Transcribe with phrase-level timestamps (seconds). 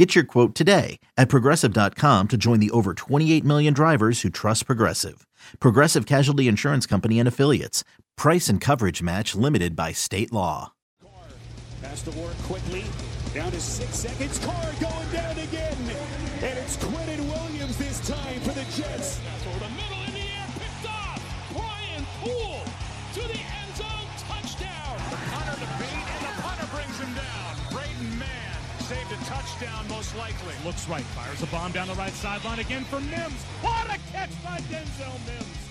[0.00, 4.64] Get your quote today at progressive.com to join the over 28 million drivers who trust
[4.64, 5.26] Progressive.
[5.60, 7.84] Progressive Casualty Insurance Company and Affiliates.
[8.16, 10.72] Price and coverage match limited by state law.
[12.16, 12.84] Work quickly.
[13.34, 14.38] Down to six seconds.
[14.38, 15.76] Carr going down again.
[16.44, 19.20] And it's Quinnen Williams this time for the Jets.
[29.34, 30.52] Touchdown, most likely.
[30.64, 33.44] Looks right, fires a bomb down the right sideline again for Mims.
[33.62, 35.68] What a catch by Denzel Mims.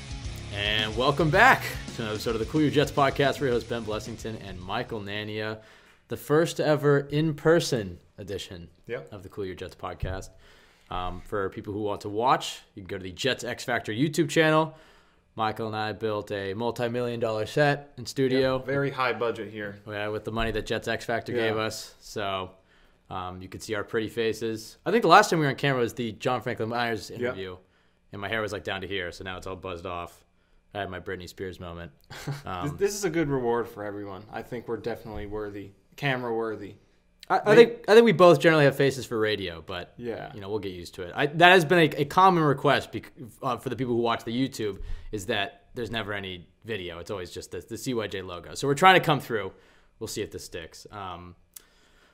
[0.56, 1.64] And welcome back
[1.98, 3.42] to another episode of the Cool Your Jets podcast.
[3.42, 5.58] We're your hosts Ben Blessington and Michael Nania,
[6.08, 9.12] the first ever in-person edition Yep.
[9.12, 10.30] of the Cool Your Jets podcast.
[10.90, 13.92] Um, for people who want to watch, you can go to the Jets X Factor
[13.92, 14.74] YouTube channel.
[15.36, 18.60] Michael and I built a multi-million dollar set in studio.
[18.60, 19.80] Very high budget here.
[19.86, 21.50] Yeah, with the money that Jets X Factor Yeah.
[21.50, 21.94] gave us.
[22.00, 22.52] So
[23.10, 24.78] um, you could see our pretty faces.
[24.86, 27.58] I think the last time we were on camera was the John Franklin Myers interview,
[28.12, 30.26] and my hair was like down to here, so now it's all buzzed off.
[30.74, 31.92] I had my Britney Spears moment.
[32.26, 34.24] This, Um, this is a good reward for everyone.
[34.32, 36.76] I think we're definitely worthy, camera worthy.
[37.32, 40.32] I, I think I think we both generally have faces for radio, but Yeah.
[40.34, 41.12] you know we'll get used to it.
[41.16, 43.12] I, that has been a, a common request bec-
[43.44, 44.80] uh, for the people who watch the YouTube
[45.12, 46.98] is that there's never any video.
[47.00, 48.56] It's always just the, the CYJ logo.
[48.56, 49.52] So we're trying to come through.
[50.00, 50.88] We'll see if this sticks.
[50.92, 51.36] Um,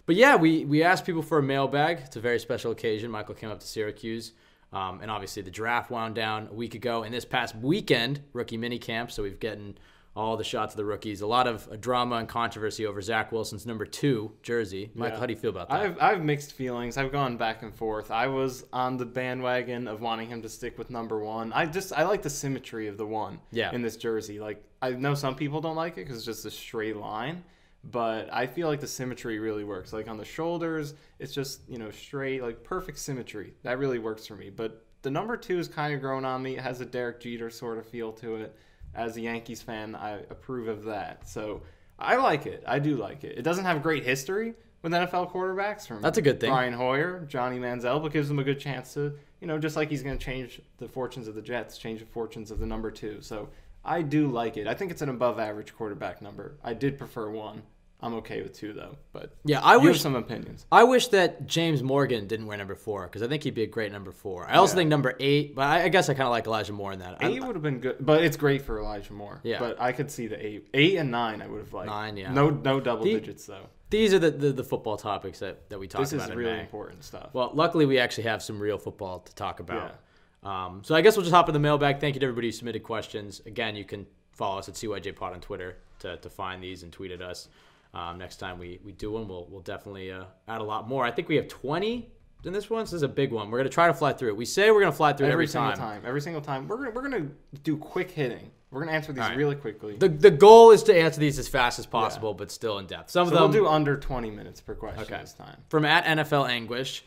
[0.05, 1.99] but yeah, we we asked people for a mailbag.
[2.05, 3.09] It's a very special occasion.
[3.11, 4.33] Michael came up to Syracuse.
[4.73, 7.03] Um, and obviously, the draft wound down a week ago.
[7.03, 9.09] And this past weekend, rookie mini camp.
[9.09, 9.77] So we've gotten
[10.17, 11.21] all the shots of the rookies.
[11.21, 14.89] A lot of uh, drama and controversy over Zach Wilson's number two jersey.
[14.95, 15.19] Michael, Yeah.
[15.19, 15.79] how do you feel about that?
[15.79, 16.97] I've I've mixed feelings.
[16.97, 18.11] I've gone back and forth.
[18.11, 21.53] I was on the bandwagon of wanting him to stick with number one.
[21.53, 23.73] I just I like the symmetry of the one Yeah.
[23.73, 24.39] in this jersey.
[24.39, 27.43] Like I know some people don't like it because it's just a straight line,
[27.91, 29.93] but I feel like the symmetry really works.
[29.93, 33.53] Like on the shoulders, it's just you know straight, like perfect symmetry.
[33.63, 34.49] That really works for me.
[34.49, 36.57] But the number two is kind of grown on me.
[36.57, 38.57] It has a Derek Jeter sort of feel to it.
[38.95, 41.27] As a Yankees fan, I approve of that.
[41.27, 41.63] So
[41.99, 42.63] I like it.
[42.65, 43.37] I do like it.
[43.37, 46.49] It doesn't have great history with NFL quarterbacks from That's a good thing.
[46.49, 49.89] Brian Hoyer, Johnny Manziel, but gives them a good chance to, you know, just like
[49.89, 52.89] he's going to change the fortunes of the Jets, change the fortunes of the number
[52.89, 53.21] two.
[53.21, 53.49] So
[53.83, 54.67] I do like it.
[54.67, 56.57] I think it's an above average quarterback number.
[56.63, 57.61] I did prefer one.
[58.05, 60.65] I'm okay with two though, but Yeah, I wish have some opinions.
[60.71, 63.67] I wish that James Morgan didn't wear number four because I think he'd be a
[63.67, 64.47] great number four.
[64.47, 64.77] I also Yeah.
[64.77, 67.17] think number eight, but I, I guess I kind of like Elijah Moore in that.
[67.21, 69.41] Eight would have been good, but it's great for Elijah Moore.
[69.43, 69.59] Yeah.
[69.59, 71.41] but I could see the eight, eight and nine.
[71.41, 72.31] I would have liked Nine, yeah.
[72.31, 73.67] No, no double The- digits though.
[73.89, 76.37] these are the, the, the football topics that, that we talk This about is in
[76.37, 76.59] really May.
[76.61, 77.29] important stuff.
[77.33, 79.95] Well, luckily we actually have some real football to talk about.
[80.43, 81.99] Um, so I guess we'll just hop in the mailbag.
[81.99, 83.41] Thank you to everybody who submitted questions.
[83.47, 86.91] Again, you can follow us at CYJ Pod on Twitter to, to find these and
[86.93, 87.47] tweet at us.
[87.95, 91.05] Um, next time we, we do one, we'll, we'll definitely uh, add a lot more.
[91.05, 92.11] I think we have 20
[92.43, 92.85] in this one.
[92.85, 93.49] So this is a big one.
[93.49, 94.37] We're going to try to fly through it.
[94.37, 95.77] We say we're going to fly through it every, every single time.
[95.77, 96.03] time.
[96.05, 97.27] every single time, we're gonna, we're gonna
[97.63, 98.51] do quick hitting.
[98.69, 99.37] We're gonna answer these right.
[99.37, 99.95] really quickly.
[99.95, 103.09] The, the goal is to answer these as fast as possible, but still in depth.
[103.11, 103.51] Some So of them.
[103.51, 105.21] we'll do under 20 minutes per question Okay.
[105.21, 105.55] this time.
[105.69, 107.05] from at NFL Anguish.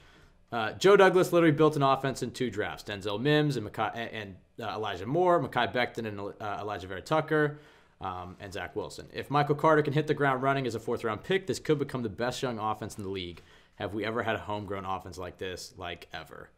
[0.51, 4.35] Uh, Joe Douglas literally built an offense in two drafts: Denzel Mims and Mekhi, and
[4.63, 7.59] uh, Elijah Moore, Mekhi Becton and uh, Alijah Vera Tucker,
[8.01, 9.09] um, and Zach Wilson.
[9.13, 11.79] If Michael Carter can hit the ground running as a fourth round pick, this could
[11.79, 13.43] become the best young offense in the league.
[13.77, 15.73] Have we ever had a homegrown offense like this?
[15.77, 16.51] Like ever?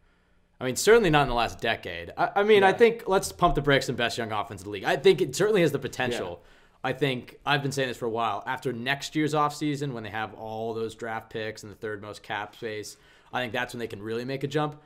[0.61, 2.13] I mean, certainly not in the last decade.
[2.17, 4.71] I, I mean, I think let's pump the brakes on best young offense in the
[4.71, 4.85] league.
[4.85, 6.43] I think it certainly has the potential.
[6.83, 8.43] I think I've been saying this for a while.
[8.47, 12.23] After next year's offseason, when they have all those draft picks and the third most
[12.23, 12.97] cap space,
[13.33, 14.81] I think that's when they can really make a jump.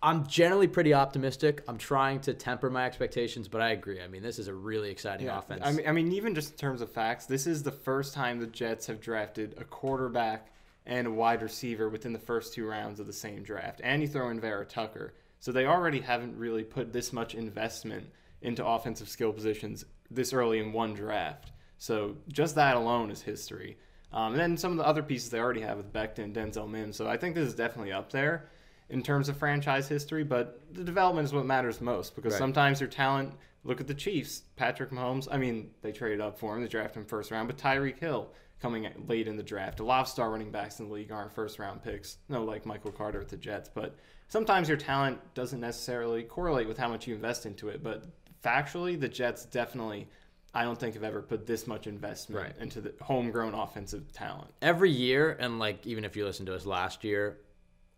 [0.00, 1.64] I'm generally pretty optimistic.
[1.66, 4.00] I'm trying to temper my expectations, but I agree.
[4.00, 5.62] I mean, this is a really exciting offense.
[5.64, 8.38] I mean, I mean, even just in terms of facts, this is the first time
[8.38, 10.52] the Jets have drafted a quarterback
[10.86, 13.80] and a wide receiver within the first two rounds of the same draft.
[13.82, 15.14] And you throw in Vera Tucker.
[15.40, 18.08] So they already haven't really put this much investment
[18.42, 21.50] into offensive skill positions this early in one draft.
[21.76, 23.78] So just that alone is history.
[24.12, 26.68] Um, and then some of the other pieces they already have with Becton and Denzel
[26.68, 26.96] Mims.
[26.96, 28.48] So I think this is definitely up there
[28.90, 32.38] in terms of franchise history, but the development is what matters most because Right.
[32.38, 33.34] sometimes your talent.
[33.64, 35.28] Look at the Chiefs, Patrick Mahomes.
[35.30, 38.32] I mean, they traded up for him, they drafted him first round, but Tyreek Hill
[38.60, 39.80] coming late in the draft.
[39.80, 42.18] A lot of star running backs in the league aren't first round picks.
[42.28, 43.94] No, like Michael Carter at the Jets, but
[44.28, 47.82] sometimes your talent doesn't necessarily correlate with how much you invest into it.
[47.82, 48.04] But
[48.42, 50.08] factually, the Jets definitely,
[50.54, 52.54] I don't think have ever put this much investment Right.
[52.58, 54.52] into the homegrown offensive talent.
[54.62, 57.38] every year, and like even if you listen to us last year,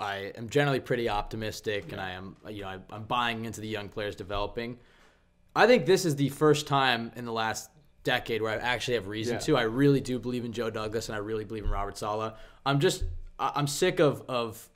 [0.00, 3.68] I am generally pretty optimistic, and I am you know I, I'm buying into the
[3.68, 4.78] young players developing.
[5.54, 7.70] I think this is the first time in the last
[8.02, 9.40] decade where I actually have reason Yeah.
[9.40, 9.56] to.
[9.58, 12.32] I really do believe in Joe Douglas, and I really believe in Robert Saleh.
[12.64, 13.04] I'm just
[13.38, 14.68] I'm sick of of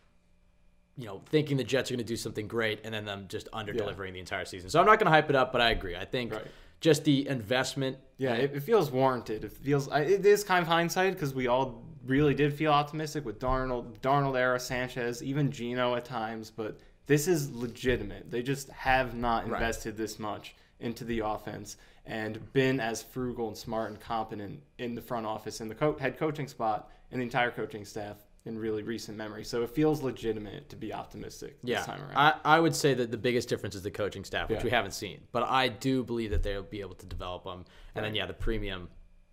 [0.98, 3.48] you know thinking the Jets are going to do something great and then them just
[3.52, 4.68] under delivering the entire season.
[4.68, 5.96] So I'm not going to hype it up, but I agree.
[5.96, 6.44] I think Right.
[6.80, 7.96] just the investment.
[8.18, 9.42] Yeah, it, it feels warranted.
[9.44, 13.38] It feels it is kind of hindsight because we all really did feel optimistic with
[13.38, 16.50] Darnold, Darnold era, Sanchez, even Geno at times.
[16.50, 18.30] But this is legitimate.
[18.30, 19.52] They just have not Right.
[19.60, 24.94] invested this much into the offense and been as frugal and smart and competent in
[24.94, 28.58] the front office and the co- head coaching spot and the entire coaching staff in
[28.58, 29.42] really recent memory.
[29.44, 32.16] So it feels legitimate to be optimistic Yeah, this time around.
[32.16, 34.64] I, I would say that the biggest difference is the coaching staff, which Yeah.
[34.64, 35.20] we haven't seen.
[35.32, 37.64] But I do believe that they'll be able to develop them.
[37.94, 38.90] And then, yeah, the premium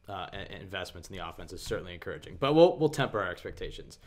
[0.09, 0.27] uh,
[0.61, 2.37] investments in the offense is certainly encouraging.
[2.39, 3.99] But we'll, we'll temper our expectations.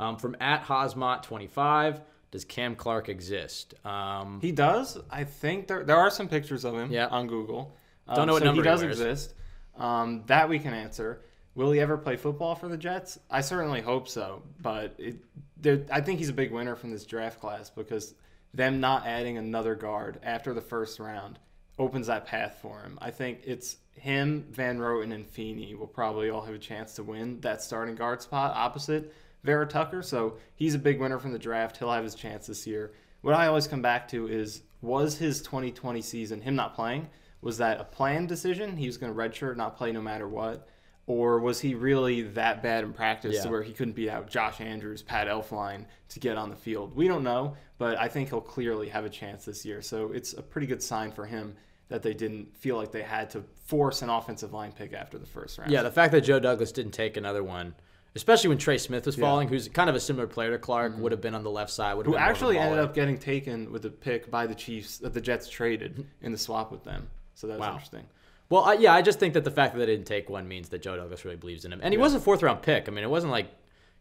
[0.00, 2.00] Um, from at Hosmot25,
[2.30, 3.74] does Cam Clark exist?
[3.84, 4.98] Um, He does.
[5.10, 7.06] I think there there are some pictures of him Yeah.
[7.08, 7.76] on Google.
[8.08, 9.00] Um, Don't know what so number he he does wears.
[9.00, 9.34] exist.
[9.76, 11.22] Um, that we can answer.
[11.54, 13.18] Will he ever play football for the Jets?
[13.30, 14.42] I certainly hope so.
[14.60, 15.16] But it,
[15.58, 18.14] there, I think he's a big winner from this draft class because
[18.54, 21.38] them not adding another guard after the first round
[21.78, 22.98] opens that path for him.
[23.00, 27.02] I think it's him, Van Roten, and Feeney will probably all have a chance to
[27.02, 29.12] win that starting guard spot opposite
[29.44, 30.02] Vera Tucker.
[30.02, 31.76] So he's a big winner from the draft.
[31.76, 32.92] He'll have his chance this year.
[33.22, 37.08] What I always come back to is was his 2020 season, him not playing,
[37.40, 38.76] was that a planned decision?
[38.76, 40.68] He was going to redshirt, not play no matter what?
[41.06, 43.42] Or was he really that bad in practice Yeah.
[43.42, 46.94] to where he couldn't beat out Josh Andrews, Pat Elflein to get on the field?
[46.94, 49.82] We don't know, but I think he'll clearly have a chance this year.
[49.82, 51.56] So it's a pretty good sign for him
[51.88, 55.26] that they didn't feel like they had to force an offensive line pick after the
[55.26, 55.70] first round.
[55.70, 57.74] yeah, the fact that Joe Douglas didn't take another one,
[58.14, 61.12] especially when Trey Smith was falling, who's kind of a similar player to Clark, would
[61.12, 61.94] have been on the left side.
[61.94, 62.18] Would have Mm-hmm.
[62.18, 64.54] who been more of a actually ended up getting taken with a pick by the
[64.54, 67.08] Chiefs that the Jets traded in the swap with them.
[67.34, 67.72] So that's Wow.
[67.72, 68.06] interesting.
[68.52, 70.68] Well, I, yeah, I just think that the fact that they didn't take one means
[70.68, 72.86] that Joe Douglas really believes in him, and he was a fourth round pick.
[72.86, 73.46] I mean, it wasn't like,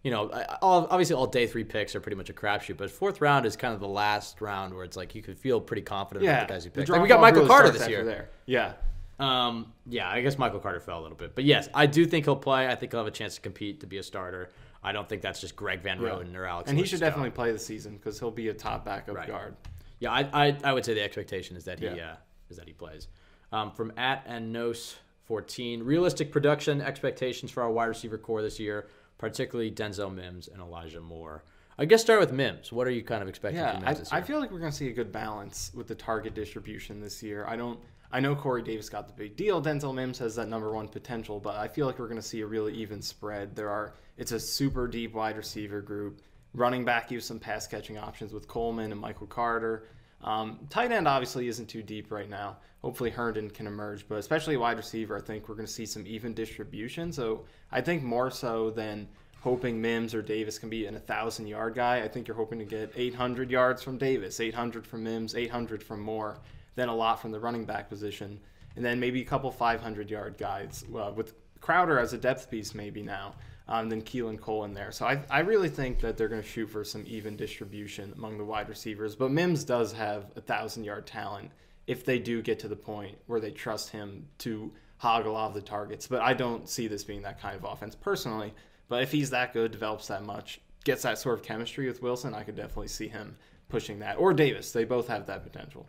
[0.04, 0.30] you know,
[0.62, 3.56] all, obviously all day three picks are pretty much a crapshoot, but fourth round is
[3.56, 6.48] kind of the last round where it's like you could feel pretty confident Yeah, about
[6.50, 6.90] the guys you picked.
[6.90, 8.04] Like we got Michael really Carter this year.
[8.04, 8.30] There.
[8.46, 8.74] Yeah,
[9.20, 12.26] Um, yeah, I guess Michael Carter fell a little bit, but yes, I do think
[12.26, 12.68] he'll play.
[12.68, 14.50] I think he'll have a chance to compete to be a starter.
[14.84, 16.70] I don't think that's just Greg Van Roten or Alex.
[16.70, 17.12] and he should Scott.
[17.12, 19.28] definitely play the season because he'll be a top backup Right.
[19.30, 19.56] guard.
[20.00, 22.14] Yeah, I, I, I would say the expectation is that he Yeah.
[22.14, 22.16] uh,
[22.50, 23.08] is that he plays.
[23.52, 24.96] Um, from at and Nos
[25.26, 28.88] fourteen, realistic production expectations for our wide receiver corps this year,
[29.18, 31.44] particularly Denzel Mims and Elijah Moore.
[31.78, 32.72] I guess start with Mims.
[32.72, 34.22] What are you kind of expecting Yeah, from I, Mims this year?
[34.22, 37.22] I feel like we're going to see a good balance with the target distribution this
[37.22, 37.46] year.
[37.48, 37.80] I don't.
[38.14, 39.62] I know Corey Davis got the big deal.
[39.62, 42.42] Denzel Mims has that number one potential, but I feel like we're going to see
[42.42, 43.56] a really even spread.
[43.56, 43.96] There are.
[44.18, 46.22] It's a super deep wide receiver group.
[46.54, 49.88] Running back, you have some pass catching options with Coleman and Michael Carter.
[50.24, 52.58] Um, tight end obviously isn't too deep right now.
[52.82, 56.06] Hopefully Herndon can emerge, but especially wide receiver, I think we're going to see some
[56.08, 57.12] even distribution.
[57.12, 59.08] So I think more so than
[59.42, 62.02] hoping Mims or Davis can be an 1,000 yard guy.
[62.02, 66.02] I think you're hoping to get 800 yards from Davis, 800 from Mims, 800 from
[66.02, 66.38] Moore,
[66.76, 68.40] then a lot from the running back position,
[68.76, 72.74] and then maybe a couple 500 yard guys uh, with Crowder as a depth piece
[72.74, 73.36] maybe now.
[73.68, 74.92] Um, then Keelan Cole in there.
[74.92, 78.38] So I, I really think that they're going to shoot for some even distribution among
[78.38, 79.16] the wide receivers.
[79.16, 81.52] But Mims does have a thousand yard talent
[81.88, 85.48] if they do get to the point where they trust him to hog a lot
[85.48, 86.08] of the targets.
[86.08, 88.54] But I don't see this being that kind of offense personally.
[88.90, 92.34] But if he's that good, develops that much, gets that sort of chemistry with Wilson,
[92.34, 93.38] I could definitely see him
[93.70, 94.18] pushing that.
[94.18, 94.72] Or Davis.
[94.72, 95.88] They both have that potential.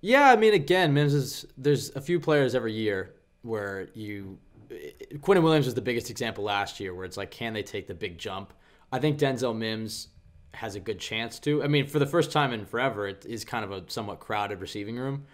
[0.00, 1.46] Yeah, I mean, again, Mims is.
[1.58, 4.38] There's a few players every year where you.
[4.70, 7.94] Quinnen Williams was the biggest example last year, where it's like, can they take the
[7.94, 8.52] big jump?
[8.92, 10.08] I think Denzel Mims
[10.54, 11.62] has a good chance to.
[11.62, 14.60] I mean, for the first time in forever, it is kind of a somewhat crowded
[14.60, 15.24] receiving room.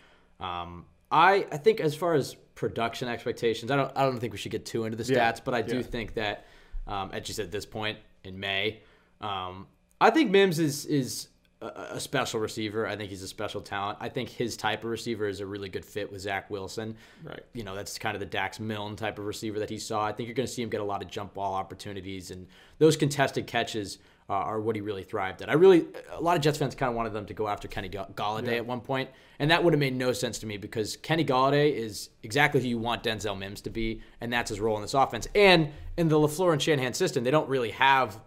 [0.41, 4.39] Um, I I think as far as production expectations, I don't I don't think we
[4.39, 5.83] should get too into the stats, Yeah, but I do yeah.
[5.83, 6.47] think that,
[6.87, 8.81] um, at just at this point in May,
[9.21, 9.67] um,
[10.01, 11.29] I think Mims is is
[11.63, 12.87] a, special receiver.
[12.87, 13.99] I think he's a special talent.
[14.01, 16.97] I think his type of receiver is a really good fit with Zach Wilson.
[17.23, 17.45] Right.
[17.53, 20.05] You know, that's kind of the Dax Milne type of receiver that he saw.
[20.05, 22.47] I think you're going to see him get a lot of jump ball opportunities, and
[22.79, 25.51] those contested catches uh, are what he really thrived at.
[25.51, 27.89] I really, a lot of Jets fans kind of wanted them to go after Kenny
[27.89, 30.97] Ga- Golladay at one point, and that would have made no sense to me because
[30.97, 34.77] Kenny Golladay is exactly who you want Denzel Mims to be, and that's his role
[34.77, 35.29] in this offense.
[35.35, 38.19] And in the LaFleur and Shanahan system, they don't really have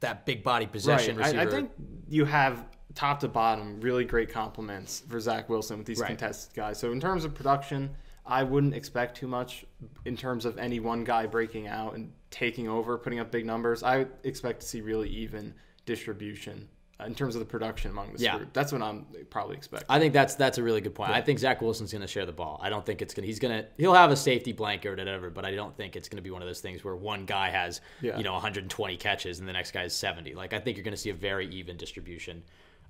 [0.00, 1.26] that big body possession Right.
[1.26, 1.40] receiver.
[1.40, 1.70] I, I think
[2.08, 2.64] you have
[2.96, 6.08] top to bottom, really great complements for Zach Wilson with these Right.
[6.08, 6.78] contested guys.
[6.80, 7.90] So in terms of production,
[8.24, 9.64] I wouldn't expect too much
[10.04, 13.84] in terms of any one guy breaking out and taking over, putting up big numbers.
[13.84, 18.22] I expect to see really even distribution uh, in terms of the production among this
[18.22, 18.38] Yeah.
[18.38, 18.52] group.
[18.54, 19.86] That's what I'm probably expecting.
[19.90, 21.10] I think that's that's a really good point.
[21.10, 22.58] I think Zach Wilson's going to share the ball.
[22.62, 23.22] I don't think it's going.
[23.22, 23.68] to He's going to.
[23.76, 26.30] He'll have a safety blanket or whatever, but I don't think it's going to be
[26.30, 28.16] one of those things where one guy has Yeah.
[28.16, 30.34] you know 120 catches and the next guy is 70.
[30.34, 32.42] Like I think you're going to see a very even distribution.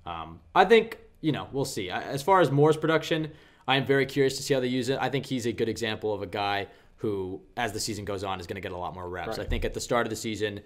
[0.05, 1.89] Um, I think you know we'll see.
[1.89, 3.31] As far as Moore's production,
[3.67, 4.97] I am very curious to see how they use it.
[5.01, 8.39] I think he's a good example of a guy who, as the season goes on,
[8.39, 9.37] is going to get a lot more reps.
[9.37, 9.39] Right.
[9.39, 10.61] I think at the start of the season.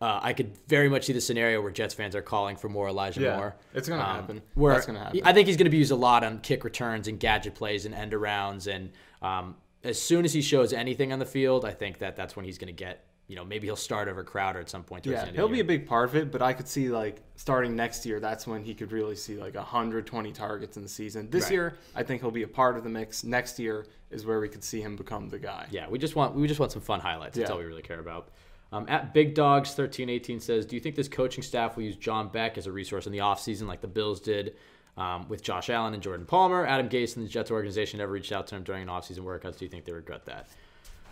[0.00, 2.88] Uh, I could very much see the scenario where Jets fans are calling for more
[2.88, 3.54] Elijah Yeah, Moore.
[3.72, 4.42] it's gonna Um, happen.
[4.54, 5.20] Where That's gonna happen.
[5.24, 7.86] I think he's going to be used a lot on kick returns and gadget plays
[7.86, 8.66] and end arounds.
[8.66, 8.90] And
[9.22, 12.44] um, as soon as he shows anything on the field, I think that that's when
[12.44, 13.04] he's going to get.
[13.32, 15.06] You know, maybe he'll start over Crowder at some point.
[15.06, 18.04] Yeah, he'll be a big part of it, but I could see like starting next
[18.04, 21.30] year, that's when he could really see like 120 targets in the season.
[21.30, 21.52] This Right.
[21.52, 23.24] year, I think he'll be a part of the mix.
[23.24, 25.66] Next year is where we could see him become the guy.
[25.70, 27.38] Yeah, we just want we just want some fun highlights.
[27.38, 27.54] That's Yeah.
[27.54, 28.28] all we really care about.
[28.70, 31.96] Um, at Big Dogs thirteen eighteen says, do you think this coaching staff will use
[31.96, 34.56] John Beck as a resource in the offseason like the Bills did
[34.98, 36.66] um, with Josh Allen and Jordan Palmer?
[36.66, 39.56] Adam Gase and the Jets organization never reached out to him during an offseason workouts.
[39.56, 40.50] Do you think they regret that?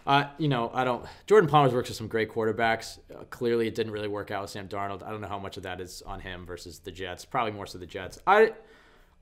[0.06, 1.04] Uh, you know, I don't.
[1.26, 2.98] Jordan Palmer's works with some great quarterbacks.
[3.14, 5.02] Uh, clearly, it didn't really work out with Sam Darnold.
[5.02, 7.24] I don't know how much of that is on him versus the Jets.
[7.24, 8.18] Probably more so the Jets.
[8.26, 8.52] I,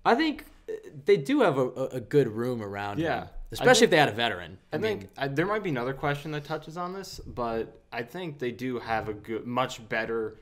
[0.04, 0.72] I think uh,
[1.04, 3.22] they do have a, a good room around Yeah.
[3.22, 4.58] him, especially think- if they had a veteran.
[4.72, 8.38] I, think I, there might be another question that touches on this, but I think
[8.38, 10.40] they do have a good, much better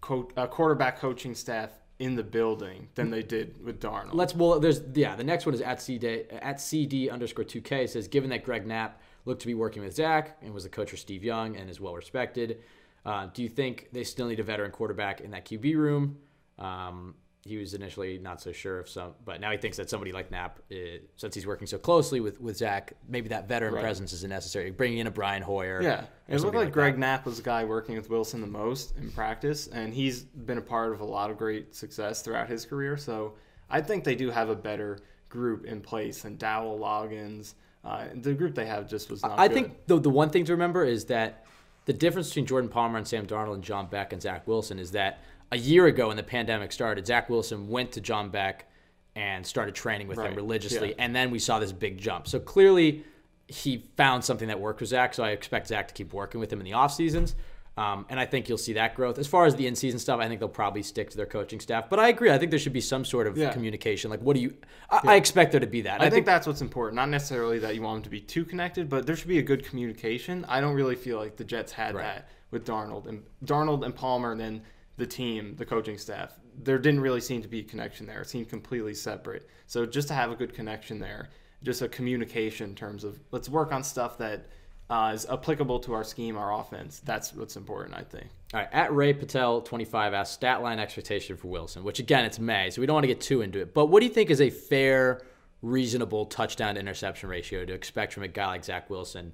[0.00, 4.14] co- uh, quarterback coaching staff in the building than they did with Darnold.
[4.14, 5.14] Let's well, there's yeah.
[5.14, 8.66] The next one is at CD at CD underscore two K says given that Greg
[8.66, 11.70] Knapp looked to be working with Zach and was the coach for Steve Young and
[11.70, 12.60] is well respected,
[13.04, 16.16] uh, do you think they still need a veteran quarterback in that QB room?
[16.58, 17.14] Um,
[17.46, 20.30] he was initially not so sure if some, but now he thinks that somebody like
[20.30, 20.74] Knapp, uh,
[21.16, 23.82] since he's working so closely with, with Zach, maybe that veteran Right.
[23.82, 24.70] presence isn't necessary.
[24.70, 27.00] Bringing in a Brian Hoyer, Yeah, it looked somebody like, Greg that.
[27.00, 30.62] Knapp was the guy working with Wilson the most in practice, and he's been a
[30.62, 32.96] part of a lot of great success throughout his career.
[32.96, 33.34] So
[33.68, 37.54] I think they do have a better group in place than Dowell Loggins.
[37.84, 39.38] Uh, the group they have just was not.
[39.38, 39.54] I good.
[39.54, 41.44] think the the one thing to remember is that
[41.84, 44.92] the difference between Jordan Palmer and Sam Darnold and John Beck and Zach Wilson is
[44.92, 45.20] that
[45.52, 48.70] a year ago when the pandemic started, Zach Wilson went to John Beck
[49.16, 51.04] and started training with him religiously, yeah.
[51.04, 52.26] and then we saw this big jump.
[52.26, 53.04] So clearly,
[53.46, 55.14] he found something that worked with Zach.
[55.14, 57.34] So I expect Zach to keep working with him in the off seasons.
[57.76, 59.18] Um, and I think you'll see that growth.
[59.18, 61.90] As far as the in-season stuff, I think they'll probably stick to their coaching staff.
[61.90, 62.30] But I agree.
[62.30, 63.52] I think there should be some sort of Yeah.
[63.52, 64.10] communication.
[64.10, 64.54] Like, what do you?
[64.90, 66.00] I, I expect there to be that.
[66.00, 66.94] I, think that's what's important.
[66.96, 69.42] Not necessarily that you want them to be too connected, but there should be a
[69.42, 70.44] good communication.
[70.48, 72.04] I don't really feel like the Jets had Right.
[72.04, 74.62] that with Darnold and Darnold and Palmer, and then
[74.96, 76.38] the team, the coaching staff.
[76.62, 78.20] There didn't really seem to be a connection there.
[78.20, 79.48] It seemed completely separate.
[79.66, 81.30] So just to have a good connection there,
[81.64, 84.46] just a communication in terms of let's work on stuff that
[84.94, 87.00] uh, is applicable to our scheme, our offense.
[87.04, 88.26] That's what's important, I think.
[88.52, 92.38] All right, at Ray Patel 25 asks stat line expectation for Wilson, which again it's
[92.38, 93.74] May, so we don't want to get too into it.
[93.74, 95.22] But what do you think is a fair,
[95.62, 99.32] reasonable touchdown to interception ratio to expect from a guy like Zach Wilson,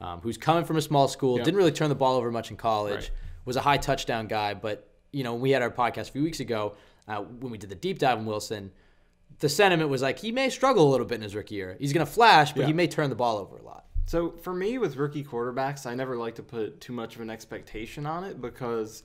[0.00, 2.56] um, who's coming from a small school, didn't really turn the ball over much in
[2.56, 3.10] college, Right.
[3.46, 6.40] was a high touchdown guy, but you know we had our podcast a few weeks
[6.40, 6.74] ago
[7.08, 8.70] uh, when we did the deep dive on Wilson.
[9.40, 11.76] The sentiment was like he may struggle a little bit in his rookie year.
[11.80, 12.66] He's going to flash, but Yeah.
[12.66, 13.86] he may turn the ball over a lot.
[14.08, 17.28] So for me, with rookie quarterbacks, I never like to put too much of an
[17.28, 19.02] expectation on it because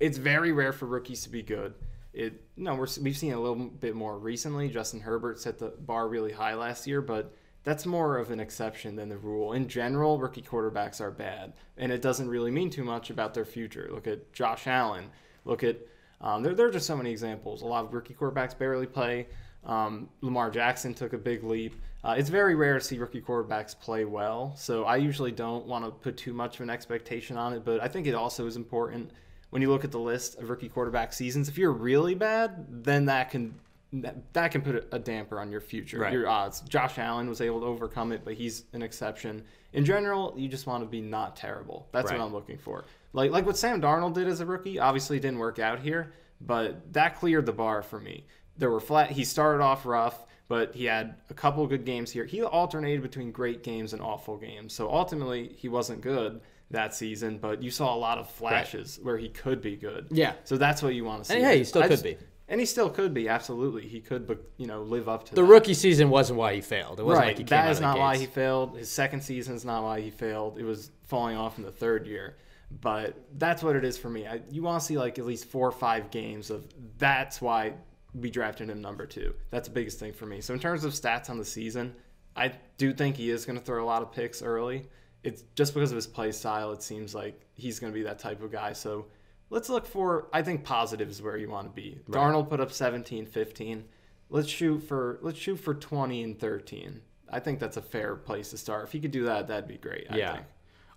[0.00, 1.74] it's very rare for rookies to be good.
[2.12, 4.68] It no, we're, we've seen a little bit more recently.
[4.68, 8.96] Justin Herbert set the bar really high last year, but that's more of an exception
[8.96, 9.52] than the rule.
[9.52, 13.44] In general, rookie quarterbacks are bad, and it doesn't really mean too much about their
[13.44, 13.88] future.
[13.92, 15.04] Look at Josh Allen.
[15.44, 15.76] Look at
[16.20, 17.62] um, there, there are just so many examples.
[17.62, 19.28] A lot of rookie quarterbacks barely play.
[19.66, 21.74] Um, Lamar Jackson took a big leap.
[22.04, 25.84] Uh, it's very rare to see rookie quarterbacks play well, so I usually don't want
[25.84, 27.64] to put too much of an expectation on it.
[27.64, 29.10] But I think it also is important
[29.50, 31.48] when you look at the list of rookie quarterback seasons.
[31.48, 33.54] If you're really bad, then that can
[33.92, 36.12] that, that can put a, a damper on your future, Right.
[36.12, 36.60] your odds.
[36.62, 39.42] Josh Allen was able to overcome it, but he's an exception.
[39.72, 41.88] In general, you just want to be not terrible.
[41.92, 42.18] That's Right.
[42.18, 42.84] what I'm looking for.
[43.14, 44.78] Like like what Sam Darnold did as a rookie.
[44.78, 48.26] Obviously, didn't work out here, but that cleared the bar for me.
[48.58, 49.10] There were flat.
[49.10, 52.24] He started off rough, but he had a couple of good games here.
[52.24, 54.72] He alternated between great games and awful games.
[54.72, 59.18] So ultimately, he wasn't good that season, but you saw a lot of flashes where
[59.18, 60.06] he could be good.
[60.10, 60.32] Yeah.
[60.44, 61.36] So that's what you want to see.
[61.36, 62.16] And hey, he still I could just- be.
[62.48, 63.28] And he still could be.
[63.28, 64.24] Absolutely, he could.
[64.24, 65.48] But you know, live up to The that.
[65.48, 67.00] rookie season wasn't why he failed.
[67.00, 67.26] It wasn't Right.
[67.30, 68.76] like he came that is not why he failed.
[68.78, 70.56] His second season is not why he failed.
[70.56, 72.36] It was falling off in the third year.
[72.80, 74.28] But that's what it is for me.
[74.28, 76.64] I, you want to see like at least four or five games of
[76.98, 77.72] that's why
[78.18, 79.34] we drafted him number two.
[79.50, 80.40] That's the biggest thing for me.
[80.40, 81.94] So in terms of stats on the season,
[82.34, 84.86] I do think he is going to throw a lot of picks early.
[85.22, 86.72] It's just because of his play style.
[86.72, 88.72] It seems like he's going to be that type of guy.
[88.72, 89.06] So
[89.50, 91.98] let's look for I think positives where you want to be.
[92.06, 92.20] Right.
[92.20, 93.84] Darnold put up 17, 15.
[94.28, 97.00] Let's shoot for let's shoot for 20 and 13.
[97.30, 98.84] I think that's a fair place to start.
[98.84, 100.06] If he could do that, that'd be great.
[100.10, 100.32] I yeah.
[100.34, 100.46] Think.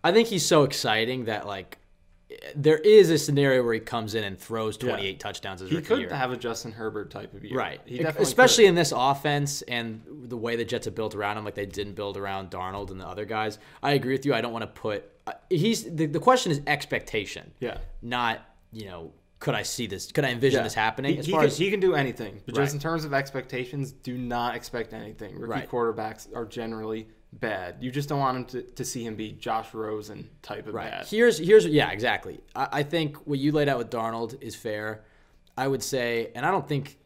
[0.04, 1.79] I think he's so exciting that like
[2.56, 5.18] there is a scenario where he comes in and throws 28 yeah.
[5.18, 6.14] touchdowns as he could year.
[6.14, 7.82] have a Justin Herbert type of year, right?
[8.18, 8.70] Especially could.
[8.70, 11.94] in this offense and the way the Jets have built around him, like they didn't
[11.94, 13.58] build around Darnold and the other guys.
[13.82, 14.34] I agree with you.
[14.34, 18.86] I don't want to put uh, he's the, the question is expectation, yeah, not you
[18.86, 20.12] know could I see this?
[20.12, 20.64] Could I envision yeah.
[20.64, 21.16] this happening?
[21.16, 22.64] He, he can, as, he can do anything, but right.
[22.64, 25.40] just in terms of expectations, do not expect anything.
[25.40, 25.70] Rookie right.
[25.70, 27.78] quarterbacks are generally bad.
[27.80, 30.90] You just don't want him to, to see him be Josh Rosen type of right.
[30.90, 31.08] bad.
[31.08, 32.40] Here's here's yeah exactly.
[32.56, 35.04] I, I think what you laid out with Darnold is fair.
[35.58, 36.98] I would say, and I don't think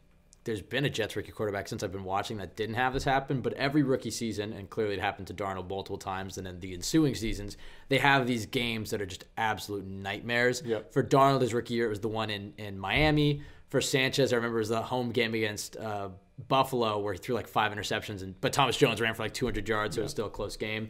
[0.44, 3.40] there's been a Jets rookie quarterback since I've been watching that didn't have this happen.
[3.40, 6.74] But every rookie season, and clearly it happened to Darnold multiple times, and then the
[6.74, 7.56] ensuing seasons,
[7.88, 10.62] they have these games that are just absolute nightmares.
[10.64, 10.92] Yep.
[10.92, 13.42] For Darnold, his rookie year, it was the one in, in Miami.
[13.70, 16.10] For Sanchez, I remember it was the home game against uh,
[16.48, 19.68] Buffalo where he threw like five interceptions, and but Thomas Jones ran for like 200
[19.68, 20.88] yards, so it was still a close game.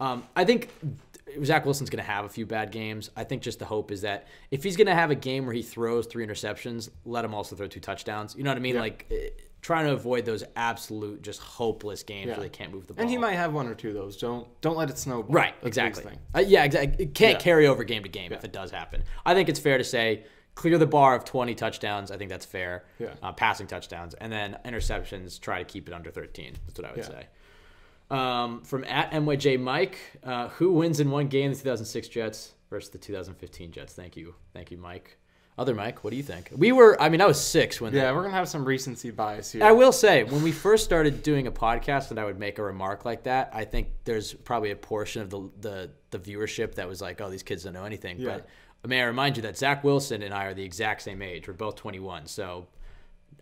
[0.00, 0.70] Um, I think
[1.44, 3.10] Zach Wilson's going to have a few bad games.
[3.16, 5.54] I think just the hope is that if he's going to have a game where
[5.54, 8.34] he throws three interceptions, let him also throw two touchdowns.
[8.36, 8.74] You know what I mean?
[8.74, 8.80] Yeah.
[8.80, 9.28] Like eh,
[9.62, 12.34] trying to avoid those absolute just hopeless games yeah.
[12.34, 13.02] where they can't move the ball.
[13.02, 14.16] And he might have one or two of those.
[14.16, 15.32] Don't don't let it snowball.
[15.32, 15.54] Right.
[15.60, 16.12] That's exactly.
[16.34, 16.64] Uh, yeah.
[16.64, 17.04] Exactly.
[17.04, 17.38] It can't yeah.
[17.38, 19.02] carry over game to game if it does happen.
[19.24, 20.24] I think it's fair to say
[20.56, 22.10] clear the bar of 20 touchdowns.
[22.10, 22.84] I think that's fair.
[22.98, 23.14] Yeah.
[23.22, 24.14] Uh, passing touchdowns.
[24.14, 26.54] And then interceptions, try to keep it under 13.
[26.66, 27.08] That's what I would yeah.
[27.08, 27.26] say.
[28.10, 32.90] Um, from at MYJ Mike, uh, who wins in one game the 2006 Jets versus
[32.90, 33.92] the 2015 Jets?
[33.92, 34.34] Thank you.
[34.52, 35.18] Thank you, Mike.
[35.58, 36.50] Other Mike, what do you think?
[36.54, 37.94] We were, I mean, I was six when.
[37.94, 39.64] Yeah, we're gonna have some recency bias here.
[39.64, 42.62] I will say, when we first started doing a podcast, and I would make a
[42.62, 46.86] remark like that, I think there's probably a portion of the the, the viewership that
[46.86, 48.32] was like, "Oh, these kids don't know anything." Yeah.
[48.34, 48.48] But
[48.88, 51.48] may I remind you that Zach Wilson and I are the exact same age.
[51.48, 52.66] We're both 21, so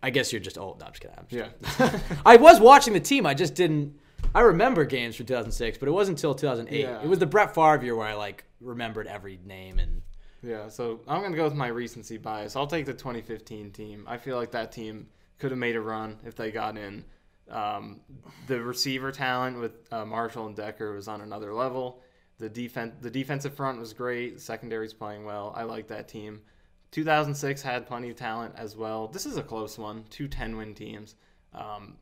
[0.03, 0.81] I guess you're just old.
[0.81, 1.17] No, I'm just kidding.
[1.19, 2.01] I'm just yeah.
[2.27, 3.27] I was watching the team.
[3.27, 3.99] I just didn't.
[4.35, 6.79] I remember games from 2006, but it wasn't until 2008.
[6.79, 7.03] Yeah.
[7.03, 10.03] It was the Brett Favre year where I like remembered every name and.
[10.43, 12.55] Yeah, so I'm gonna go with my recency bias.
[12.55, 14.05] I'll take the 2015 team.
[14.07, 17.03] I feel like that team could have made a run if they got in.
[17.51, 18.01] Um,
[18.47, 22.03] the receiver talent with uh, Marshall and Decker was on another level.
[22.39, 24.41] The defense, the defensive front was great.
[24.41, 25.53] Secondary's playing well.
[25.57, 26.43] I like that team.
[26.91, 29.09] 2006 had plenty of talent as well.
[29.09, 30.05] This is a close one.
[30.11, 31.17] Two 10 win teams.
[31.53, 31.97] Um,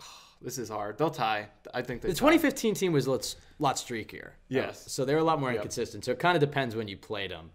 [0.42, 0.98] this is hard.
[0.98, 1.48] They'll tie.
[1.74, 3.10] I think the 2015 team was a
[3.58, 4.30] lot, streakier.
[4.48, 4.86] Yes.
[4.86, 5.56] Uh, so they were a lot more yep.
[5.56, 6.04] inconsistent.
[6.04, 7.50] So it kind of depends when you played them.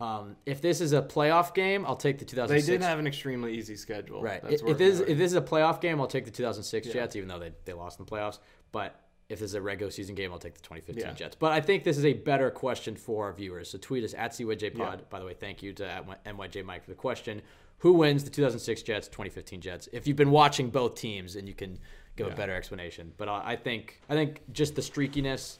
[0.00, 2.66] Um, if this is a playoff game, I'll take the 2006.
[2.66, 4.22] They did have an extremely easy schedule.
[4.22, 4.40] Right.
[4.48, 6.92] If, if this, if this is a playoff game, I'll take the 2006 yeah.
[6.92, 8.38] Jets, even though they, they lost in the playoffs.
[8.72, 8.98] But
[9.30, 11.12] if this is a regular season game, I'll take the 2015 yeah.
[11.14, 11.36] Jets.
[11.36, 13.70] But I think this is a better question for our viewers.
[13.70, 14.76] So tweet us at CYJPod.
[14.76, 14.96] Yeah.
[15.08, 17.40] By the way, thank you to NYJ Mike for the question.
[17.78, 19.88] Who wins the 2006 Jets, 2015 Jets?
[19.92, 21.78] If you've been watching both teams, and you can
[22.16, 22.32] give yeah.
[22.32, 23.12] a better explanation.
[23.16, 25.58] But I think I think just the streakiness,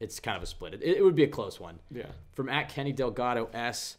[0.00, 0.74] it's kind of a split.
[0.74, 1.80] It, it would be a close one.
[1.90, 2.06] Yeah.
[2.34, 3.96] From at Kenny Delgado S,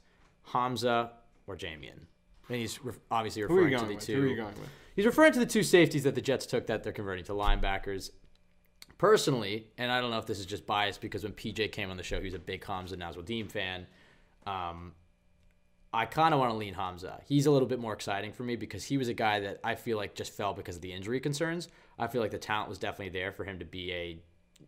[0.49, 1.09] Hamsah
[1.47, 2.05] or Jamien.
[2.47, 4.05] And he's re- obviously referring to the with?
[4.05, 4.15] two.
[4.15, 4.69] Who are you going with?
[4.95, 8.11] He's referring to the two safeties that the Jets took that they're converting to linebackers
[8.99, 11.97] personally, and I don't know if this is just biased because when PJ came on
[11.97, 13.87] the show, he was a big Hamsah Nasirildeen fan.
[14.45, 14.91] Um,
[15.91, 17.21] I kind of want to lean Hamsah.
[17.25, 19.73] He's a little bit more exciting for me because he was a guy that I
[19.73, 21.69] feel like just fell because of the injury concerns.
[21.97, 24.19] I feel like the talent was definitely there for him to be a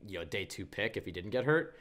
[0.08, 1.78] you know day two pick if he didn't get hurt.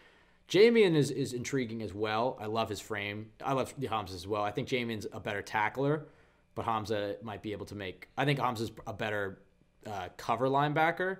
[0.48, 2.36] Jamien is, is intriguing as well.
[2.40, 3.30] I love his frame.
[3.42, 4.42] I love the Hamsah as well.
[4.42, 6.08] I think Jamien's a better tackler,
[6.56, 8.08] but Hamsah might be able to make.
[8.18, 9.38] I think Hamsah's a better
[9.86, 11.18] uh, cover linebacker.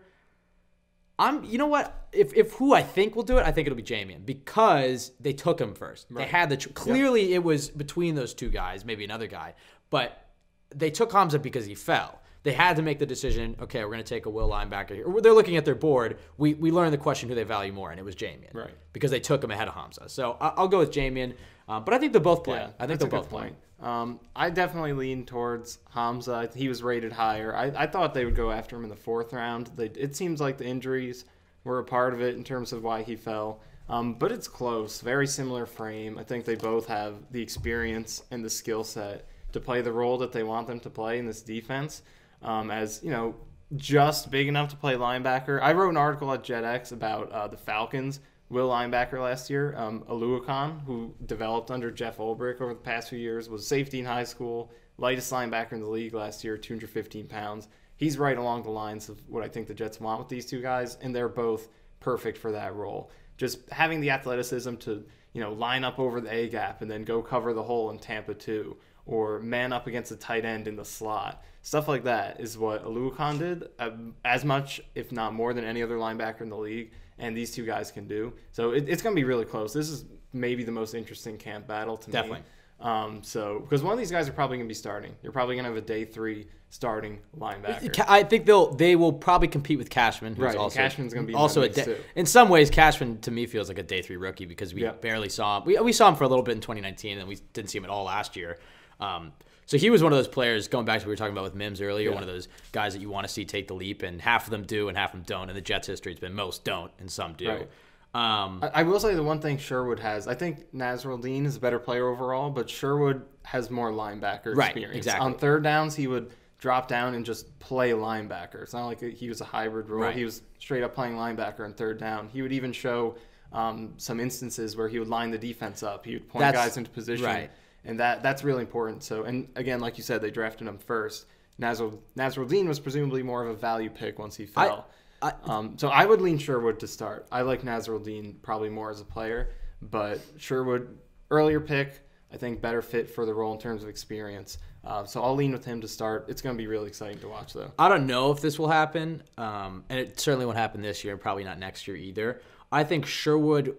[1.21, 2.09] I'm, you know what?
[2.13, 5.35] If, if who I think will do it, I think it'll be Jamien because they
[5.35, 6.07] took him first.
[6.11, 6.25] Right.
[6.25, 7.37] They had the clearly yep.
[7.37, 9.55] it was between those two guys, maybe another guy,
[9.91, 10.31] but
[10.75, 12.21] they took Hamsah because he fell.
[12.43, 13.55] They had to make the decision.
[13.61, 15.05] Okay, we're going to take a will linebacker here.
[15.21, 16.19] They're looking at their board.
[16.39, 18.71] We we learned the question who they value more, and it was Jamien, right?
[18.95, 20.09] Because they took him ahead of Hamsah.
[20.09, 21.35] So I'll go with Jamien,
[21.69, 22.61] uh, but I think they'll both play.
[22.61, 23.53] Yeah, I think they'll both play.
[23.81, 26.55] Um, I definitely lean towards Hamsah.
[26.55, 27.57] He was rated higher.
[27.57, 29.71] I, I thought they would go after him in the fourth round.
[29.77, 31.25] They, it seems like the injuries
[31.65, 33.61] were a part of it in terms of why he fell.
[33.89, 35.01] Um, but it's close.
[35.01, 36.19] Very similar frame.
[36.19, 40.19] I think they both have the experience and the skill set to play the role
[40.19, 42.03] that they want them to play in this defense.
[42.43, 43.35] Um, as you know,
[43.77, 45.61] just big enough to play linebacker.
[45.61, 49.75] I wrote an article at JetX about uh, the Falcons Will linebacker last year.
[49.77, 54.05] Um, Oluokun, who developed under Jeff Ulbrich over the past few years, was safety in
[54.05, 57.69] high school, lightest linebacker in the league last year, 215 pounds.
[57.95, 60.61] He's right along the lines of what I think the Jets want with these two
[60.61, 61.69] guys, and they're both
[62.01, 63.13] perfect for that role.
[63.37, 67.05] Just having the athleticism to you know line up over the A gap and then
[67.05, 70.75] go cover the hole in Tampa two, or man up against a tight end in
[70.75, 71.45] the slot.
[71.63, 73.91] Stuff like that is what Oluokun did uh,
[74.25, 77.65] as much, if not more, than any other linebacker in the league and these two
[77.65, 78.33] guys can do.
[78.53, 79.73] So it, it's going to be really close.
[79.73, 82.41] This is maybe the most interesting camp battle to Definitely.
[82.41, 82.45] me.
[82.81, 85.15] Um, so because one of these guys are probably going to be starting.
[85.23, 88.05] You're probably going to have a day three starting linebacker.
[88.09, 91.33] I think they'll they will probably compete with Cashman, who's Right, also Cashman's gonna be
[91.33, 91.97] in also a day, too.
[92.15, 92.71] in some ways.
[92.71, 94.93] Cashman to me feels like a day three rookie because we Yeah.
[94.93, 95.65] barely saw him.
[95.67, 97.85] We, we saw him for a little bit in 2019, and we didn't see him
[97.85, 98.57] at all last year.
[99.01, 99.33] Um,
[99.67, 101.45] so he was one of those players going back to what we were talking about
[101.45, 102.09] with Mims earlier.
[102.11, 102.15] Yeah.
[102.15, 104.51] One of those guys that you want to see take the leap, and half of
[104.51, 105.49] them do, and half of them don't.
[105.49, 107.49] And the Jets' history has been most don't, and some do.
[107.49, 107.69] Right.
[108.13, 111.61] Um, I, I will say the one thing Sherwood has, I think Nasirildeen is a
[111.61, 114.97] better player overall, but Sherwood has more linebacker Right, experience.
[114.97, 115.25] exactly.
[115.25, 118.63] On third downs, he would drop down and just play linebacker.
[118.63, 120.03] It's not like he was a hybrid role.
[120.03, 120.17] Right.
[120.17, 122.29] He was straight up playing linebacker on third down.
[122.29, 123.15] He would even show
[123.53, 126.05] um, some instances where he would line the defense up.
[126.05, 127.51] He would point That's- guys into position, right.
[127.85, 129.03] And that that's really important.
[129.03, 131.27] So, and again, like you said, they drafted him first.
[131.61, 134.87] Nazrul Nasirildeen was presumably more of a value pick once he fell.
[135.23, 137.27] I- Um, so I would lean Sherwood to start.
[137.31, 139.51] I like Nasirildeen probably more as a player,
[139.83, 140.99] but Sherwood
[141.31, 142.01] earlier pick.
[142.33, 144.59] I think better fit for the role in terms of experience.
[144.85, 146.27] Uh, so I'll lean with him to start.
[146.29, 147.73] It's going to be really exciting to watch though.
[147.79, 151.13] I don't know if this will happen, um, and it certainly won't happen this year,
[151.13, 152.41] and probably not next year either.
[152.73, 153.77] I think Sherwood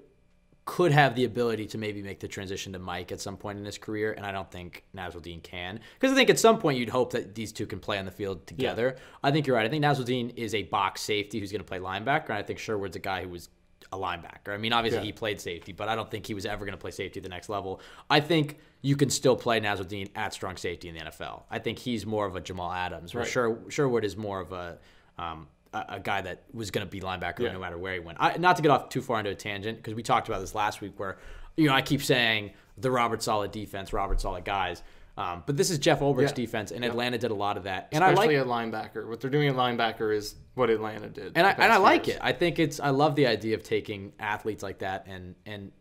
[0.65, 3.65] could have the ability to maybe make the transition to Mike at some point in
[3.65, 5.79] his career, and I don't think Nasirildeen can.
[5.99, 8.11] Because I think at some point you'd hope that these two can play on the
[8.11, 8.95] field together.
[9.23, 9.65] I think you're right.
[9.65, 12.59] I think Nasirildeen is a box safety who's going to play linebacker, and I think
[12.59, 13.49] Sherwood's a guy who was
[13.91, 14.49] a linebacker.
[14.53, 15.05] I mean, obviously Yeah.
[15.05, 17.23] he played safety, but I don't think he was ever going to play safety at
[17.23, 17.81] the next level.
[18.09, 21.43] I think you can still play Nasirildeen at strong safety in the NFL.
[21.49, 23.31] I think he's more of a Jamal Adams, where Right.
[23.31, 24.77] Sher- Sherwood is more of a
[25.17, 27.51] um, a, a guy that was going to be linebacker Yeah.
[27.53, 28.17] no matter where he went.
[28.21, 30.53] I, not to get off too far into a tangent because we talked about this
[30.55, 31.17] last week, where
[31.57, 34.83] you know I keep saying the Robert Saleh defense, Robert Saleh guys.
[35.17, 36.35] Um, but this is Jeff Ulbrich's Yeah.
[36.35, 37.89] defense, and Atlanta did a lot of that.
[37.91, 39.07] And I like at linebacker.
[39.07, 41.33] What they're doing at linebacker is what Atlanta did.
[41.35, 42.17] and I and I like years.
[42.17, 42.23] it.
[42.23, 45.71] I think it's I love the idea of taking athletes like that and and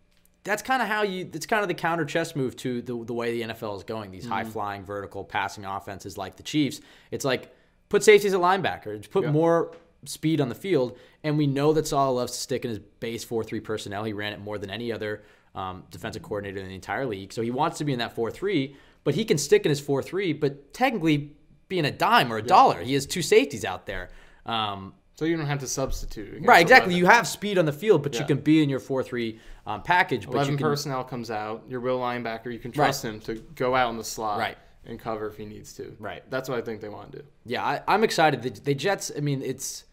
[0.43, 3.15] that's kind of how you that's kind of the counter chess move to the the
[3.15, 4.11] way the NFL is going.
[4.11, 4.33] These Mm-hmm.
[4.33, 6.81] high flying vertical passing offenses like the Chiefs.
[7.13, 7.55] It's like
[7.89, 9.31] put safeties at linebacker, just put Yeah.
[9.33, 9.73] more
[10.05, 13.25] speed on the field, and we know that Saul loves to stick in his base
[13.25, 14.05] four three personnel.
[14.05, 15.23] He ran it more than any other
[15.55, 18.31] um, defensive coordinator in the entire league, so he wants to be in that four
[18.31, 18.77] three.
[19.05, 21.33] But he can stick in his four three, but technically
[21.69, 24.11] being a dime or a dollar, he has two safeties out there.
[24.47, 26.45] Um, So you don't have to substitute.
[26.47, 26.95] Right, exactly.
[26.95, 26.97] 11.
[26.99, 30.25] You have speed on the field, but you can be in your four-three um, package.
[30.27, 31.63] But 11 you can, personnel comes out.
[31.69, 34.57] Your will linebacker, you can trust him to go out in the slot Right.
[34.87, 35.95] and cover if he needs to.
[35.99, 36.23] Right.
[36.31, 37.25] That's what I think they want to do.
[37.45, 38.43] Yeah, I, I'm excited.
[38.43, 39.13] The, the Jets.
[39.17, 39.85] I mean, it's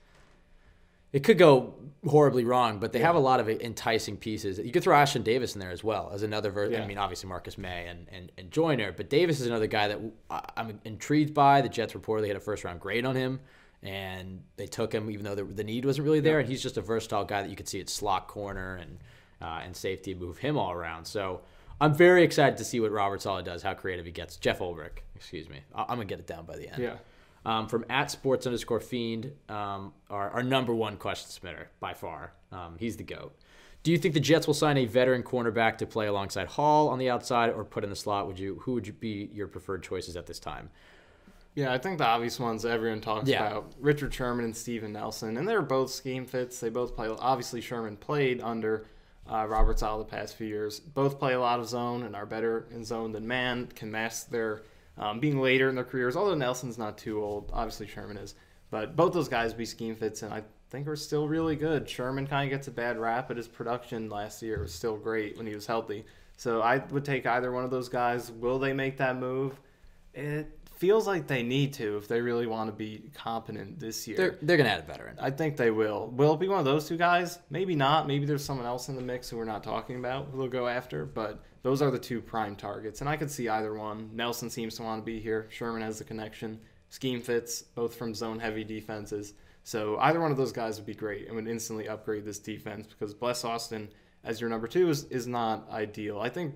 [1.17, 1.73] it could go
[2.05, 4.59] horribly wrong, but they have a lot of enticing pieces.
[4.59, 6.51] You could throw Ashtyn Davis in there as well as another.
[6.51, 6.83] Ver- Yeah.
[6.83, 9.99] I mean, obviously Marcus Maye and, and and Joyner, but Davis is another guy that
[10.55, 11.61] I'm intrigued by.
[11.61, 13.39] The Jets reportedly had a first-round grade on him.
[13.83, 16.39] And they took him, even though the, the need wasn't really there.
[16.39, 18.97] And he's just a versatile guy that you could see at slot corner and
[19.41, 21.05] uh, and safety, move him all around.
[21.05, 21.41] So
[21.79, 24.35] I'm very excited to see what Robert Saleh does, how creative he gets.
[24.37, 25.59] Jeff Ulbrich, excuse me.
[25.75, 26.81] I'm gonna get it down by the end.
[26.81, 26.95] Yeah.
[27.47, 32.33] Um, from at sports underscore fiend, um, our, our number one question submitter by far.
[32.51, 33.33] Um, he's the goat.
[33.83, 36.99] Do you think the Jets will sign a veteran cornerback to play alongside Hall on
[36.99, 38.27] the outside or put in the slot?
[38.27, 38.59] Would you?
[38.63, 40.69] Who would you be your preferred choices at this time?
[41.55, 43.47] Yeah, I think the obvious ones everyone talks Yeah.
[43.47, 46.59] about Richard Sherman and Steven Nelson, and they're both scheme fits.
[46.59, 47.07] They both play.
[47.07, 48.85] Obviously, Sherman played under
[49.31, 50.81] uh, Robert Saleh the past few years.
[50.81, 53.67] Both play a lot of zone and are better in zone than man.
[53.73, 54.63] Can mask their
[54.97, 56.15] um, being later in their careers.
[56.15, 58.35] Although Nelson's not too old, obviously Sherman is.
[58.69, 61.89] But both those guys be scheme fits, and I think are still really good.
[61.89, 65.37] Sherman kind of gets a bad rap, but his production last year was still great
[65.37, 66.05] when he was healthy.
[66.35, 68.31] So I would take either one of those guys.
[68.31, 69.59] Will they make that move?
[70.13, 74.17] It feels like they need to if they really want to be competent this year.
[74.17, 75.17] They're they're gonna add a veteran.
[75.19, 76.07] I think they will.
[76.07, 77.39] Will it be one of those two guys?
[77.49, 78.07] Maybe not.
[78.07, 80.67] Maybe there's someone else in the mix who we're not talking about who they'll go
[80.67, 81.05] after.
[81.05, 84.11] But those are the two prime targets, and I could see either one.
[84.13, 85.47] Nelson seems to want to be here.
[85.49, 86.59] Sherman has the connection.
[86.89, 89.33] Scheme fits, both from zone-heavy defenses.
[89.63, 92.87] So either one of those guys would be great and would instantly upgrade this defense
[92.87, 93.89] because Bless Austin
[94.23, 96.19] as your number two is, is not ideal.
[96.19, 96.55] I think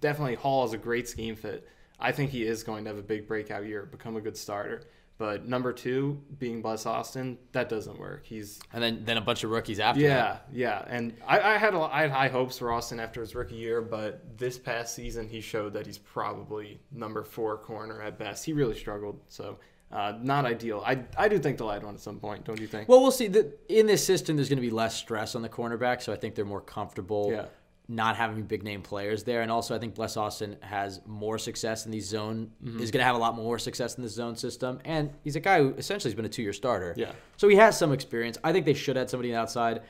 [0.00, 1.66] definitely Hall is a great scheme fit.
[1.98, 4.82] I think he is going to have a big breakout year, become a good starter.
[5.16, 8.26] But number two, being Bless Austin, that doesn't work.
[8.26, 10.48] He's And then then a bunch of rookies after yeah, that.
[10.52, 10.84] yeah.
[10.88, 13.80] And I, I had a, I had high hopes for Austin after his rookie year,
[13.80, 18.44] but this past season he showed that he's probably number four corner at best.
[18.44, 19.58] He really struggled, so
[19.92, 20.82] uh, not ideal.
[20.84, 22.44] I I do think they'll add one at some point.
[22.44, 22.88] Don't you think?
[22.88, 23.28] Well, we'll see.
[23.28, 26.16] The, in this system, there's going to be less stress on the cornerback, so I
[26.16, 27.44] think they're more comfortable Yeah.
[27.86, 29.42] Not having big name players there.
[29.42, 32.50] And also, I think Bless Austin has more success in the zone.
[32.64, 32.80] Mm-hmm.
[32.80, 35.40] Is going to have a lot more success in the zone system, and he's a
[35.40, 36.94] guy who essentially has been a two-year starter.
[36.96, 37.12] Yeah.
[37.36, 38.38] So he has some experience.
[38.42, 39.82] I think they should add somebody outside.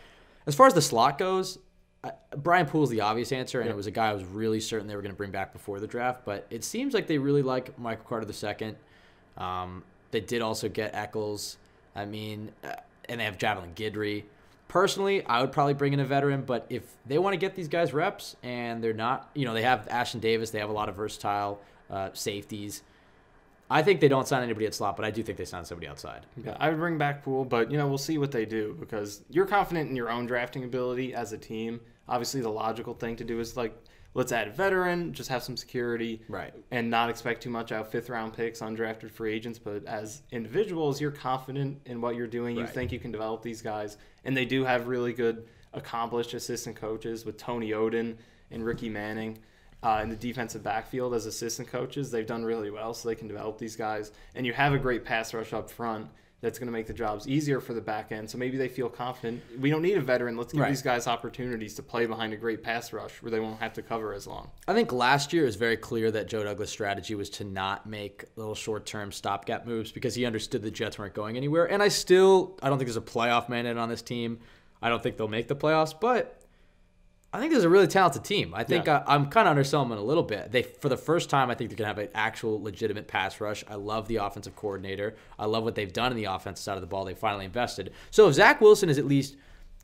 [0.46, 1.58] As far as the slot goes,
[2.02, 4.86] I, Brian Poole's the obvious answer, and it was a guy I was really certain
[4.86, 6.24] they were going to bring back before the draft.
[6.24, 8.74] But it seems like they really like Michael Carter II.
[9.38, 11.56] Um, they did also get Echols.
[11.96, 12.72] I mean, uh,
[13.08, 14.24] and they have Javelin Guidry.
[14.74, 17.68] Personally, I would probably bring in a veteran, but if they want to get these
[17.68, 20.88] guys reps and they're not, you know, they have Ashtyn Davis, they have a lot
[20.88, 22.82] of versatile uh, safeties.
[23.70, 25.86] I think they don't sign anybody at slot, but I do think they sign somebody
[25.86, 26.26] outside.
[26.44, 29.22] Yeah, I would bring back Poole, but you know we'll see what they do because
[29.30, 31.80] you're confident in your own drafting ability as a team.
[32.08, 33.80] Obviously, the logical thing to do is like
[34.14, 36.54] let's add a veteran, just have some security, Right.
[36.70, 39.58] and not expect too much out of fifth round picks, undrafted free agents.
[39.58, 42.56] But as individuals, you're confident in what you're doing.
[42.56, 42.70] You Right.
[42.70, 47.24] think you can develop these guys, and they do have really good, accomplished assistant coaches
[47.24, 48.16] with Tony Oden
[48.50, 49.38] and Ricky Manning
[49.82, 52.10] uh, in the defensive backfield as assistant coaches.
[52.10, 54.12] They've done really well, so they can develop these guys.
[54.34, 56.08] And you have a great pass rush up front
[56.44, 58.28] that's going to make the jobs easier for the back end.
[58.30, 59.42] So maybe they feel confident.
[59.58, 60.36] We don't need a veteran.
[60.36, 60.68] Let's give Right.
[60.68, 63.82] these guys opportunities to play behind a great pass rush where they won't have to
[63.82, 64.50] cover as long.
[64.68, 67.86] I think last year it was very clear that Joe Douglas' strategy was to not
[67.86, 71.64] make little short-term stopgap moves because he understood the Jets weren't going anywhere.
[71.64, 74.38] And I still, I don't think there's a playoff mandate on this team.
[74.82, 76.42] I don't think they'll make the playoffs, but
[77.34, 78.54] I think there's a really talented team.
[78.54, 79.02] I think Yeah.
[79.06, 80.52] I, I'm kind of underselling them a little bit.
[80.52, 83.64] They, for the first time, I think they're gonna have an actual legitimate pass rush.
[83.68, 85.16] I love the offensive coordinator.
[85.36, 87.04] I love what they've done in the offensive side of the ball.
[87.04, 87.92] They finally invested.
[88.12, 89.34] So if Zach Wilson is at least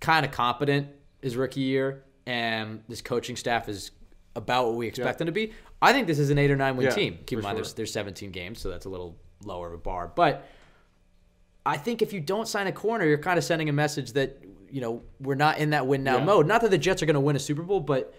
[0.01, 0.89] kind of competent
[1.21, 3.91] his rookie year, and this coaching staff is
[4.37, 6.77] about what we expect them to be, I think this is an eight or nine
[6.77, 7.19] win Yeah, team.
[7.27, 7.63] Keep in mind, sure.
[7.65, 10.07] there's, there's 17 games, so that's a little lower of a bar.
[10.15, 10.47] But
[11.67, 14.41] I think if you don't sign a corner, you're kind of sending a message that
[14.73, 16.25] you know we're not in that win now Yeah.
[16.25, 16.47] mode.
[16.47, 18.15] Not that the Jets are going to win a Super Bowl, but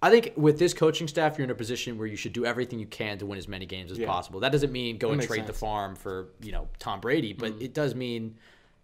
[0.00, 2.78] I think with this coaching staff, you're in a position where you should do everything
[2.78, 4.06] you can to win as many games as Yeah.
[4.06, 4.40] possible.
[4.40, 7.52] That doesn't mean go and makes trade the farm for you know Tom Brady, but
[7.52, 7.62] Mm-hmm.
[7.62, 8.36] it does mean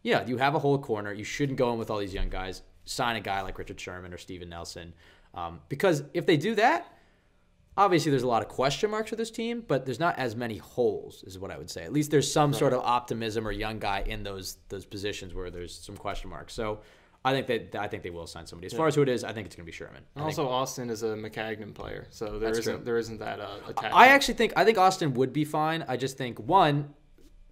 [0.02, 1.12] yeah you have a whole corner.
[1.12, 2.62] You shouldn't go in with all these young guys.
[2.84, 4.92] Sign a guy like Richard Sherman or Steven Nelson,
[5.34, 6.90] um, because if they do that.
[7.76, 10.58] Obviously, there's a lot of question marks for this team, but there's not as many
[10.58, 11.82] holes, is what I would say.
[11.82, 15.50] At least there's some sort of optimism or young guy in those those positions where
[15.50, 16.54] there's some question marks.
[16.54, 16.80] So
[17.24, 18.66] I think that I think they will sign somebody.
[18.66, 19.96] As far as who it is, I think it's going to be Sherman.
[20.14, 22.80] And think- also, Austin is a Maccagnan player, so there true.
[22.84, 23.92] there isn't that uh, attack.
[23.92, 25.84] I actually think I think Austin would be fine.
[25.88, 26.94] I just think one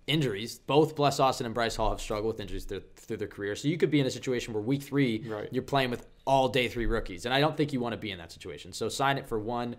[0.06, 0.58] injuries.
[0.58, 3.54] Both Bless Austin and Bryce Hall have struggled with injuries through, through their career.
[3.54, 5.48] So you could be in a situation where week three Right.
[5.52, 8.10] you're playing with all day three rookies, and I don't think you want to be
[8.10, 8.72] in that situation.
[8.72, 9.76] So sign it for one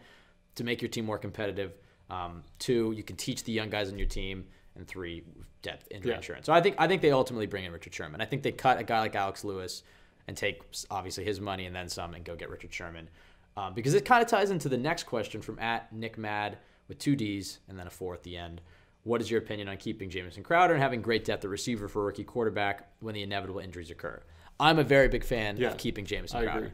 [0.56, 1.74] to make your team more competitive.
[2.10, 5.24] Um, two, you can teach the young guys on your team, and three,
[5.62, 6.18] depth injury Yeah.
[6.18, 6.46] insurance.
[6.48, 8.22] So I think I think they ultimately bring in Richard Sherman.
[8.22, 9.84] I think they cut a guy like Alex Lewis
[10.28, 13.10] and take obviously his money and then some and go get Richard Sherman.
[13.56, 16.98] Um, because it kind of ties into the next question from at Nick Mad with
[16.98, 18.62] two D's and then a four at the end.
[19.04, 22.02] What is your opinion on keeping Jamison Crowder and having great depth at receiver for
[22.02, 24.24] a rookie quarterback when the inevitable injuries occur?
[24.60, 26.74] I'm a very big fan Yeah, of keeping Jamison Crowder.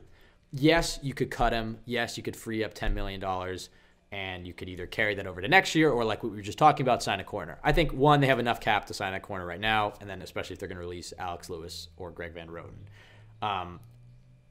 [0.52, 1.80] Yes, you could cut him.
[1.86, 3.24] Yes, you could free up $10 million
[4.12, 6.44] and you could either carry that over to next year or, like what we were
[6.44, 7.60] just talking about, sign a corner.
[7.64, 10.22] I think, one, they have enough cap to sign a corner right now, and then
[10.24, 12.88] especially if they're going to release Alex Lewis or Greg Van Roten.
[13.48, 13.80] Um,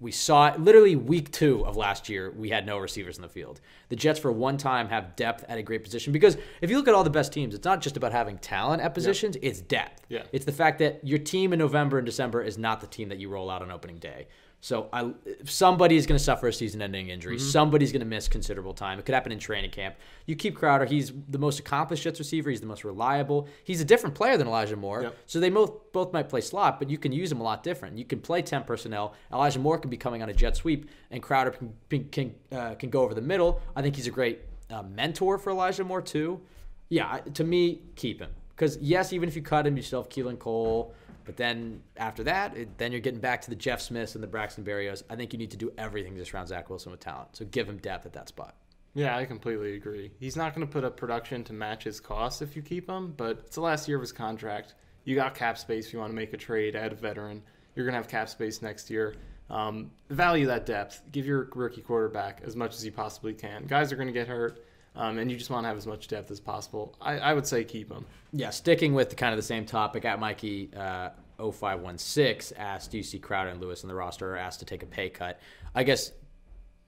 [0.01, 2.31] we saw it literally week two of last year.
[2.31, 3.61] We had no receivers in the field.
[3.89, 6.87] The Jets, for one time, have depth at a great position because if you look
[6.87, 10.07] at all the best teams, it's not just about having talent at positions; it's depth.
[10.09, 10.23] Yeah.
[10.31, 13.19] It's the fact that your team in November and December is not the team that
[13.19, 14.29] you roll out on opening day.
[14.61, 15.13] So I,
[15.45, 17.37] somebody is going to suffer a season-ending injury.
[17.37, 17.47] Mm-hmm.
[17.47, 18.99] Somebody's going to miss considerable time.
[18.99, 19.95] It could happen in training camp.
[20.27, 20.85] You keep Crowder.
[20.85, 22.51] He's the most accomplished Jets receiver.
[22.51, 23.47] He's the most reliable.
[23.63, 25.03] He's a different player than Elijah Moore.
[25.03, 25.17] Yep.
[25.27, 27.97] So they both both might play slot, but you can use them a lot different.
[27.97, 29.15] You can play ten personnel.
[29.33, 31.53] Elijah Moore can be coming on a jet sweep, and Crowder
[31.89, 33.61] can can uh, can go over the middle.
[33.77, 34.41] I think he's a great
[34.71, 36.41] uh, mentor for Elijah Moore too.
[36.89, 40.11] Yeah, to me, keep him because yes, even if you cut him, you still have
[40.11, 40.95] Keelan Cole.
[41.29, 44.27] But then after that, it, then you're getting back to the Jeff Smiths and the
[44.27, 45.03] Braxton Berrios.
[45.11, 47.37] I think you need to do everything to surround Zach Wilson with talent.
[47.37, 48.57] So give him depth at that spot.
[48.95, 50.11] Yeah, I completely agree.
[50.19, 53.13] He's not going to put up production to match his costs if you keep him,
[53.15, 54.75] but it's the last year of his contract.
[55.05, 57.43] You got cap space if you want to make a trade, add a veteran.
[57.75, 59.15] You're going to have cap space next year.
[59.51, 61.03] Um, value that depth.
[61.13, 63.67] Give your rookie quarterback as much as you possibly can.
[63.67, 64.65] Guys are going to get hurt.
[64.99, 66.97] Um, and you just want to have as much depth as possible.
[67.01, 68.05] I, I would say keep him.
[68.33, 72.97] Yeah, sticking with the, kind of the same topic, at Mikey uh, 0516 asked, Do
[72.97, 75.41] you see Crowder and Lewis in the roster or asked to take a pay cut?
[75.75, 76.11] I guess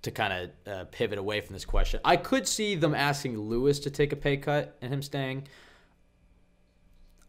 [0.03, 3.79] to kind of uh, pivot away from this question, I could see them asking Lewis
[3.81, 5.46] to take a pay cut and him staying.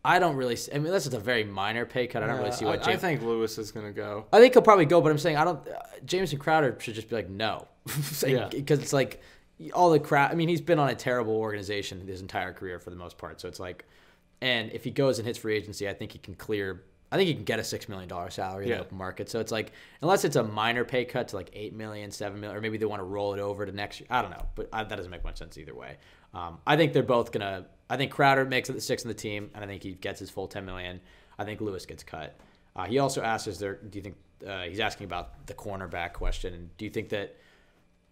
[0.03, 0.55] I don't really.
[0.55, 2.23] See, I mean, this is a very minor pay cut.
[2.23, 2.81] I don't really see what.
[2.81, 4.25] I, James, I think Lewis is going to go.
[4.33, 5.67] I think he'll probably go, but I'm saying I don't.
[5.67, 5.73] Uh,
[6.05, 7.67] Jamison Crowder should just be like no,
[8.25, 8.47] Yeah.
[8.49, 9.21] because it's like
[9.73, 10.31] all the crap.
[10.31, 13.39] I mean, he's been on a terrible organization his entire career for the most part.
[13.41, 13.85] So it's like,
[14.41, 16.83] and if he goes and hits free agency, I think he can clear.
[17.11, 19.29] I think he can get a six million dollar salary in the open market.
[19.29, 22.57] So it's like unless it's a minor pay cut to like eight million, seven million,
[22.57, 24.07] or maybe they want to roll it over to next year.
[24.09, 25.97] I don't know, but I, that doesn't make much sense either way.
[26.33, 27.65] Um, I think they're both gonna.
[27.89, 30.19] I think Crowder makes it the six in the team, and I think he gets
[30.19, 31.01] his full ten million.
[31.37, 32.39] I think Lewis gets cut.
[32.75, 33.75] Uh, he also asked, "Is there?
[33.75, 34.15] Do you think?"
[34.47, 36.53] Uh, he's asking about the cornerback question.
[36.53, 37.35] And do you think that?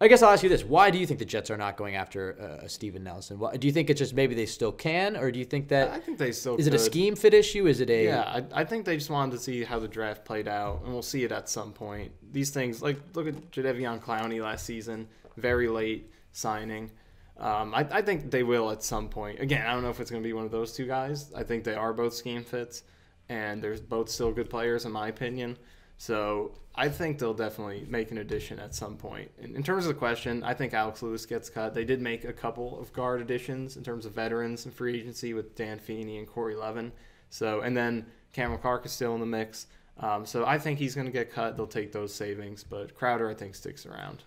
[0.01, 1.95] I guess I'll ask you this: Why do you think the Jets are not going
[1.95, 3.38] after uh, Steven Nelson?
[3.38, 5.89] Why, do you think it's just maybe they still can, or do you think that
[5.89, 7.67] I think they still is it a scheme fit issue?
[7.67, 10.23] Is it a Yeah, I, I think they just wanted to see how the draft
[10.23, 12.13] played out, and we'll see it at some point.
[12.31, 16.91] These things, like look at Jadeveon Clowney last season, very late signing.
[17.38, 19.39] Um, I, I think they will at some point.
[19.39, 21.31] Again, I don't know if it's going to be one of those two guys.
[21.33, 22.83] I think they are both scheme fits,
[23.27, 25.57] and they're both still good players in my opinion.
[26.01, 29.29] So I think they'll definitely make an addition at some point.
[29.38, 31.73] In, in terms of the question, I think Alex Lewis gets cut.
[31.73, 35.33] They did make a couple of guard additions in terms of veterans and free agency
[35.33, 36.93] with Dan Feeney and Corey Levin.
[37.29, 39.67] So and then Cameron Clark is still in the mix.
[39.97, 41.57] Um, so I think he's going to get cut.
[41.57, 44.23] They'll take those savings, but Crowder I think sticks around.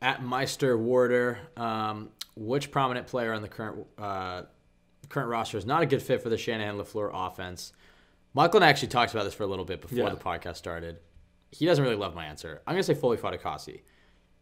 [0.00, 1.40] at Meister Warder?
[1.56, 4.42] Um, which prominent player on the current uh,
[5.08, 7.72] current roster is not a good fit for the Shanahan Lafleur offense?
[8.34, 10.10] Michael and I actually talked about this for a little bit before Yeah.
[10.10, 10.98] the podcast started.
[11.52, 12.60] He doesn't really love my answer.
[12.66, 13.80] I'm gonna say Foley Fatukasi,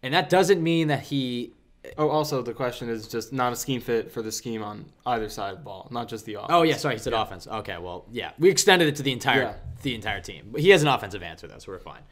[0.03, 1.55] and that doesn't mean that he.
[1.99, 5.29] Oh, also the question is just not a scheme fit for the scheme on either
[5.29, 6.51] side of the ball, not just the offense.
[6.53, 7.47] Oh yeah, sorry, he said offense.
[7.47, 9.55] Okay, well yeah, we extended it to the entire Yeah.
[9.83, 12.03] the entire team, but he has an offensive answer though, so we're fine.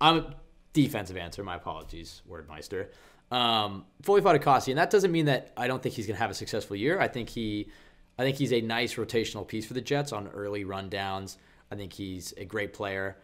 [0.00, 0.34] I'm a
[0.72, 1.42] defensive answer.
[1.44, 2.88] My apologies, Wordmeister.
[3.30, 6.34] Um, Foley Fatukasi, and that doesn't mean that I don't think he's gonna have a
[6.34, 7.00] successful year.
[7.00, 7.70] I think he,
[8.18, 11.36] I think he's a nice rotational piece for the Jets on early rundowns.
[11.70, 13.16] I think he's a great player.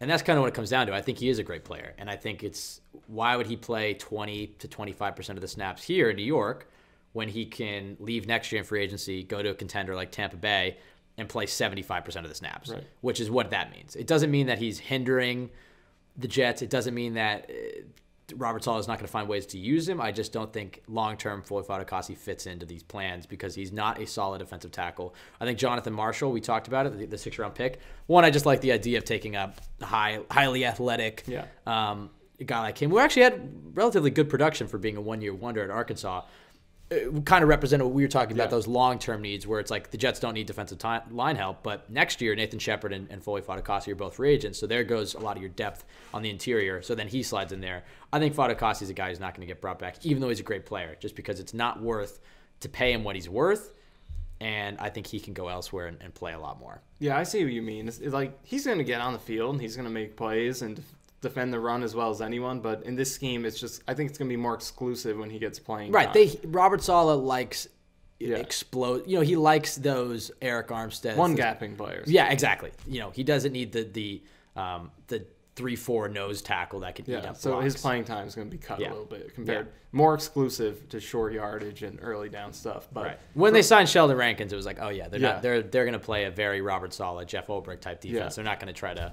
[0.00, 0.94] And that's kind of what it comes down to.
[0.94, 1.94] I think he is a great player.
[1.96, 6.10] And I think it's why would he play 20 to 25% of the snaps here
[6.10, 6.68] in New York
[7.12, 10.36] when he can leave next year in free agency, go to a contender like Tampa
[10.36, 10.78] Bay,
[11.18, 12.82] and play 75% of the snaps, Right.
[13.02, 13.94] which is what that means.
[13.94, 15.50] It doesn't mean that he's hindering
[16.16, 16.62] the Jets.
[16.62, 17.82] It doesn't mean that uh,
[18.36, 20.00] Robert Saleh is not going to find ways to use him.
[20.00, 24.00] I just don't think long term Foy Fatukasi fits into these plans because he's not
[24.00, 25.14] a solid defensive tackle.
[25.40, 27.80] I think Jonathan Marshall, we talked about it, the, the six round pick.
[28.06, 31.46] One, I just like the idea of taking a high, highly athletic Yeah.
[31.66, 32.10] um,
[32.44, 35.62] guy like him, who actually had relatively good production for being a one year wonder
[35.62, 36.22] at Arkansas.
[37.24, 38.50] Kind of represented what we were talking about Yeah.
[38.50, 41.62] those long term needs where it's like the Jets don't need defensive ti line help,
[41.62, 44.84] but next year Nathan Shepherd and, and Foley Fatukasi are both free agents, so there
[44.84, 46.82] goes a lot of your depth on the interior.
[46.82, 47.84] So then he slides in there.
[48.12, 50.28] I think Fatukasi is a guy who's not going to get brought back, even though
[50.28, 52.20] he's a great player, just because it's not worth
[52.60, 53.70] to pay him what he's worth,
[54.40, 56.80] and I think he can go elsewhere and, and play a lot more.
[56.98, 57.88] Yeah, I see what you mean.
[57.88, 60.62] It's, like he's going to get on the field and he's going to make plays
[60.62, 60.82] and
[61.22, 62.60] defend the run as well as anyone.
[62.60, 65.30] But in this scheme, it's just I think it's going to be more exclusive when
[65.30, 65.90] he gets playing.
[65.92, 66.06] Right.
[66.06, 66.12] time.
[66.14, 67.66] They Robert Saleh likes
[68.18, 68.36] Yeah.
[68.36, 69.06] explode.
[69.06, 72.10] You know, he likes those Arik Armstead one gapping players.
[72.10, 72.72] Yeah, exactly.
[72.86, 74.22] You know, he doesn't need the the
[74.60, 78.26] um, the three four nose tackle that can eat Yeah, up so his playing time
[78.26, 78.88] is going to be cut Yeah.
[78.88, 79.72] a little bit compared Yeah.
[79.92, 82.88] more exclusive to short yardage and early down stuff.
[82.90, 83.18] But Right.
[83.34, 85.92] When they signed Sheldon Rankins, it was like, oh yeah, they're not they're they're going
[85.92, 88.34] to play a very Robert Saleh, Jeff Ulbrich type defense.
[88.36, 89.12] They're not going to try to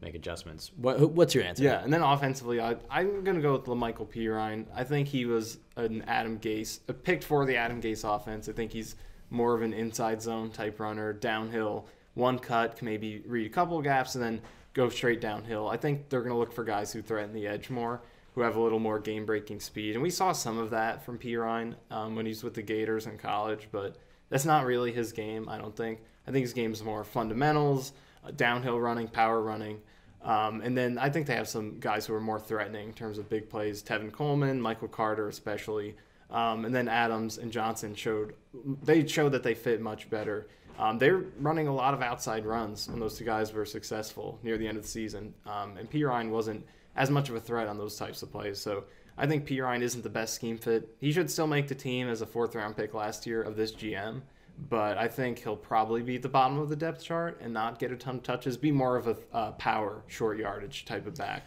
[0.00, 0.70] make adjustments.
[0.76, 1.62] What what's your answer?
[1.64, 4.66] Yeah, and then offensively, I, I'm going to go with La'Mical Perine.
[4.74, 8.48] I think he was an Adam Gase, a picked for the Adam Gase offense.
[8.48, 8.96] I think he's
[9.30, 13.80] more of an inside zone type runner, downhill, one cut, can maybe read a couple
[13.82, 14.40] gaps, and then
[14.74, 15.68] go straight downhill.
[15.68, 18.02] I think they're going to look for guys who threaten the edge more,
[18.34, 19.94] who have a little more game breaking speed.
[19.94, 23.16] And we saw some of that from Perine um, when he's with the Gators in
[23.16, 23.96] college, but
[24.28, 26.00] that's not really his game, I don't think.
[26.26, 27.92] I think his game is more fundamentals, uh,
[28.32, 29.80] downhill running, power running.
[30.22, 33.18] Um, and then I think they have some guys who are more threatening in terms
[33.18, 33.82] of big plays.
[33.82, 35.94] Tevin Coleman, Michael Carter, especially.
[36.30, 38.34] Um, and then Adams and Johnson showed
[38.82, 40.48] they showed that they fit much better.
[40.78, 44.58] Um, they're running a lot of outside runs when those two guys were successful near
[44.58, 45.32] the end of the season.
[45.46, 46.66] Um, and Ryan wasn't
[46.96, 48.58] as much of a threat on those types of plays.
[48.58, 48.84] So
[49.16, 50.94] I think Perine isn't the best scheme fit.
[50.98, 53.72] He should still make the team as a fourth round pick last year of this
[53.72, 54.22] GM.
[54.70, 57.78] But I think he'll probably be at the bottom of the depth chart and not
[57.78, 58.56] get a ton of touches.
[58.56, 61.46] Be more of a uh, power, short yardage type of back.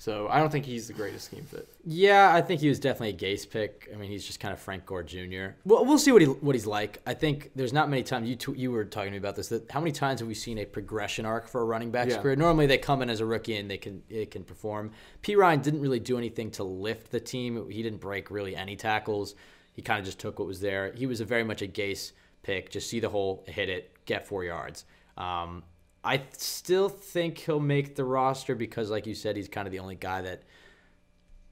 [0.00, 1.68] So I don't think he's the greatest scheme fit.
[1.84, 3.86] Yeah, I think he was definitely a Gase pick.
[3.92, 5.48] I mean, he's just kind of Frank Gore Jr.
[5.66, 7.02] Well, we'll see what he what he's like.
[7.06, 9.48] I think there's not many times you t- you were talking to me about this.
[9.48, 12.22] That how many times have we seen a progression arc for a running back's Yeah.
[12.22, 12.34] career?
[12.34, 14.92] Normally, they come in as a rookie and they can it can perform.
[15.22, 17.68] Perine didn't really do anything to lift the team.
[17.70, 19.34] He didn't break really any tackles.
[19.74, 20.92] He kind of just took what was there.
[20.94, 22.12] He was a very much a Gase
[22.42, 22.70] pick.
[22.70, 24.84] Just see the hole, hit it, get four yards.
[25.16, 25.62] Um,
[26.02, 29.80] I still think he'll make the roster because, like you said, he's kind of the
[29.80, 30.42] only guy that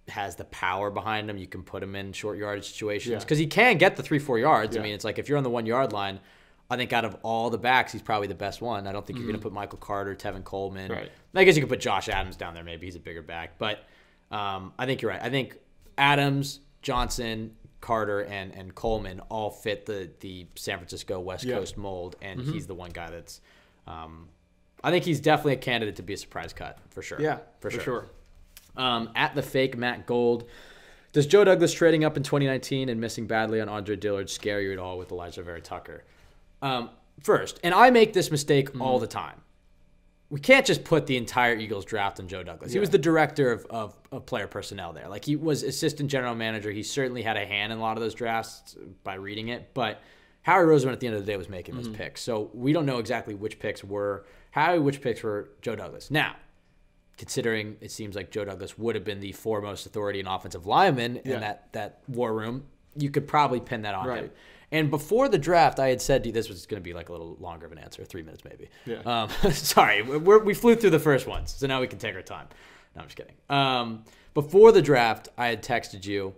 [0.09, 1.37] has the power behind him.
[1.37, 3.19] You can put him in short yardage situations Yeah.
[3.19, 4.77] because he can get the three, four yards.
[4.77, 6.19] I mean, it's like if you're on the one yard line,
[6.71, 8.87] I think out of all the backs, he's probably the best one.
[8.87, 10.91] I don't think you're going to put Michael Carter, Tevin Coleman.
[10.91, 11.01] Mm-hmm.
[11.01, 11.11] Right.
[11.35, 12.65] I guess you could put Josh Adams down there.
[12.65, 13.85] Maybe he's a bigger back, but
[14.31, 15.23] um, I think you're right.
[15.23, 15.59] I think
[15.99, 21.53] Adams, Johnson, Carter, and and Coleman all fit the the San Francisco West Yeah.
[21.53, 21.61] Mm-hmm.
[21.61, 23.41] Coast mold, and he's the one guy that's.
[23.87, 24.29] Um,
[24.85, 27.21] I think he's definitely a candidate to be a surprise cut for sure.
[27.21, 27.83] Yeah, for, for sure.
[27.83, 28.07] sure.
[28.77, 30.45] Um, at the fake Matt Gold.
[31.13, 34.73] Does Joe Douglas trading up in 2019 and missing badly on Andre Dillard scare you
[34.73, 36.05] at all with Alijah Vera Tucker?
[36.63, 36.91] Um,
[37.23, 38.83] first, and I make this mistake Mm-hmm.
[38.83, 39.41] all the time.
[40.31, 42.73] We can't just put the entire Eagles draft on Joe Douglas.
[42.73, 45.09] He was the director of, of, of player personnel there.
[45.09, 46.71] Like he was assistant general manager.
[46.71, 49.73] He certainly had a hand in a lot of those drafts by reading it.
[49.73, 50.03] But
[50.43, 51.85] Howie Roseman at the end of the day was making Mm-hmm.
[51.85, 52.21] those picks.
[52.23, 56.11] So we don't know exactly which picks were Howie, which picks were Joe Douglas.
[56.11, 56.37] Now,
[57.17, 61.21] considering it seems like Joe Douglas would have been the foremost authority in offensive lineman
[61.25, 61.35] Yeah.
[61.37, 62.65] in that, that war room,
[62.97, 64.31] you could probably pin that on him.
[64.71, 67.09] And before the draft, I had said to you this was going to be like
[67.09, 68.69] a little longer of an answer, three minutes maybe.
[68.85, 69.01] Yeah.
[69.07, 72.23] Um, sorry, we're, we flew through the first ones, so now we can take our
[72.23, 72.49] time.
[72.95, 73.35] No, I'm just kidding.
[73.49, 74.05] Um,
[74.35, 76.35] before the draft, I had texted you.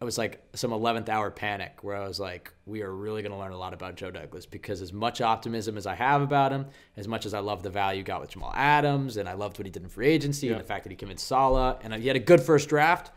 [0.00, 3.32] It was like some 11th hour panic where I was like, we are really going
[3.32, 6.52] to learn a lot about Joe Douglas because as much optimism as I have about
[6.52, 6.66] him,
[6.98, 9.58] as much as I love the value he got with Jamal Adams and I loved
[9.58, 12.08] what he did in free agency and the fact that he convinced Saleh and he
[12.08, 13.10] had a good first draft,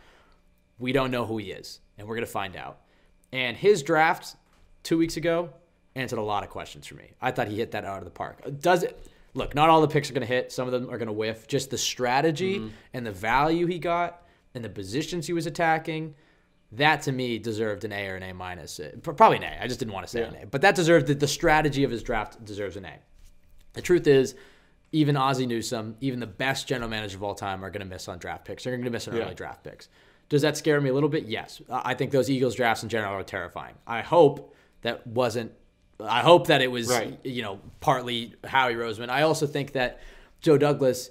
[0.78, 2.80] we don't know who he is and we're going to find out.
[3.32, 4.36] And his draft
[4.84, 5.50] two weeks ago
[5.96, 7.12] answered a lot of questions for me.
[7.22, 8.42] I thought he hit that out of the park.
[8.60, 9.08] Does it?
[9.36, 10.52] Look, not all the picks are going to hit.
[10.52, 11.48] Some of them are going to whiff.
[11.48, 14.24] Just the strategy and the value he got
[14.56, 16.16] and the positions he was attacking,
[16.72, 18.80] that to me deserved an A or an A minus.
[18.80, 19.60] Uh, Probably an A.
[19.62, 20.46] I just didn't want to say an A.
[20.48, 22.94] But that deserved the, the strategy of his draft deserves an A.
[23.74, 24.34] The truth is,
[24.92, 28.08] even Ozzie Newsome, even the best general manager of all time, are going to miss
[28.08, 28.64] on draft picks.
[28.64, 29.24] They're going to miss on Yeah.
[29.26, 29.88] early draft picks.
[30.30, 31.26] Does that scare me a little bit?
[31.26, 31.62] Yes.
[31.70, 33.76] I think those Eagles drafts in general are terrifying.
[33.88, 35.52] I hope that wasn't.
[36.00, 37.20] I hope that it was, Right.
[37.26, 39.10] you know, partly Howie Roseman.
[39.10, 40.00] I also think that
[40.40, 41.10] Joe Douglas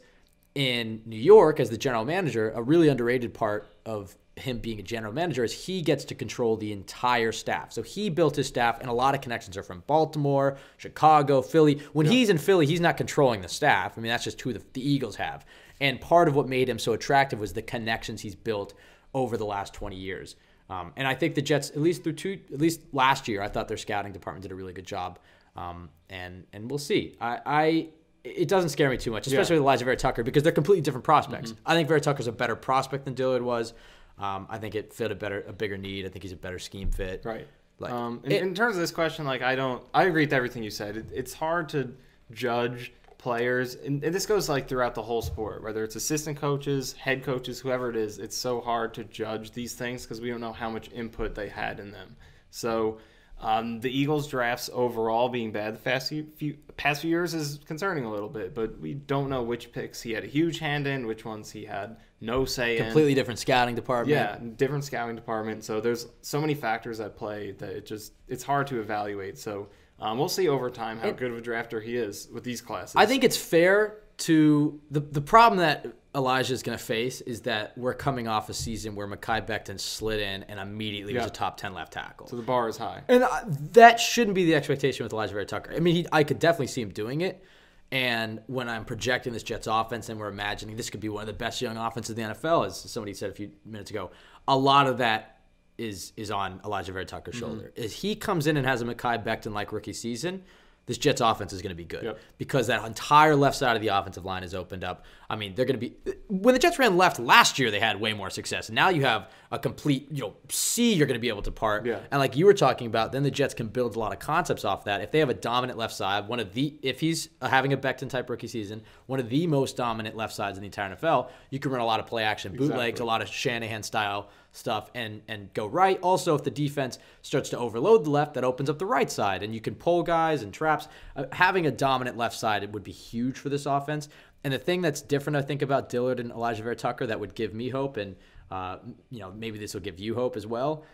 [0.55, 4.83] in New York as the general manager, a really underrated part of him being a
[4.83, 7.73] general manager is he gets to control the entire staff.
[7.73, 11.83] So he built his staff, and a lot of connections are from Baltimore, Chicago, Philly.
[11.93, 13.99] When he's in Philly, he's not controlling the staff.
[13.99, 15.45] I mean, that's just who the, the Eagles have.
[15.81, 18.75] And part of what made him so attractive was the connections he's built
[19.15, 20.37] over the last 20 years.
[20.71, 23.49] Um, and I think the Jets, at least through two, at least last year, I
[23.49, 25.19] thought their scouting department did a really good job.
[25.57, 27.17] Um, and and we'll see.
[27.21, 27.89] I, I
[28.23, 31.05] it doesn't scare me too much, especially with Alijah Vera Tucker because they're completely different
[31.05, 31.55] prospects.
[31.65, 33.73] I think Vera Tucker's a better prospect than Dillard was.
[34.19, 36.05] Um, I think it fit a better, a bigger need.
[36.05, 37.23] I think he's a better scheme fit.
[37.25, 37.47] Right.
[37.79, 40.33] Like, um, in, it- in terms of this question, like I don't, I agree with
[40.33, 40.97] everything you said.
[40.97, 41.95] It, it's hard to
[42.33, 45.63] judge players, and, and this goes like throughout the whole sport.
[45.63, 49.75] Whether it's assistant coaches, head coaches, whoever it is, it's so hard to judge these
[49.75, 52.17] things because we don't know how much input they had in them.
[52.51, 52.99] So.
[53.41, 57.61] Um, the Eagles' drafts overall being bad the past few, few past few years is
[57.67, 60.89] concerning a little bit, but we don't know which picks he had a huge hand
[60.89, 62.85] in, which ones he had no say in.
[62.85, 64.11] completely different scouting department.
[64.11, 65.65] Yeah, different scouting department.
[65.65, 69.39] So there's so many factors at play that it just it's hard to evaluate.
[69.39, 69.69] So
[70.01, 72.95] um, we'll see over time how good of a drafter he is with these classes.
[72.97, 77.43] I think it's fair to the the problem that Alijah is going to face is
[77.43, 81.31] that we're coming off a season where Mekhi Becton slid in and immediately was a
[81.31, 82.27] top ten left tackle.
[82.27, 83.03] so the bar is high.
[83.09, 85.73] And uh, that shouldn't be the expectation with Alijah Vera Tucker.
[85.75, 87.45] I mean, he, I could definitely see him doing it.
[87.91, 91.27] And when I'm projecting this Jets offense and we're imagining this could be one of
[91.27, 94.11] the best young offenses in the NFL, as somebody said a few minutes ago,
[94.47, 95.38] a lot of that
[95.79, 97.47] is is on Alijah Vera Tucker's Mm-hmm.
[97.47, 97.73] shoulder.
[97.77, 100.43] As he comes in and has a Mekhi Becton like rookie season,
[100.87, 102.19] this Jets offense is going to be good Yep.
[102.39, 105.05] because that entire left side of the offensive line is opened up.
[105.29, 105.95] I mean, they're going to be
[106.29, 108.71] when the Jets ran left last year, they had way more success.
[108.71, 111.85] Now you have a complete, you know, C you're going to be able to part.
[111.85, 111.99] Yeah.
[112.11, 114.65] And like you were talking about, then the Jets can build a lot of concepts
[114.65, 115.03] off that.
[115.03, 118.09] If they have a dominant left side, one of the if he's having a Becton
[118.09, 121.59] type rookie season, one of the most dominant left sides in the entire NFL, you
[121.59, 123.03] can run a lot of play action bootlegs, Exactly.
[123.03, 125.99] a lot of Shanahan style stuff and and go right.
[126.01, 129.43] Also, if the defense starts to overload the left, that opens up the right side,
[129.43, 130.89] and you can pull guys and traps.
[131.17, 134.09] Uh, having a dominant left side it would be huge for this offense.
[134.45, 137.35] And the thing that's different, I think, about Dillard and Alijah Vera Tucker that would
[137.35, 138.17] give me hope, and
[138.51, 138.79] uh,
[139.11, 140.85] you know maybe this will give you hope as well,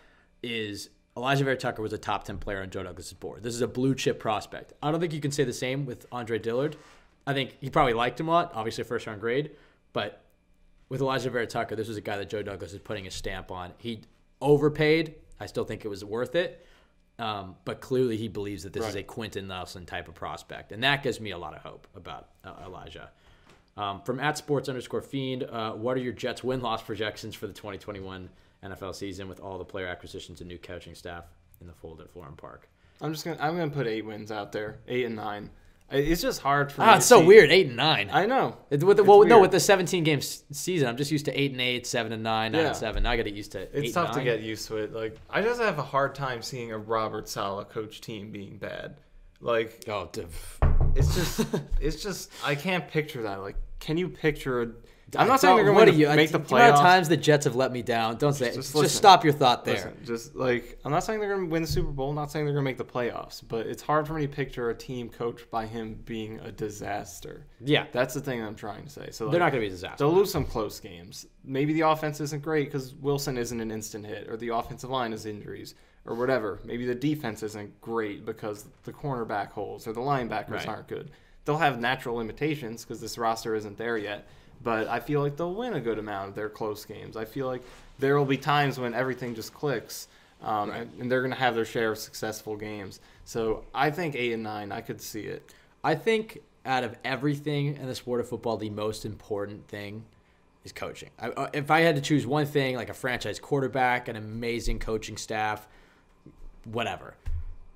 [0.43, 3.43] is Alijah Vera Tucker was a top ten player on Joe Douglas's board.
[3.43, 4.73] This is a blue chip prospect.
[4.83, 6.77] I don't think you can say the same with Andre Dillard.
[7.27, 9.53] I think he probably liked him a lot, obviously first round grade,
[9.93, 10.24] but
[10.89, 13.51] with Alijah Vera Tucker, this was a guy that Joe Douglas is putting a stamp
[13.51, 13.73] on.
[13.79, 14.03] He
[14.41, 15.15] overpaid.
[15.41, 16.65] I still think it was worth it.
[17.19, 20.83] Um, but clearly, he believes that this is a Quenton Nelson type of prospect, and
[20.83, 23.09] that gives me a lot of hope about uh, Alijah.
[23.77, 27.47] Um, from at sports underscore fiend, uh, what are your Jets win loss projections for
[27.47, 28.29] the 2021
[28.65, 31.25] NFL season with all the player acquisitions and new coaching staff
[31.61, 32.69] in the fold at Florham Park?
[33.01, 35.51] I'm just gonna I'm gonna put eight wins out there, eight and nine.
[35.91, 36.87] I- It's just hard for me.
[36.87, 37.51] Ah, to it's so see- weird.
[37.53, 38.09] Eight and nine.
[38.13, 38.57] I know.
[38.71, 41.27] It- with the, It's well, no, with the 17 game s- season, I'm just used
[41.27, 42.69] to eight and eight, seven and nine, nine Yeah.
[42.69, 43.03] and seven.
[43.05, 43.61] Now I got to get used to.
[43.61, 43.71] It.
[43.75, 44.93] It's eight tough and to get used to it.
[44.93, 48.97] Like I just have a hard time seeing a Robert Saleh coach team being bad.
[49.41, 50.23] Like Oh, d-
[50.95, 51.47] it's just
[51.81, 53.41] it's just I can't picture that.
[53.43, 54.67] Like can you picture a
[55.17, 56.81] I'm not saying they're going to you, make the do you know how many playoffs.
[56.83, 58.17] times the Jets have let me down.
[58.17, 58.55] Don't say it.
[58.55, 59.75] just Just, stop your thought there.
[59.75, 62.11] Listen, just like I'm not saying they're going to win the Super Bowl.
[62.11, 64.33] I'm not saying they're going to make the playoffs, but it's hard for me to
[64.33, 67.47] picture a team coached by him being a disaster.
[67.61, 67.87] Yeah.
[67.93, 69.11] That's the thing I'm trying to say.
[69.11, 69.97] So They're not going to be a disaster.
[69.99, 71.27] They'll lose some close games.
[71.45, 75.13] Maybe the offense isn't great because Wilson isn't an instant hit, or the offensive line
[75.13, 75.75] has injuries,
[76.07, 76.61] or whatever.
[76.65, 80.69] Maybe the defense isn't great because the cornerback holes or the linebackers Right.
[80.69, 81.11] aren't good.
[81.45, 84.27] They'll have natural limitations because this roster isn't there yet.
[84.65, 87.17] But I feel like they'll win a good amount of their close games.
[87.17, 87.63] I feel like
[87.99, 90.09] there will be times when everything just clicks,
[90.43, 93.01] um, and, and they're going to have their share of successful games.
[93.25, 95.55] So I think eight and nine, I could see it.
[95.85, 100.05] I think out of everything in the sport of football, the most important thing
[100.65, 101.11] is coaching.
[101.19, 104.79] I, uh, if I had to choose one thing, like a franchise quarterback, an amazing
[104.79, 105.69] coaching staff,
[106.65, 107.15] whatever,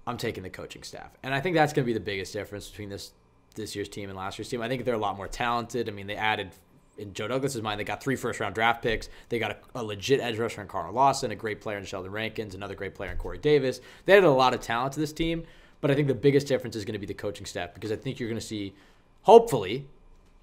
[0.07, 2.69] I'm taking the coaching staff, and I think that's going to be the biggest difference
[2.69, 3.13] between this
[3.55, 4.63] this year's team and last year's team.
[4.63, 5.89] I think they're a lot more talented.
[5.89, 6.51] I mean, they added.
[6.99, 9.09] In Joe Douglas's mind, they got three first round draft picks.
[9.29, 12.11] They got a, a legit edge rusher in Carl Lawson, a great player in Sheldon
[12.11, 13.81] Rankins, another great player in Corey Davis.
[14.05, 15.45] They added a lot of talent to this team,
[15.81, 17.97] but I think the biggest difference is going to be the coaching staff because I
[17.97, 18.75] think you're going to see,
[19.23, 19.87] hopefully,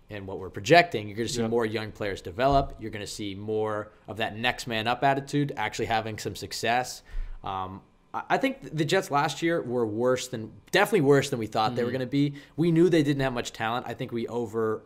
[0.10, 1.50] and what we're projecting, you're going to see Yep.
[1.50, 2.76] more young players develop.
[2.80, 7.02] You're going to see more of that next man up attitude actually having some success.
[7.44, 7.82] Um,
[8.14, 11.76] I I think the Jets last year were worse than, definitely worse than we thought
[11.76, 12.36] they were going to be.
[12.56, 13.88] We knew they didn't have much talent.
[13.90, 14.84] I think we over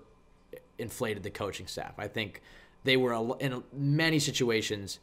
[0.79, 1.93] inflated the coaching staff.
[1.97, 2.41] I think
[2.83, 4.99] they were in many situations.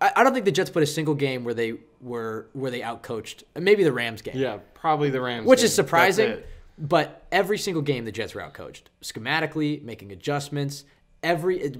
[0.00, 3.42] I, don't think the Jets put a single game where they were where they outcoached.
[3.58, 5.40] Maybe the Rams game Yeah, probably the Rams.
[5.40, 5.48] Game.
[5.48, 5.66] Which game.
[5.66, 6.38] is surprising.
[6.78, 10.84] But every single game, the Jets were outcoached schematically, making adjustments,
[11.24, 11.70] every uh,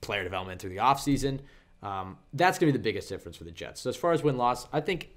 [0.00, 1.40] player development through the offseason.
[1.82, 3.80] Um, that's going to be the biggest difference for the Jets.
[3.82, 5.10] So as far as win loss, I think.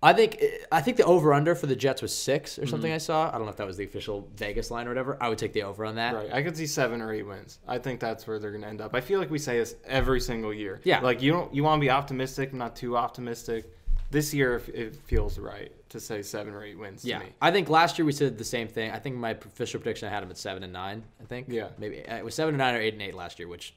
[0.00, 0.40] I think
[0.70, 2.70] I think the over under for the Jets was six or Mm-hmm.
[2.70, 2.92] something.
[2.92, 3.28] I saw.
[3.28, 5.16] I don't know if that was the official Vegas line or whatever.
[5.20, 6.14] I would take the over on that.
[6.14, 6.32] Right.
[6.32, 7.58] I could see seven or eight wins.
[7.66, 8.94] I think that's where they're going to end up.
[8.94, 10.80] I feel like we say this every single year.
[10.84, 11.00] Yeah.
[11.00, 13.72] Like you don't you want to be optimistic, not too optimistic.
[14.10, 17.32] This year it- it feels right to say seven or eight wins Yeah, to me.
[17.42, 18.90] I think last year we said the same thing.
[18.92, 21.02] I think my official prediction I had them at seven and nine.
[21.20, 21.46] I think.
[21.50, 21.68] Yeah.
[21.76, 23.74] maybe it was seven and nine or eight and eight last year, which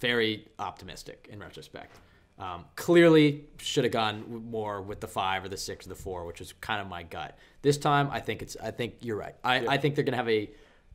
[0.00, 1.96] very optimistic in retrospect.
[2.38, 6.24] Um, clearly should have gone more with the five or the six or the four,
[6.24, 7.36] which is kind of my gut.
[7.62, 8.56] This time, I think it's.
[8.62, 9.34] I think you're right.
[9.42, 10.48] I, I think they're gonna have a.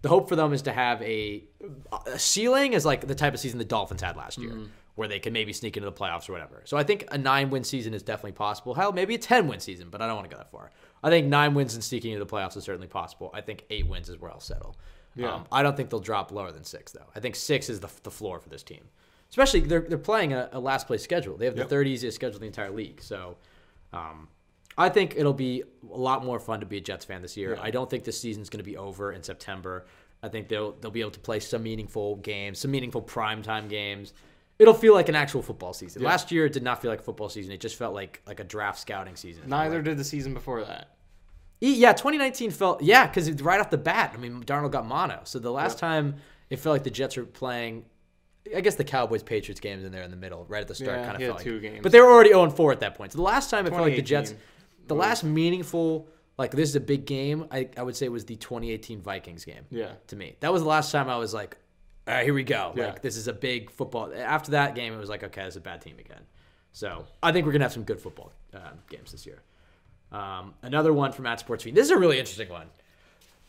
[0.04, 1.44] The hope for them is to have a,
[2.08, 4.54] a ceiling is like the type of season the Dolphins had last year,
[4.96, 6.62] where they can maybe sneak into the playoffs or whatever.
[6.66, 8.74] So I think a nine win season is definitely possible.
[8.74, 10.72] Hell, maybe a ten win season, but I don't want to go that far.
[11.04, 13.32] I think nine wins and sneaking into the playoffs is certainly possible.
[13.34, 14.78] I think eight wins is where I'll settle.
[15.16, 15.34] Yeah.
[15.34, 17.08] Um, I don't think they'll drop lower than six though.
[17.16, 18.86] I think six is the, the floor for this team.
[19.34, 21.36] Especially they're they're playing a, a last place schedule.
[21.38, 23.02] They have the third easiest schedule in the entire league.
[23.02, 23.38] So
[23.92, 24.28] um,
[24.78, 27.58] I think it'll be a lot more fun to be a Jets fan this year.
[27.62, 29.86] I don't think this season's going to be over in September.
[30.22, 34.14] I think they'll they'll be able to play some meaningful games, some meaningful primetime games.
[34.60, 36.04] It'll feel like an actual football season.
[36.04, 37.52] Last year it did not feel like a football season.
[37.54, 39.46] It just felt like like a draft scouting season.
[39.48, 40.90] Neither did the season before that.
[41.60, 45.22] E- Yeah, 2019 felt yeah, because right off the bat, I mean, Darnold got mono.
[45.24, 46.18] So the last time
[46.52, 47.86] it felt like the Jets were playing,
[48.56, 51.00] I guess the Cowboys Patriots games in there in the middle, right at the start,
[51.00, 51.44] Yeah, kind of felt like.
[51.44, 51.80] two games.
[51.82, 53.12] But they were already 0 4 at that point.
[53.14, 56.68] So the last time it felt like the Jets, 2018 the last meaningful, like this
[56.70, 57.48] is a big game.
[57.52, 59.66] I, I would say it was the 2018 Vikings game.
[59.70, 59.94] Yeah.
[60.08, 61.58] To me, that was the last time I was like,
[62.06, 62.74] all right, here we go.
[62.76, 62.88] Yeah.
[62.88, 64.12] Like this is a big football.
[64.14, 66.22] After that game, it was like, okay, this is a bad team again.
[66.74, 69.42] So I think we're gonna have some good football uh, games this year.
[70.12, 71.76] Um, another one from at Sports Feed.
[71.76, 72.68] This is a really interesting one.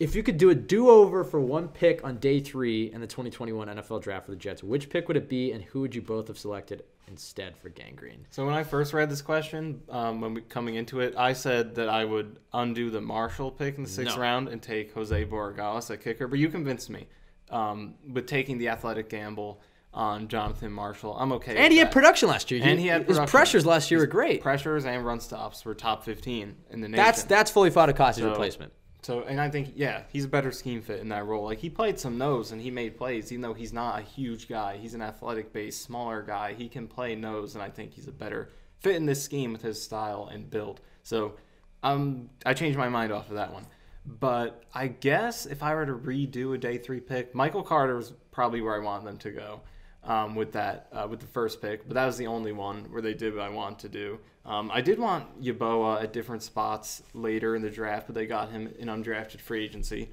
[0.00, 3.68] If you could do a do-over for one pick on day three in the 2021
[3.68, 6.26] NFL Draft for the Jets, which pick would it be, and who would you both
[6.26, 8.26] have selected instead for Gangrene?
[8.30, 11.76] So when I first read this question, um, when we coming into it, I said
[11.76, 14.22] that I would undo the Marshall pick in the sixth No.
[14.22, 16.26] round and take Jose Borregales at kicker.
[16.26, 17.06] But you convinced me
[17.50, 19.60] um, with taking the athletic gamble
[19.92, 21.16] on Jonathan Marshall.
[21.16, 21.56] I'm okay.
[21.56, 22.60] And he had production last year.
[22.64, 23.30] And he had his production.
[23.30, 24.40] pressures last year His were great.
[24.42, 26.96] Pressures and run stops were top 15 in the nation.
[27.04, 28.72] That's that's Foley Fatukasi's So- replacement.
[29.04, 31.44] So, and I think, yeah, he's a better scheme fit in that role.
[31.44, 34.48] Like, he played some nose and he made plays, even though he's not a huge
[34.48, 34.78] guy.
[34.78, 36.54] He's an athletic based, smaller guy.
[36.54, 39.60] He can play nose, and I think he's a better fit in this scheme with
[39.60, 40.80] his style and build.
[41.02, 41.34] So,
[41.82, 43.66] um, I changed my mind off of that one.
[44.06, 48.12] But I guess if I were to redo a day three pick, Michael Carter is
[48.30, 49.60] probably where I want them to go
[50.02, 51.86] um, with that uh, with the first pick.
[51.86, 54.18] But that was the only one where they did what I wanted to do.
[54.46, 58.50] Um, I did want Yeboah at different spots later in the draft, but they got
[58.50, 60.10] him in undrafted free agency.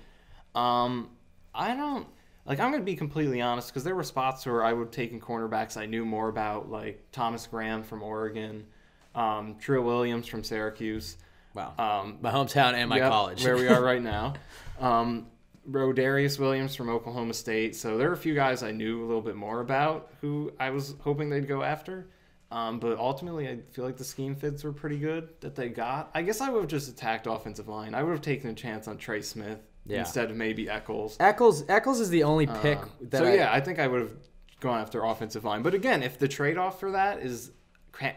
[0.56, 1.10] Um,
[1.54, 2.08] I don't
[2.46, 2.60] like.
[2.60, 5.20] I'm going to be completely honest because there were spots where I would have taken
[5.20, 8.66] cornerbacks I knew more about, like Thomas Graham from Oregon,
[9.16, 11.18] um, Trill Williams from Syracuse.
[11.54, 11.74] Wow.
[11.78, 13.44] Um, my hometown and my Yep, college.
[13.44, 14.34] where we are right now.
[14.80, 15.28] Um,
[15.70, 17.76] Rodarius Williams from Oklahoma State.
[17.76, 20.72] So there are a few guys I knew a little bit more about who I
[20.72, 22.08] was hoping they'd go after.
[22.52, 26.12] Um, but ultimately, I feel like the scheme fits were pretty good that they got.
[26.14, 27.96] I guess I would have just attacked offensive line.
[27.96, 30.00] I would have taken a chance on Trey Smith Yeah.
[30.00, 31.16] instead of maybe Echols.
[31.22, 34.02] Echols Echols is the only pick Um, that so I, yeah, I think I would
[34.02, 34.12] have
[34.60, 35.62] gone after offensive line.
[35.64, 37.52] But again, if the trade off for that is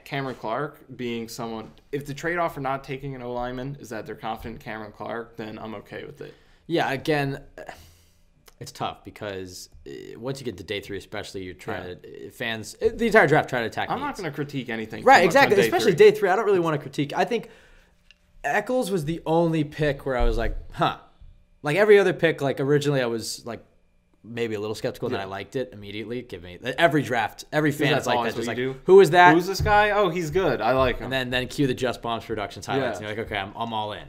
[0.05, 3.89] Cameron Clark being someone, if the trade off for not taking an O lineman is
[3.91, 6.35] that they're confident in Cameron Clark, then I'm okay with it.
[6.66, 7.41] Yeah, again,
[8.61, 12.76] it's tough because uh, once you get to day three, especially, you're trying to fans
[12.80, 13.90] uh, the entire draft trying to attack.
[13.90, 15.05] I'm not going to critique anything.
[15.05, 15.57] right, exactly.
[15.57, 16.11] day Especially three.
[16.11, 17.12] day three, I don't really want to critique.
[17.16, 17.48] I think
[18.44, 20.98] Echols was the only pick where I was like, huh.
[21.62, 23.64] Like every other pick, like originally I was like
[24.22, 26.22] maybe a little skeptical, then I liked it immediately.
[26.22, 28.36] Give me every draft, every fan That's is like that.
[28.36, 28.76] Just like, do.
[28.84, 29.34] who is that?
[29.34, 29.90] Who's this guy?
[29.90, 30.61] Oh, he's good.
[30.61, 31.05] I like him.
[31.05, 33.00] and then then cue the Just Bombs Productions highlights.
[33.00, 33.09] Yeah.
[33.09, 34.05] And you're like, okay, I'm, I'm all in.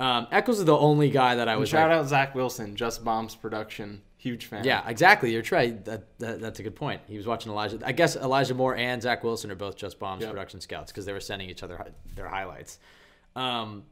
[0.00, 3.04] Um, Echols is the only guy that I was Shout like, out Zach Wilson, Just
[3.04, 4.64] Bombs Production, huge fan.
[4.64, 5.32] Yeah, exactly.
[5.32, 5.84] You're right.
[5.84, 7.00] That, that that's a good point.
[7.08, 7.80] He was watching Elijah.
[7.84, 10.30] I guess Elijah Moore and Zach Wilson are both just bombs Yep.
[10.30, 11.84] production scouts because they were sending each other
[12.14, 12.78] their highlights.
[13.34, 13.84] Um,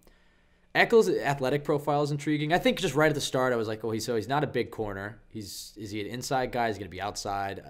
[0.77, 2.53] Echols' athletic profile is intriguing.
[2.53, 4.45] I think just right at the start, I was like, "Oh, he's so he's not
[4.45, 5.19] a big corner.
[5.29, 6.69] He's is he an inside guy?
[6.69, 7.63] He's going to be outside."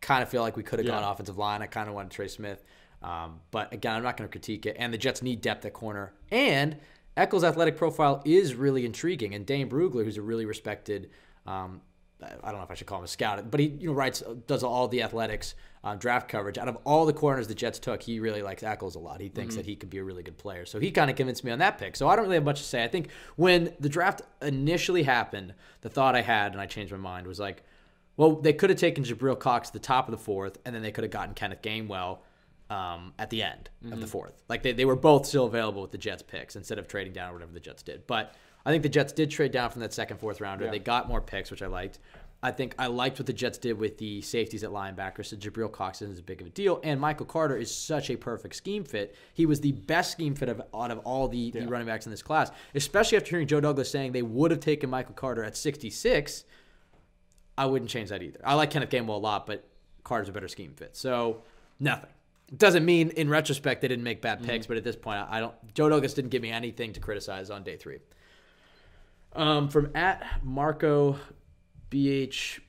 [0.00, 0.94] kind of feel like we could have Yeah.
[1.00, 1.62] gone offensive line.
[1.62, 2.64] I kind of wanted Trey Smith,
[3.02, 4.76] um, but again, I'm not going to critique it.
[4.78, 6.12] And the Jets need depth at corner.
[6.30, 6.76] And
[7.16, 9.34] Echols' athletic profile is really intriguing.
[9.34, 11.10] And Dane Brugler, who's a really respected,
[11.46, 11.80] um,
[12.22, 14.22] I don't know if I should call him a scout, but he you know writes
[14.46, 16.56] does all the athletics um, draft coverage.
[16.56, 19.20] Out of all the corners the Jets took, he really likes Echols a lot.
[19.20, 20.64] He thinks that he could be a really good player.
[20.64, 21.96] So he kind of convinced me on that pick.
[21.96, 22.84] So I don't really have much to say.
[22.84, 26.98] I think when the draft initially happened, the thought I had, and I changed my
[26.98, 27.64] mind, was like,
[28.16, 30.82] well, they could have taken Jabril Cox at the top of the fourth, and then
[30.82, 32.18] they could have gotten Kenneth Gainwell
[32.72, 34.42] um, at the end of the fourth.
[34.48, 37.30] Like they, they were both still available with the Jets picks instead of trading down
[37.30, 38.06] or whatever the Jets did.
[38.06, 40.70] But I think the Jets did trade down from that second, fourth rounder.
[40.70, 41.98] They got more picks, which I liked.
[42.44, 45.24] I think I liked what the Jets did with the safeties at linebacker.
[45.24, 48.16] So Jabril Cox isn't as big of a deal, and Michael Carter is such a
[48.16, 49.14] perfect scheme fit.
[49.34, 52.10] He was the best scheme fit of, out of all the, the running backs in
[52.10, 55.56] this class, especially after hearing Joe Douglas saying they would have taken Michael Carter at
[55.56, 56.44] 66.
[57.58, 58.40] I wouldn't change that either.
[58.44, 59.68] I like Kenneth Gainwell a lot, but
[60.02, 60.96] Carter's a better scheme fit.
[60.96, 61.42] So
[61.78, 62.10] nothing.
[62.56, 65.54] Doesn't mean in retrospect they didn't make bad picks, but at this point I don't.
[65.74, 67.98] Joe Douglas didn't give me anything to criticize on day three.
[69.34, 71.18] Um, from at Marco
[71.90, 72.60] BH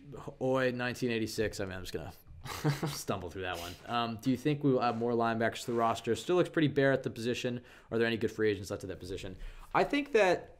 [0.41, 1.59] Oi 1986.
[1.59, 2.13] I mean, I'm just gonna
[2.93, 3.75] stumble through that one.
[3.87, 6.15] Um, do you think we will add more linebackers to the roster?
[6.15, 7.61] Still looks pretty bare at the position.
[7.91, 9.35] Are there any good free agents left at that position?
[9.73, 10.57] I think that.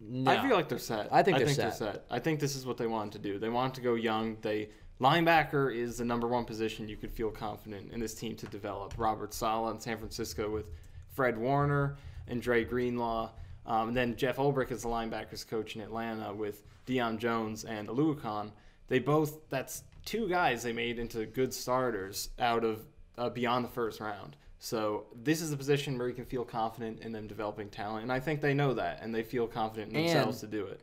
[0.00, 0.30] No.
[0.30, 1.08] I feel like they're set.
[1.10, 1.78] I think I they're think set.
[1.78, 2.04] they're set.
[2.10, 3.38] I think this is what they wanted to do.
[3.38, 4.36] They wanted to go young.
[4.42, 4.70] They
[5.00, 8.94] linebacker is the number one position you could feel confident in this team to develop.
[8.96, 10.66] Robert Saleh in San Francisco with
[11.14, 11.96] Fred Warner
[12.26, 13.30] and Dre Greenlaw.
[13.66, 17.88] Um, and then Jeff Ulbrich is the linebackers coach in Atlanta with Deion Jones and
[17.88, 18.50] Oluokun.
[18.88, 22.80] They both that's two guys they made into good starters out of
[23.18, 24.36] uh, beyond the first round.
[24.58, 28.12] So this is a position where you can feel confident in them developing talent, and
[28.12, 30.80] I think they know that, and they feel confident in And- themselves to do it.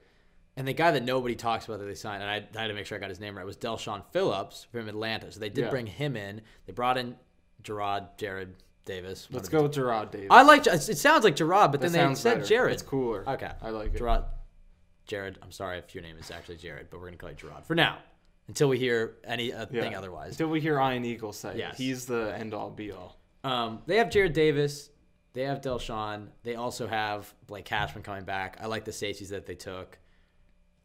[0.57, 2.73] And the guy that nobody talks about that they signed, and I, I had to
[2.73, 5.31] make sure I got his name right, was Del'Shawn Phillips from Atlanta.
[5.31, 5.69] So they did Yeah.
[5.69, 6.41] bring him in.
[6.65, 7.17] They brought in
[7.61, 9.27] Gerard, Jared Davis.
[9.31, 10.27] Let's go with Gerard Davis.
[10.31, 10.65] I like.
[10.67, 12.45] It sounds like Gerard, but That then they said better.
[12.45, 12.73] Jared.
[12.73, 13.27] It's cooler.
[13.27, 13.97] Okay, I like it.
[13.97, 14.23] Gerard.
[15.07, 17.65] Jared, I'm sorry if your name is actually Jared, but we're gonna call you Gerard
[17.65, 17.97] for now,
[18.47, 19.81] until we hear any uh, Yeah.
[19.81, 20.31] thing otherwise.
[20.31, 21.77] Until we hear Ian Eagle say Yes.
[21.77, 23.19] He's the end all be all.
[23.43, 24.89] Um, they have Jared Davis.
[25.33, 26.29] They have Del'Shawn.
[26.43, 28.57] They also have Blake Cashman coming back.
[28.61, 29.99] I like the safeties that they took.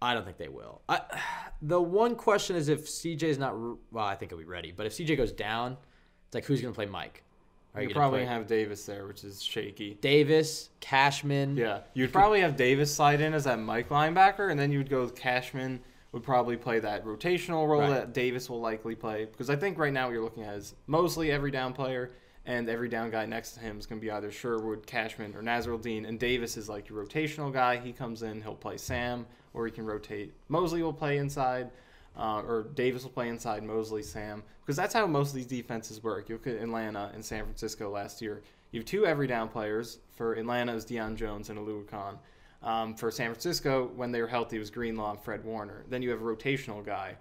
[0.03, 0.81] I don't think they will.
[0.89, 1.01] I,
[1.63, 3.55] the one question is if CJ's not
[3.93, 4.73] well, I think he'll be ready.
[4.73, 5.77] But if CJ goes down,
[6.27, 7.23] it's like who's going to play Mike?
[7.75, 9.95] Are You probably play have Davis there, which is shaky.
[10.01, 11.57] Davis, Cashman?
[11.57, 15.03] Yeah, you'd probably have Davis slide in as that Mike linebacker, and then you'd go
[15.03, 15.81] with Cashman.
[16.13, 17.91] Would probably play that rotational role Right.
[17.91, 20.75] that Davis will likely play because I think right now what you're looking at is
[20.89, 22.11] mostly every down player,
[22.47, 25.43] and every down guy next to him is going to be either Sherwood, Cashman, or
[25.43, 27.77] Nasirildeen, and Davis is like your rotational guy.
[27.77, 29.25] He comes in, he'll play Sam,
[29.55, 30.33] or he can rotate.
[30.49, 31.71] Mosley will play inside,
[32.17, 36.03] uh, or Davis will play inside Mosley, Sam, because that's how most of these defenses
[36.03, 36.29] work.
[36.29, 38.43] You look at Atlanta and San Francisco last year.
[38.73, 39.99] You have two every down players.
[40.15, 42.19] For Atlanta, was Deion Jones and Alua.
[42.63, 45.85] Um, for San Francisco, when they were healthy, it was Greenlaw and Fred Warner.
[45.89, 47.17] Then you have a rotational guy.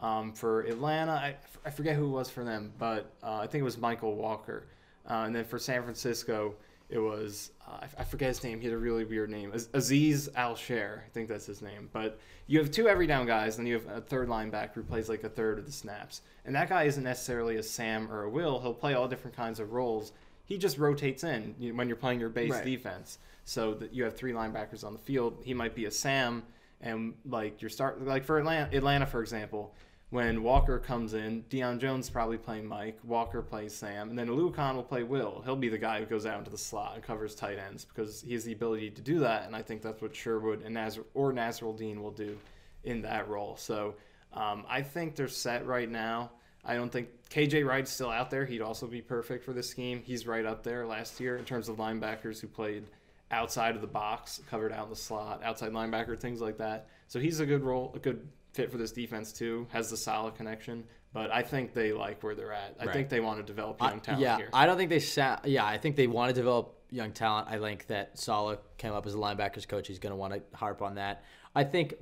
[0.00, 3.62] Um, for Atlanta, I, I forget who it was for them, but uh, I think
[3.62, 4.66] it was Mykal Walker.
[5.08, 6.54] Uh, and then for San Francisco,
[6.94, 8.60] it was uh, I, I forget his name.
[8.60, 10.98] He had a really weird name, Az- Azeez Al-Shaair.
[11.04, 11.90] I think that's his name.
[11.92, 14.82] But you have two every down guys, and then you have a third linebacker who
[14.84, 16.22] plays like a third of the snaps.
[16.44, 18.60] And that guy isn't necessarily a Sam or a Will.
[18.60, 20.12] He'll play all different kinds of roles.
[20.46, 22.64] He just rotates in when you're playing your base Right.
[22.64, 23.18] defense.
[23.44, 25.38] So that you have three linebackers on the field.
[25.44, 26.44] He might be a Sam,
[26.80, 29.74] and like your start like for Atlanta, Atlanta for example,
[30.14, 32.96] when Walker comes in, Deion Jones probably playing Mike.
[33.02, 35.42] Walker plays Sam, and then Oluokun will play Will.
[35.44, 38.22] He'll be the guy who goes out into the slot and covers tight ends because
[38.22, 41.02] he has the ability to do that, and I think that's what Sherwood and Nazar
[41.14, 42.38] or Nasirildeen will do
[42.84, 43.56] in that role.
[43.56, 43.96] So
[44.32, 46.30] um, I think they're set right now.
[46.64, 48.44] I don't think KJ Wright's still out there.
[48.44, 50.00] He'd also be perfect for this scheme.
[50.00, 52.84] He's right up there last year in terms of linebackers who played
[53.32, 56.86] outside of the box, covered out in the slot, outside linebacker, things like that.
[57.08, 59.66] So he's a good role, a good fit for this defense too.
[59.70, 62.76] Has the solid connection, but I think they like where they're at.
[62.80, 62.92] I Right.
[62.92, 64.48] think they want to develop I- young talent yeah, here.
[64.52, 67.48] I don't think they sa- Yeah, I think they want to develop young talent.
[67.48, 69.88] I think that Saleh came up as a linebackers coach.
[69.88, 71.24] He's going to want to harp on that.
[71.54, 71.94] I think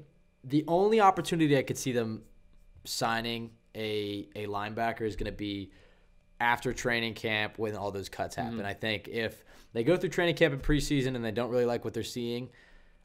[0.45, 2.23] the only opportunity I could see them
[2.85, 5.71] signing a a linebacker is going to be
[6.41, 8.59] after training camp when all those cuts happen.
[8.59, 8.67] Mm-hmm.
[8.67, 11.85] I think if they go through training camp and preseason and they don't really like
[11.85, 12.51] what they're seeing,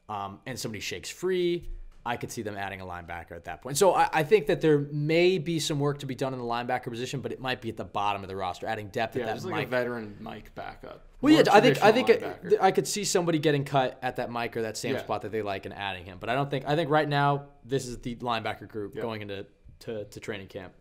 [0.08, 1.68] um, and somebody shakes free,
[2.08, 3.76] I could see them adding a linebacker at that point.
[3.76, 6.44] So I, I think that there may be some work to be done in the
[6.44, 9.26] linebacker position, but it might be at the bottom of the roster, adding depth yeah,
[9.26, 9.66] at that like Mike.
[9.66, 11.02] a veteran Mike backup.
[11.20, 12.56] well, yeah, I think I think linebacker.
[12.62, 15.02] I could see somebody getting cut at that Mike or that Sam Yeah.
[15.02, 16.16] spot that they like and adding him.
[16.18, 19.44] But I don't think I think right now this is the linebacker group going into
[19.80, 20.72] to, to training camp.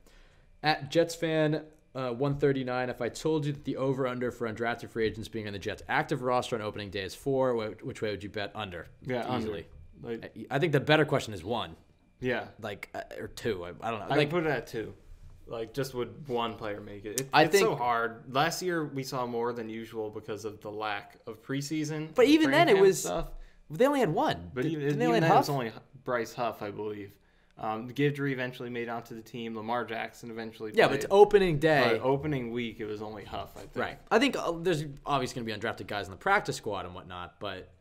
[0.63, 4.89] At Jets fan uh, 139, if I told you that the over under for undrafted
[4.89, 8.11] free agents being on the Jets active roster on opening day is four, which way
[8.11, 8.87] would you bet under?
[9.01, 9.63] yeah, under.
[10.01, 11.75] Like, I think the better question is one,
[12.19, 13.65] yeah, like uh, or two.
[13.65, 14.07] I, I don't know.
[14.09, 14.93] I Like put it at two.
[15.47, 17.21] Like, just would one player make it?
[17.21, 18.23] it I it's so hard.
[18.33, 22.13] Last year we saw more than usual because of the lack of preseason.
[22.13, 23.29] But even then, it was- stuff.
[23.69, 24.51] they only had one.
[24.53, 25.71] But Did- even, didn't they even then, have it was only
[26.03, 27.11] Bryce Huff, I believe.
[27.59, 29.55] Um, Guidry eventually made onto the team.
[29.55, 30.71] Lamar Jackson eventually.
[30.75, 30.97] yeah, played.
[30.97, 31.97] but it's opening day.
[31.97, 33.51] But opening week, it was only Huff.
[33.55, 33.75] I think.
[33.75, 33.97] Right.
[34.11, 36.93] I think uh, there's obviously going to be undrafted guys in the practice squad and
[36.93, 37.71] whatnot, but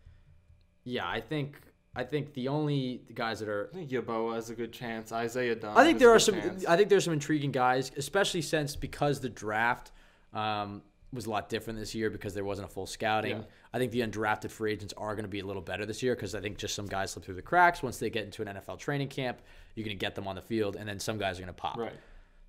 [0.84, 1.60] yeah, I think
[1.96, 5.10] I think the only guys that are I think Yeboah has a good chance.
[5.12, 5.76] Isaiah Dunn.
[5.76, 6.66] I think there are some chance.
[6.66, 9.92] I think there's some intriguing guys, especially since because the draft
[10.34, 10.82] um,
[11.12, 13.38] was a lot different this year because there wasn't a full scouting.
[13.38, 13.42] Yeah.
[13.72, 16.14] I think the undrafted free agents are going to be a little better this year
[16.14, 18.48] because I think just some guys slip through the cracks once they get into an
[18.48, 19.40] NFL training camp.
[19.74, 21.60] You're going to get them on the field, and then some guys are going to
[21.60, 21.76] pop.
[21.78, 21.92] Right.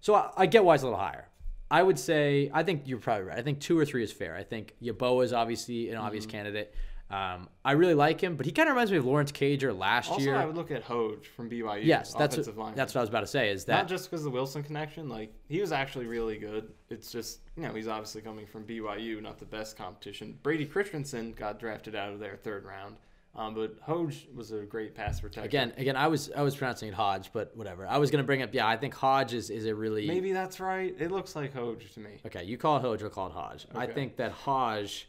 [0.02, 1.28] So I, I get why it's a little higher.
[1.70, 3.38] I would say I think you're probably right.
[3.38, 4.36] I think two or three is fair.
[4.36, 6.32] I think Yeboah is obviously an obvious Mm-hmm.
[6.32, 6.74] candidate.
[7.10, 10.12] Um, I really like him, but he kind of reminds me of Lawrence Cager last
[10.12, 10.36] Also, year.
[10.36, 11.86] I would look at Hoge from BYU.
[11.86, 12.78] yes, that's offensive what, lineman.
[12.78, 13.49] that's what I was about to say.
[13.49, 15.08] Is that Not just because of the Wilson connection.
[15.08, 16.74] Like he was actually really good.
[16.89, 20.38] It's just you know he's obviously coming from BYU, not the best competition.
[20.43, 22.97] Brady Christensen got drafted out of their third round,
[23.38, 25.47] um, but Hoge was a great pass protector.
[25.47, 25.72] again?
[25.78, 27.88] Again, I was I was pronouncing it Hodge, but whatever.
[27.88, 28.53] I was gonna bring up.
[28.53, 30.93] Yeah, I think Hodge is, is a really maybe that's right.
[30.99, 32.20] It looks like Hoge to me.
[32.26, 33.66] Okay, you call it Hodge, I'll call it Hodge.
[33.74, 35.08] I think that Hodge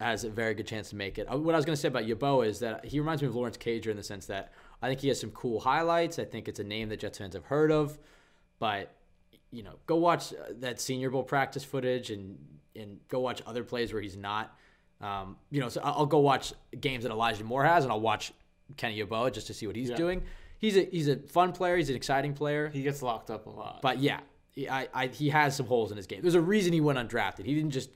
[0.00, 1.26] has a very good chance to make it.
[1.32, 3.34] Uh, What I was going to say about Yeboah is that he reminds me of
[3.34, 6.18] Lawrence Cager in the sense that I think he has some cool highlights.
[6.18, 7.98] I think it's a name that Jets fans have heard of,
[8.58, 8.94] but
[9.52, 12.38] you know, go watch uh, that Senior Bowl practice footage and
[12.76, 14.56] and go watch other plays where he's not.
[15.00, 18.32] Um, you know, so I'll go watch games that Elijah Moore has, and I'll watch
[18.76, 19.96] Kenny Yeboah just to see what he's Yeah.
[19.96, 20.22] doing.
[20.58, 21.76] He's a he's a fun player.
[21.76, 22.68] He's an exciting player.
[22.68, 23.80] He gets locked up a lot.
[23.82, 24.20] But yeah,
[24.52, 26.20] he- I, I, he has some holes in his game.
[26.22, 27.44] There's a reason he went undrafted.
[27.46, 27.90] He didn't just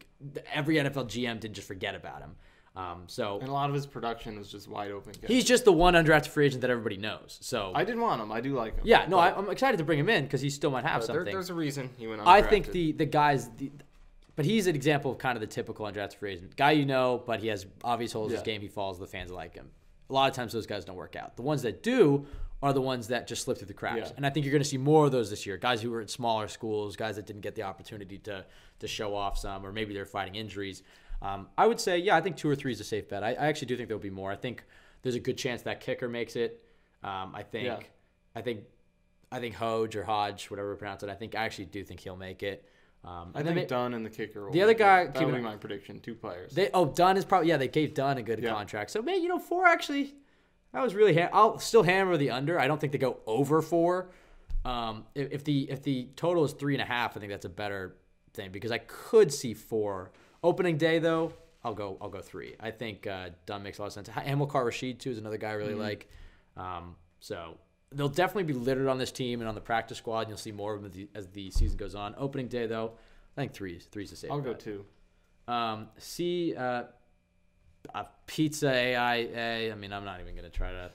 [0.52, 2.36] every NFL GM didn't just forget about him.
[2.76, 5.12] Um, so and a lot of his production was just wide open.
[5.14, 5.30] catch.
[5.30, 7.38] he's just the one undrafted free agent that everybody knows.
[7.40, 8.32] So I did want him.
[8.32, 8.82] I do like him.
[8.84, 11.06] yeah, no, I, I'm excited to bring him in because he still might have there-
[11.14, 11.32] something.
[11.32, 12.20] there's a reason he went.
[12.20, 12.26] On.
[12.26, 13.70] I think the the guys, the,
[14.34, 17.22] but he's an example of kind of the typical undrafted free agent guy you know,
[17.24, 18.60] but he has obvious holes in his game.
[18.60, 18.98] He falls.
[18.98, 19.70] The fans like him.
[20.10, 21.36] A lot of times those guys don't work out.
[21.36, 22.26] The ones that do
[22.64, 24.08] are the ones that just slip through the cracks.
[24.08, 24.14] Yeah.
[24.16, 25.58] And I think you're going to see more of those this year.
[25.58, 28.44] Guys who were in smaller schools, guys that didn't get the opportunity to
[28.80, 30.82] to show off some, or maybe they're fighting injuries.
[31.22, 33.22] Um, I would say, yeah, I think two or three is a safe bet.
[33.22, 34.32] I, I actually do think there'll be more.
[34.32, 34.64] I think
[35.02, 36.64] there's a good chance that kicker makes it.
[37.02, 37.78] Um, I think, Yeah.
[38.34, 38.60] I think,
[39.30, 41.10] I think Hodge or Hodge, whatever we pronounce it.
[41.10, 42.68] I think I actually do think he'll make it.
[43.04, 44.46] Um, I think Dunn and the kicker.
[44.46, 46.00] Will The other guy- That would be my prediction.
[46.00, 46.52] Two players.
[46.52, 48.50] They oh Dunn is probably yeah they gave Dunn a good Yeah.
[48.54, 50.14] contract so man you know four actually
[50.74, 52.58] that was really ha- I'll still hammer the under.
[52.60, 54.10] I don't think they go over four.
[54.64, 57.44] Um if, if the if the total is three and a half I think that's
[57.44, 57.96] a better
[58.34, 60.10] thing because I could see four.
[60.42, 62.56] Opening day though I'll go I'll go three.
[62.60, 64.08] I think uh, Dunn makes a lot of sense.
[64.08, 66.08] Hamilcar Rashed too is another guy I really like.
[66.56, 67.58] Um so
[67.92, 70.52] they'll definitely be littered on this team and on the practice squad and you'll see
[70.52, 72.14] more of them as the, as the season goes on.
[72.18, 72.92] Opening day though
[73.36, 74.84] I think three three's the safe I'll go two.
[75.46, 76.84] Um, C, uh,
[77.94, 79.72] uh, pizza AIA.
[79.72, 80.90] I mean, I'm not even gonna try to.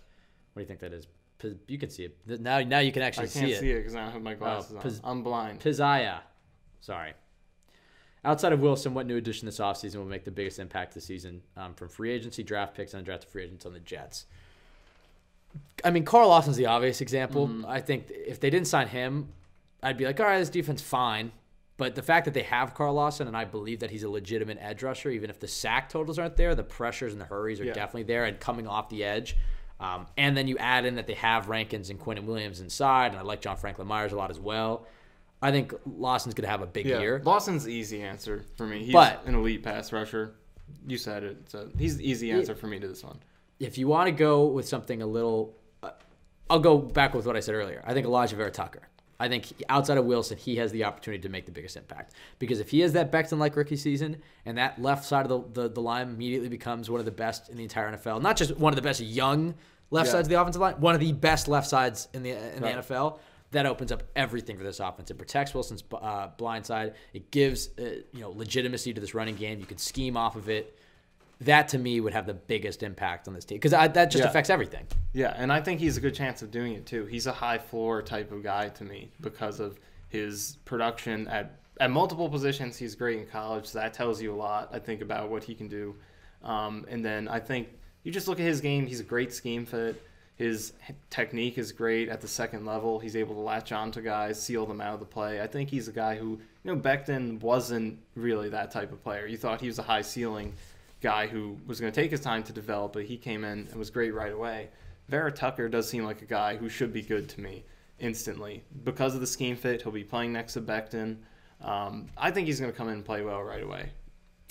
[0.53, 1.07] What do you think that is?
[1.37, 2.59] P- You can see it now.
[2.61, 3.43] Now you can actually see it.
[3.43, 3.77] I can't see it.
[3.77, 5.17] because I don't have my glasses pos- on.
[5.17, 5.59] I'm blind.
[5.59, 6.19] Pizzaya.
[6.81, 7.13] Sorry.
[8.25, 11.41] Outside of Wilson, what new addition this offseason will make the biggest impact this season
[11.55, 14.25] um, from free agency, draft picks, and undrafted free agents on the Jets?
[15.85, 17.47] I mean, Carl Lawson's the obvious example.
[17.47, 17.65] Mm-hmm.
[17.65, 19.29] I think if they didn't sign him,
[19.81, 21.31] I'd be like, all right, this defense fine.
[21.79, 24.57] But the fact that they have Carl Lawson, and I believe that he's a legitimate
[24.59, 27.63] edge rusher, even if the sack totals aren't there, the pressures and the hurries are
[27.63, 27.73] Yeah.
[27.73, 29.37] definitely there and coming off the edge.
[29.79, 33.15] Um, and then you add in that they have Rankins and Quinnen Williams inside, and
[33.17, 34.85] I like John Franklin Myers a lot as well.
[35.41, 37.21] I think Lawson's going to have a big Yeah, year.
[37.23, 38.83] Lawson's the easy answer for me.
[38.83, 40.33] He's But- an elite pass rusher.
[40.85, 41.49] You said it.
[41.49, 43.19] So he's the easy answer for me to this one.
[43.61, 45.53] if you want to go with something a little,
[45.83, 45.91] uh,
[46.49, 47.81] I'll go back with what I said earlier.
[47.85, 48.81] I think Alijah Vera Tucker.
[49.19, 52.59] I think outside of Wilson, he has the opportunity to make the biggest impact because
[52.59, 55.69] if he has that Becton like rookie season and that left side of the, the,
[55.69, 58.71] the line immediately becomes one of the best in the entire NFL, not just one
[58.71, 59.55] of the best young
[59.91, 60.13] left Yeah.
[60.13, 62.75] sides of the offensive line, one of the best left sides in the in Right.
[62.75, 63.19] the NFL.
[63.51, 65.09] That opens up everything for this offense.
[65.11, 66.93] It protects Wilson's uh, blind side.
[67.13, 69.59] It gives uh, you know legitimacy to this running game.
[69.59, 70.78] You can scheme off of it.
[71.41, 74.29] That to me would have the biggest impact on this team because that just Yeah.
[74.29, 74.85] affects everything.
[75.13, 77.05] Yeah, and I think he's a good chance of doing it too.
[77.05, 79.79] He's a high floor type of guy to me because of
[80.09, 82.75] his production at at multiple positions.
[82.75, 84.67] He's great in college, so that tells you a lot.
[84.73, 85.95] I think about what he can do.
[86.43, 87.69] Um, and then I think
[88.03, 88.85] you just look at his game.
[88.85, 90.01] He's a great scheme fit.
[90.35, 90.73] His
[91.09, 92.99] technique is great at the second level.
[92.99, 95.41] He's able to latch on to guys, seal them out of the play.
[95.41, 99.25] I think he's a guy who, you know, Becton wasn't really that type of player.
[99.25, 100.53] You thought he was a high ceiling
[101.01, 103.75] guy who was going to take his time to develop, but he came in and
[103.75, 104.69] was great right away.
[105.07, 107.63] Vera Tucker does seem like a guy who should be good to me
[107.99, 109.81] instantly because of the scheme fit.
[109.81, 111.17] He'll be playing next to Becton.
[111.61, 113.91] Um, I think he's going to come in and play well right away.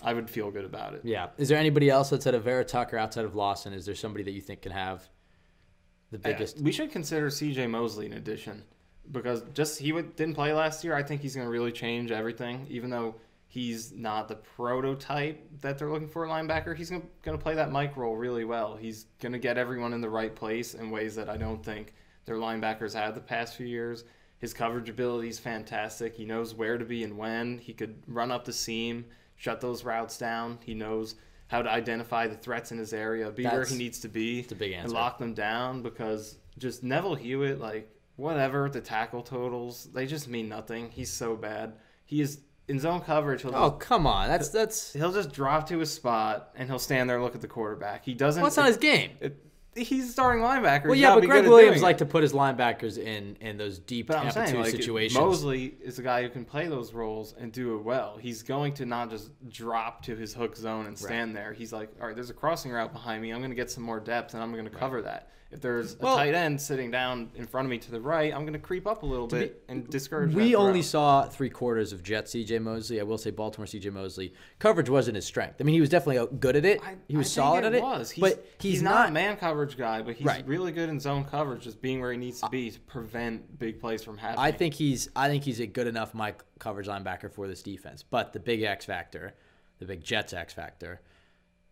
[0.03, 1.01] I would feel good about it.
[1.05, 1.29] Yeah.
[1.39, 3.73] Is there anybody else outside of Vera Tucker, outside of Lawson?
[3.73, 5.09] Is there somebody that you think can have
[6.13, 6.59] the biggest?
[6.59, 7.67] Uh, we should consider C.J.
[7.67, 8.63] Mosley in addition
[9.11, 10.95] because just he would, didn't play last year.
[10.95, 12.67] I think he's going to really change everything.
[12.71, 13.17] Even though
[13.49, 17.73] he's not the prototype that they're looking for at linebacker, he's going to play that
[17.73, 18.77] Mike role really well.
[18.77, 21.95] He's going to get everyone in the right place in ways that I don't think
[22.27, 24.05] their linebackers had the past few years.
[24.39, 26.15] His coverage ability is fantastic.
[26.15, 27.59] He knows where to be and when.
[27.59, 30.59] He could run up the seam, shut those routes down.
[30.63, 31.15] He knows
[31.49, 34.55] how to identify the threats in his area, be where he needs to be, a
[34.55, 34.95] big and answer.
[34.95, 35.83] lock them down.
[35.83, 40.91] Because just Neville Hewitt, like whatever the tackle totals, they just mean nothing.
[40.91, 41.79] He's so bad.
[42.05, 43.43] He is in zone coverage.
[43.43, 46.79] He'll oh just, come on, that's that's he'll just drop to his spot and he'll
[46.79, 48.05] stand there and look at the quarterback.
[48.05, 48.41] He doesn't.
[48.41, 49.13] well, that's not his game.
[49.21, 49.45] it-
[49.79, 50.87] he's a starting linebacker.
[50.87, 54.15] Well, yeah, but Gregg Williams liked to put his linebackers in in those deep But
[54.15, 55.19] Tampa saying, two like, situations.
[55.19, 58.17] Mosley is a guy who can play those roles and do it well.
[58.21, 61.53] He's going to not just drop to his hook zone and stand there.
[61.53, 63.31] He's like, all right, there's a crossing route behind me.
[63.31, 65.31] I'm going to get some more depth and I'm going to cover that.
[65.51, 68.35] If there's a Well- tight end sitting down in front of me to the right,
[68.35, 70.35] I'm going to creep up a little bit and discourage.
[70.35, 73.01] we only saw three quarters of Jets CJ Mosley.
[73.01, 75.57] I will say Baltimore CJ Mosley coverage wasn't his strength.
[75.59, 76.83] I mean, he was definitely uh, good at it.
[76.85, 77.83] I- he was solid at it.
[77.83, 78.11] Was.
[78.11, 80.47] He's, but he's, not, not a man coverage guy, but he's Right.
[80.47, 83.81] really good in zone coverage, just being where he needs to be to prevent big
[83.81, 84.45] plays from happening.
[84.45, 88.03] I think he's I think he's a good enough Mike coverage linebacker for this defense.
[88.03, 89.33] But the big X factor,
[89.79, 91.01] the big Jets X factor.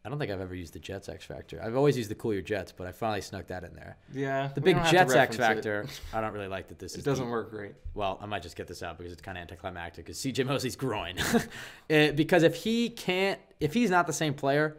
[0.07, 1.61] I don't think I've ever used the Jets X factor.
[1.61, 3.97] I've always used the cool your Jets, but I finally snuck that in there.
[4.15, 5.39] yeah, The big don't have to Jets X it.
[5.39, 5.87] factor.
[6.15, 7.73] I don't really like that this It doesn't the- work great.
[7.95, 10.05] Well, I might just get this out because it's kind of anticlimactic.
[10.07, 11.17] Because CJ Mosley's groin.
[11.91, 14.77] Eh, because if he can't, if he's not the same player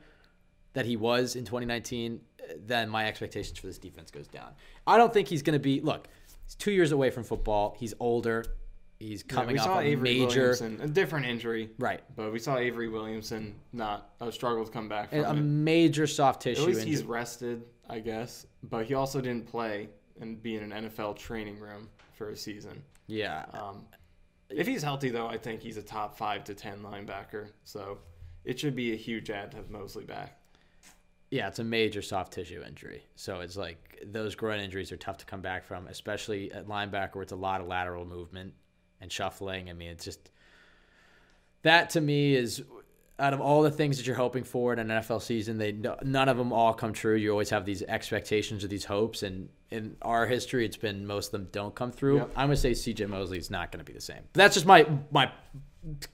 [0.73, 4.51] that he was in 2019, eh, then my expectations for this defense goes down.
[4.85, 5.81] I don't think he's going to be.
[5.81, 6.07] Look,
[6.45, 7.75] he's two years away from football.
[7.79, 8.45] He's older.
[8.99, 12.31] He's Yeah, coming we off saw a Avery major Williamson, a different injury, right, but
[12.33, 15.35] we saw Avery Williamson not uh, struggle to come back from a it.
[15.35, 16.91] major soft tissue At least injury.
[16.95, 19.89] he's rested, I guess, but he also didn't play
[20.19, 22.81] and be in an NFL training room for a season.
[23.05, 23.85] yeah, Um,
[24.49, 27.49] if he's healthy, though, I think he's a top five to ten linebacker.
[27.65, 27.99] So
[28.45, 30.39] it should be a huge add to have Mosley back.
[31.29, 33.03] Yeah, it's a major soft tissue injury.
[33.15, 37.15] So it's like those groin injuries are tough to come back from, especially at linebacker
[37.15, 38.53] where it's a lot of lateral movement
[39.01, 39.69] and shuffling.
[39.69, 40.29] I mean, it's just
[41.63, 42.63] that to me is
[43.19, 45.71] out of all the things that you're hoping for in an NFL season, they
[46.03, 47.15] none of them all come true.
[47.15, 51.27] You always have these expectations or these hopes, and in our history, it's been most
[51.27, 52.17] of them don't come through.
[52.17, 52.31] Yep.
[52.35, 53.07] I'm gonna say C.J.
[53.07, 54.21] Mosley is not gonna be the same.
[54.33, 55.31] But that's just my my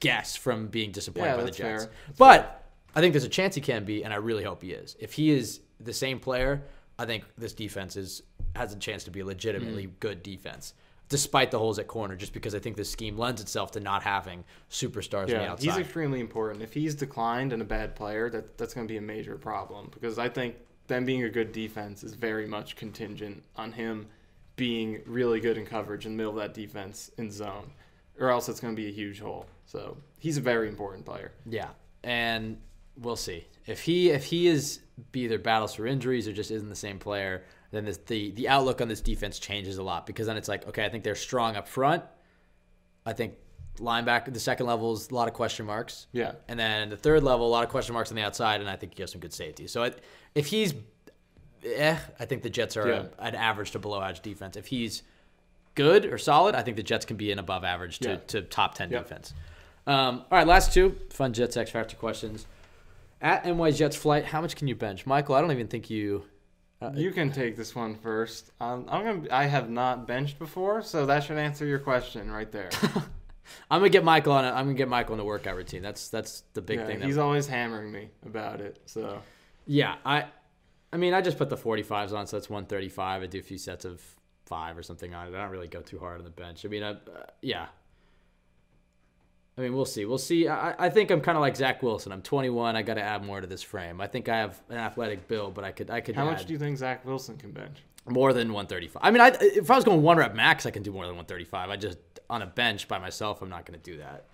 [0.00, 1.84] guess from being disappointed Yeah, by the Jets.
[1.84, 1.92] fair.
[2.16, 2.64] But
[2.94, 4.96] I think there's a chance he can be, and I really hope he is.
[4.98, 6.62] If he is the same player,
[6.98, 8.22] I think this defense is
[8.56, 10.74] has a chance to be a legitimately good defense,
[11.14, 12.16] despite the holes at corner.
[12.16, 15.56] Just because I think this scheme lends itself to not having superstars on the Yeah,
[15.56, 16.60] he's extremely important.
[16.60, 19.90] If he's declined and a bad player, that that's going to be a major problem
[19.94, 20.56] because I think
[20.88, 24.08] them being a good defense is very much contingent on him
[24.56, 27.70] being really good in coverage in the middle of that defense in zone,
[28.18, 29.46] or else it's going to be a huge hole.
[29.66, 31.30] So he's a very important player.
[31.46, 31.68] Yeah,
[32.02, 32.60] and
[32.96, 34.80] we'll see if he if he is
[35.12, 37.44] be either battles for injuries or just isn't the same player.
[37.74, 40.66] Then this, the the outlook on this defense changes a lot because then it's like
[40.68, 42.02] okay, I think they're strong up front.
[43.06, 43.34] I think
[43.78, 46.06] linebacker the second level is a lot of question marks.
[46.12, 46.32] Yeah.
[46.48, 48.76] and then the third level a lot of question marks on the outside, and I
[48.76, 49.66] think he has some good safety.
[49.66, 50.02] So it,
[50.34, 50.74] if he's
[51.64, 53.02] eh, I think the Jets are Yeah.
[53.18, 54.56] an average to below average defense.
[54.56, 55.02] If he's
[55.74, 58.16] good or solid, I think the Jets can be an above average to, Yeah.
[58.28, 59.02] to top 10 Yep.
[59.02, 59.34] defense.
[59.86, 62.46] Um, all right, last two fun Jets X Factor questions.
[63.20, 65.04] At NY Jets flight, how much can you bench?
[65.06, 66.24] Michael, I don't even think you.
[66.94, 68.50] You can take this one first.
[68.60, 69.28] Um, I'm gonna.
[69.30, 72.70] I have not benched before, so that should answer your question right there.
[73.70, 74.44] I'm gonna get Michael on.
[74.44, 75.82] A, I'm gonna get Michael on a workout routine.
[75.82, 77.00] That's that's the big yeah, thing.
[77.00, 78.80] That, he's always hammering me about it.
[78.86, 79.22] So
[79.66, 80.26] yeah, I,
[80.92, 83.22] I mean, I just put the 45s on, so that's 135.
[83.22, 84.02] I do a few sets of
[84.46, 85.34] five or something on it.
[85.34, 86.64] I don't really go too hard on the bench.
[86.64, 86.96] I mean, I, uh,
[87.40, 87.66] yeah.
[89.56, 90.04] I mean, we'll see.
[90.04, 90.48] We'll see.
[90.48, 92.10] I, I think I'm kind of like Zach Wilson.
[92.10, 92.74] I'm 21.
[92.74, 94.00] I got to add more to this frame.
[94.00, 96.46] I think I have an athletic build, but I could I could how add much
[96.46, 97.78] do you think Zach Wilson can bench?
[98.06, 99.00] more than 135.
[99.02, 101.16] I mean, I, if I was going one rep max, I can do more than
[101.16, 101.70] 135.
[101.70, 101.98] I just
[102.28, 104.24] on a bench by myself, I'm not going to do that.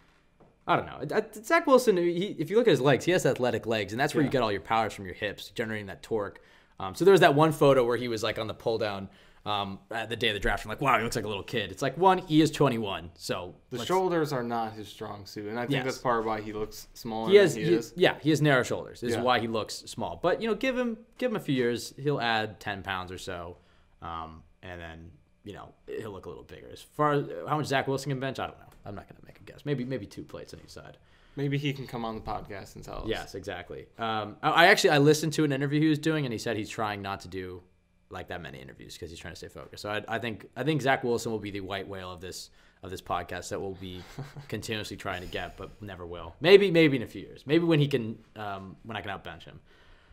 [0.67, 1.17] I don't know.
[1.17, 3.93] I- I- Zach Wilson, he, if you look at his legs, he has athletic legs,
[3.93, 6.41] and that's where you get all your powers from your hips, generating that torque.
[6.81, 9.09] Um, so there was that one photo where he was like on the pull down
[9.47, 10.65] um, at the day of the draft.
[10.65, 11.71] I'm like, wow, he looks like a little kid.
[11.71, 15.47] It's like one, he is 21, so The let's- shoulders are not his strong suit,
[15.47, 15.85] and I think Yes.
[15.85, 17.93] that's part of why he looks smaller he has, than he, he- is.
[17.97, 19.01] yeah, he has narrow shoulders.
[19.01, 19.19] This Yeah.
[19.21, 20.19] is why he looks small.
[20.23, 23.19] But you know, give him give him a few years, he'll add 10 pounds or
[23.19, 23.57] so,
[24.03, 25.11] um, and then
[25.45, 26.69] you know he'll look a little bigger.
[26.71, 28.67] As far as how much Zach Wilson can bench, I don't know.
[28.85, 29.65] I'm not gonna make a guess.
[29.65, 30.99] Maybe maybe two plates on each side.
[31.37, 33.05] Maybe he can come on the podcast and tell us.
[33.07, 33.87] Yes, exactly.
[33.99, 36.57] Um, I, I actually I listened to an interview he was doing, and he said
[36.57, 37.63] he's trying not to do
[38.11, 39.83] like that many interviews because he's trying to stay focused.
[39.83, 42.51] So I, I think I think Zach Wilson will be the white whale of this
[42.83, 44.03] of this podcast that we'll be
[44.49, 46.35] continuously trying to get, but never will.
[46.41, 47.45] Maybe maybe in a few years.
[47.47, 49.61] Maybe when he can um, when I can outbench him.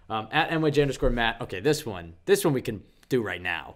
[0.10, 1.42] Um, at NYJ underscore Matt.
[1.42, 3.76] Okay, this one this one we can do right now.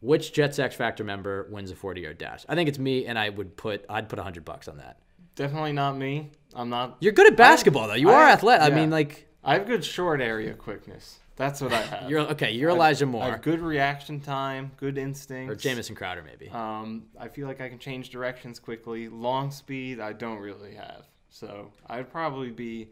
[0.00, 2.46] Which Jets X Factor member wins a 40 yard dash?
[2.48, 4.98] I think it's me, and I would put I'd put 100 bucks on that.
[5.34, 6.30] Definitely not me.
[6.54, 6.96] I'm not.
[7.00, 7.94] You're good at basketball though.
[7.94, 8.70] You are I- athletic.
[8.72, 11.18] I mean, like I have good short area quickness.
[11.40, 12.10] That's what I have.
[12.10, 12.50] you're okay.
[12.52, 15.50] You're Elijah I Moore have good reaction time, good instincts.
[15.50, 16.50] or Jamison Crowder, maybe.
[16.50, 19.08] Um, I feel like I can change directions quickly.
[19.08, 21.06] Long speed, I don't really have.
[21.30, 22.90] So I'd probably be,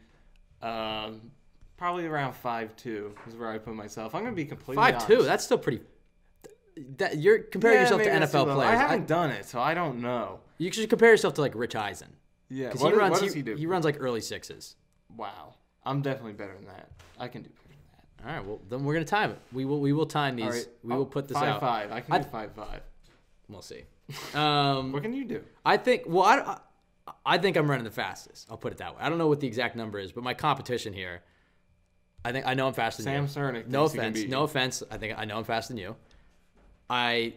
[0.62, 1.30] um,
[1.76, 4.14] probably around five two is where I put myself.
[4.14, 5.22] I'm gonna be completely Five two.
[5.24, 5.82] That's still pretty.
[6.96, 8.70] That you're comparing Yeah, yourself to maybe that's too NFL players.
[8.70, 10.40] I I- haven't done it, so I don't know.
[10.56, 12.16] you should compare yourself to like Rich Eisen
[12.48, 13.10] Yeah, what, he runs.
[13.12, 13.56] what does he do?
[13.56, 14.74] he runs like early sixes.
[15.14, 16.88] Wow, I'm definitely better than that.
[17.18, 17.67] I can do better.
[18.26, 18.44] All right.
[18.44, 19.38] Well, then we're gonna time it.
[19.52, 19.80] We will.
[19.80, 20.46] We will time these.
[20.46, 21.60] Right, We I'll- will put this five, out.
[21.60, 22.80] Five I can I- do five five.
[23.48, 23.84] We'll see.
[24.34, 25.42] Um, What can you do?
[25.64, 26.02] I think.
[26.06, 26.58] Well, I,
[27.24, 28.46] I think I'm running the fastest.
[28.50, 29.00] I'll put it that way.
[29.00, 31.22] I don't know what the exact number is, but my competition here.
[32.24, 33.60] I think I know I'm faster than Sam you.
[33.60, 34.40] Cernick No thinks he can offense.
[34.40, 34.82] No offense.
[34.90, 35.96] I think I know I'm faster than you.
[36.90, 37.34] I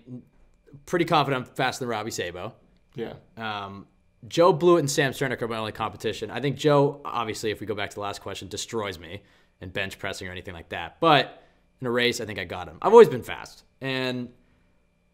[0.85, 2.53] pretty confident I'm faster than Robby Sabo.
[2.95, 3.13] Yeah.
[3.37, 3.87] Um,
[4.27, 6.29] Joe Blewett and Sam Sternick are my only competition.
[6.31, 9.21] I think Joe, obviously, if we go back to the last question, destroys me
[9.61, 10.99] in bench pressing or anything like that.
[10.99, 11.41] But
[11.79, 12.77] in a race, I think I got him.
[12.81, 14.29] I've always been fast, and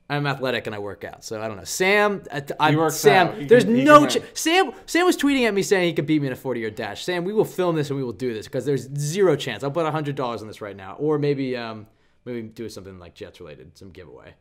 [0.10, 1.24] I'm athletic and I work out.
[1.26, 1.64] So I don't know.
[1.66, 2.24] Sam,
[2.60, 3.48] I, Sam.
[3.48, 4.72] There's can- no ch- Sam.
[4.86, 7.04] Sam was tweeting at me saying he could beat me in a 40 yard dash.
[7.04, 9.64] Sam, we will film this and we will do this because there's zero chance.
[9.64, 11.88] I'll put hundred dollars on this right now, or maybe um
[12.26, 14.34] maybe do something like Jets related, some giveaway.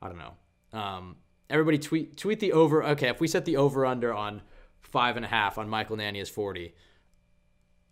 [0.00, 0.78] I don't know.
[0.78, 1.16] Um,
[1.50, 2.84] everybody tweet tweet the over.
[2.84, 4.42] Okay, if we set the over under on
[4.82, 6.74] five and a half on Michael Nania's forty,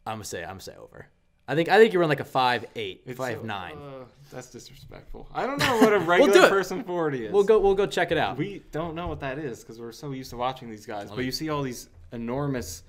[0.07, 1.09] I'm gonna say I'm gonna say over.
[1.49, 3.77] I think I think you run like a five eight, It's five so- nine.
[3.77, 5.29] Uh, that's disrespectful.
[5.33, 6.49] I don't know what a regular do it.
[6.51, 7.33] person 40 is.
[7.33, 8.37] we'll go we'll go check it out.
[8.37, 11.11] We don't know what that is because we're so used to watching these guys.
[11.11, 12.83] But you see all these enormous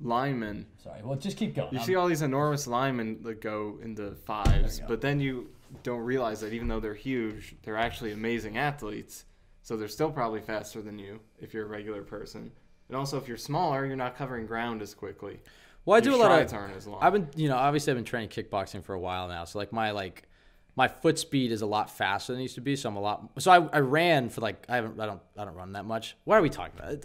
[0.00, 0.66] linemen.
[0.82, 1.72] Sorry, well just keep going.
[1.72, 4.86] You see all these enormous linemen that go into fives, go.
[4.88, 5.48] but then you
[5.82, 9.24] don't realize that even though they're huge, they're actually amazing athletes.
[9.62, 12.50] So they're still probably faster than you if you're a regular person.
[12.88, 15.40] And also, if you're smaller, you're not covering ground as quickly.
[15.84, 16.52] Well, I do a lot of.
[16.54, 16.98] aren't as long.
[17.02, 19.72] I've been, you know, obviously I've been training kickboxing for a while now, so like
[19.72, 20.28] my like
[20.76, 22.76] my foot speed is a lot faster than it used to be.
[22.76, 23.28] So I'm a lot.
[23.38, 26.16] So I, I ran for like I haven't I don't I don't run that much.
[26.24, 27.04] What are we talking about?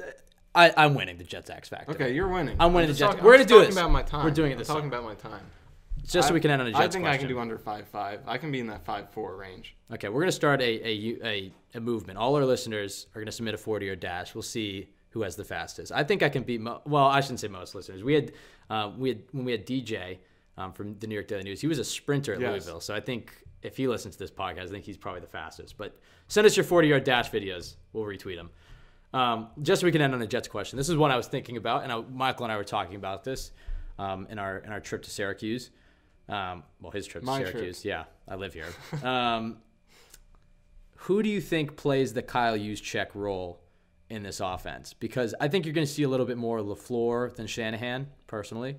[0.55, 1.91] I I'm winning the Jets X Factor.
[1.93, 2.55] Okay, you're winning.
[2.59, 3.15] I'm winning just the Jets.
[3.15, 3.77] talking- We're I'm gonna do talking this.
[3.77, 4.23] about my time.
[4.25, 4.97] We're doing it I'm this talking summer.
[4.99, 5.41] about my time.
[6.05, 7.87] just so we can end on a Jets I think I can do under five
[7.87, 8.21] five.
[8.27, 9.75] I can be in that five four range.
[9.91, 12.17] Okay, we're gonna start a a, a a movement.
[12.19, 14.33] All our listeners are gonna submit a 40 yard dash.
[14.35, 15.91] We'll see who has the fastest.
[15.91, 16.61] I think I can beat.
[16.61, 18.03] Mo- well, I shouldn't say most listeners.
[18.03, 18.31] We had
[18.69, 20.17] uh, we had when we had DJ
[20.57, 21.61] um, from the New York Daily News.
[21.61, 22.49] He was a sprinter at Yes.
[22.51, 23.31] Louisville, so I think
[23.63, 25.77] if he listens to this podcast, I think he's probably the fastest.
[25.77, 25.97] But
[26.27, 27.75] send us your 40 yard dash videos.
[27.93, 28.49] We'll retweet them.
[29.13, 30.77] Um, just so we can end on a Jets question.
[30.77, 33.23] This is one I was thinking about, and I, Michael and I were talking about
[33.23, 33.51] this
[33.97, 35.71] um, in our in our trip to Syracuse.
[36.29, 37.51] Um, well, his trip to My trip.
[37.53, 37.85] Syracuse.
[37.85, 38.67] Yeah, I live here.
[39.03, 39.57] Um,
[41.01, 43.61] who do you think plays the Kyle Juszczyk role
[44.09, 44.93] in this offense?
[44.93, 48.77] Because I think you're going to see a little bit more Lafleur than Shanahan, personally,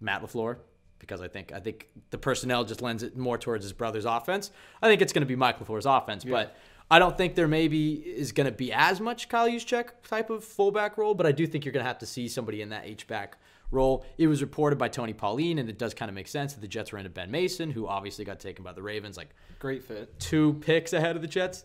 [0.00, 0.58] Matt Lafleur.
[0.98, 4.52] Because I think I think the personnel just lends it more towards his brother's offense.
[4.80, 6.54] I think it's going to be Mike Lafleur's offense, but
[6.92, 10.44] I don't think there maybe is going to be as much Kyle Juszczyk type of
[10.44, 11.14] fullback role.
[11.14, 13.38] But I do think you're going to have to see somebody in that H back
[13.72, 14.04] role.
[14.16, 16.68] It was reported by Tony Pauline, and it does kind of make sense that the
[16.68, 20.20] Jets were into Ben Mason, who obviously got taken by the Ravens like Great fit.
[20.20, 21.64] two picks ahead of the Jets.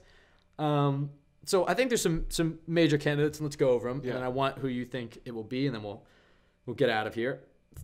[0.58, 1.12] Um,
[1.48, 4.02] so I think there's some some major candidates, and let's go over them.
[4.04, 4.16] Yeah.
[4.16, 6.04] And I want who you think it will be, and then we'll
[6.66, 7.42] we'll get out of here.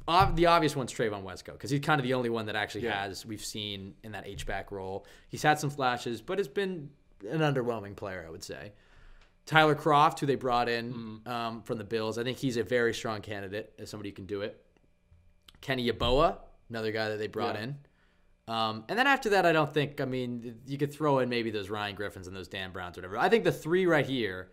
[0.08, 2.84] Ob- the obvious one's Trevon Wesco because he's kind of the only one that actually
[2.86, 3.04] Yeah.
[3.04, 5.06] has we've seen in that H back role.
[5.30, 6.90] He's had some flashes, but it's been
[7.30, 8.74] an underwhelming player, I would say.
[9.46, 11.28] Tyler Kroft, who they brought in Mm-hmm.
[11.30, 14.26] um, from the Bills, I think he's a very strong candidate as somebody who can
[14.26, 14.60] do it.
[15.62, 16.38] Kenny Yeboah,
[16.70, 17.64] another guy that they brought Yeah.
[17.64, 17.78] in.
[18.48, 20.02] Um, and then after that, I don't think.
[20.02, 23.02] I mean, you could throw in maybe those Ryan Griffins and those Dan Browns, or
[23.02, 23.18] whatever.
[23.18, 24.52] I think the three right here,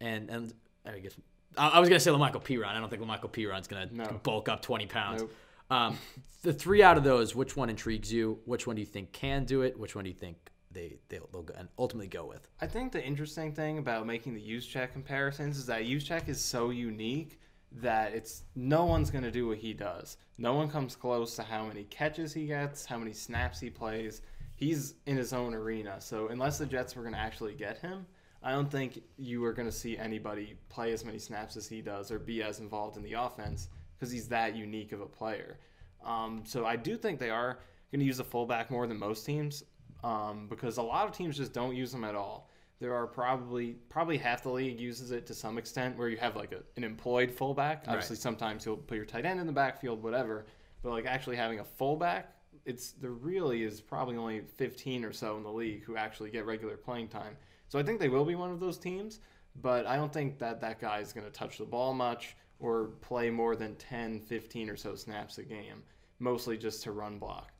[0.00, 0.52] and and
[0.84, 1.12] I guess
[1.56, 2.66] I, I was gonna say La'Mical Perine.
[2.66, 4.20] I don't think La'Mical Perine's gonna No.
[4.22, 5.22] bulk up twenty pounds.
[5.22, 5.32] Nope.
[5.68, 5.98] Um,
[6.42, 8.38] the three out of those, which one intrigues you?
[8.44, 9.78] Which one do you think can do it?
[9.78, 10.36] Which one do you think
[10.72, 12.48] they they'll, they'll go, and ultimately go with?
[12.60, 16.70] I think the interesting thing about making the Juszczyk comparisons is that Juszczyk is so
[16.70, 17.40] unique
[17.76, 20.16] that it's no one's going to do what he does.
[20.38, 24.22] No one comes close to how many catches he gets, how many snaps he plays.
[24.56, 26.00] He's in his own arena.
[26.00, 28.06] So unless the Jets were going to actually get him,
[28.42, 31.82] I don't think you are going to see anybody play as many snaps as he
[31.82, 35.58] does or be as involved in the offense because he's that unique of a player.
[36.04, 37.58] Um, so I do think they are
[37.90, 39.64] going to use the fullback more than most teams
[40.04, 42.48] um, because a lot of teams just don't use them at all.
[42.78, 46.36] There are probably probably half the league uses it to some extent where you have
[46.36, 47.84] like a, an employed fullback.
[47.88, 50.44] Obviously, sometimes you'll put your tight end in the backfield, whatever.
[50.82, 52.32] But like actually having a fullback,
[52.66, 56.44] it's there really is probably only 15 or so in the league who actually get
[56.44, 57.36] regular playing time.
[57.68, 59.20] So I think they will be one of those teams,
[59.62, 62.90] but I don't think that that guy is going to touch the ball much or
[63.00, 65.82] play more than 10, 15 or so snaps a game,
[66.18, 67.52] mostly just to run block.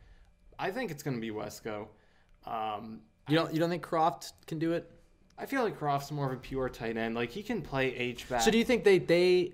[0.59, 1.89] I think it's going to be Wesco.
[2.47, 4.91] Um, You don't you don't think Kroft can do it?
[5.39, 7.15] I feel like Kroft's more of a pure tight end.
[7.15, 8.41] Like he can play H back.
[8.41, 9.53] So do you think they they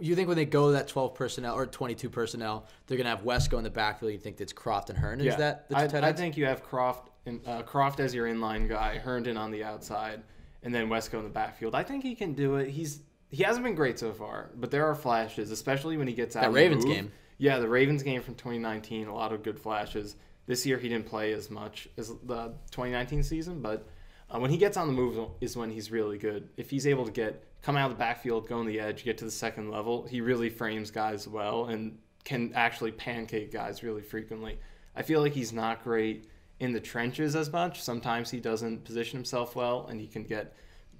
[0.00, 3.58] you think when they go that 12 personnel or 22 personnel, they're gonna have Wesco
[3.58, 4.12] in the backfield?
[4.12, 5.26] You think that's Kroft and Herndon?
[5.26, 8.68] Is that the I, I think you have Kroft and uh, Kroft as your inline
[8.68, 10.22] guy, Herndon on the outside,
[10.62, 11.74] and then Wesco in the backfield.
[11.74, 12.70] I think he can do it.
[12.70, 13.00] He's
[13.30, 16.42] he hasn't been great so far, but there are flashes, especially when he gets out.
[16.42, 17.10] That Ravens game.
[17.38, 19.08] Yeah, the Ravens game from 2019.
[19.08, 20.16] A lot of good flashes.
[20.46, 23.88] This year he didn't play as much as the 2019 season, but
[24.30, 26.48] uh, when he gets on the move is when he's really good.
[26.56, 29.16] If he's able to get come out of the backfield, go on the edge, get
[29.18, 34.02] to the second level, he really frames guys well and can actually pancake guys really
[34.02, 34.58] frequently.
[34.94, 36.28] I feel like he's not great
[36.60, 37.82] in the trenches as much.
[37.82, 40.54] Sometimes he doesn't position himself well and he can get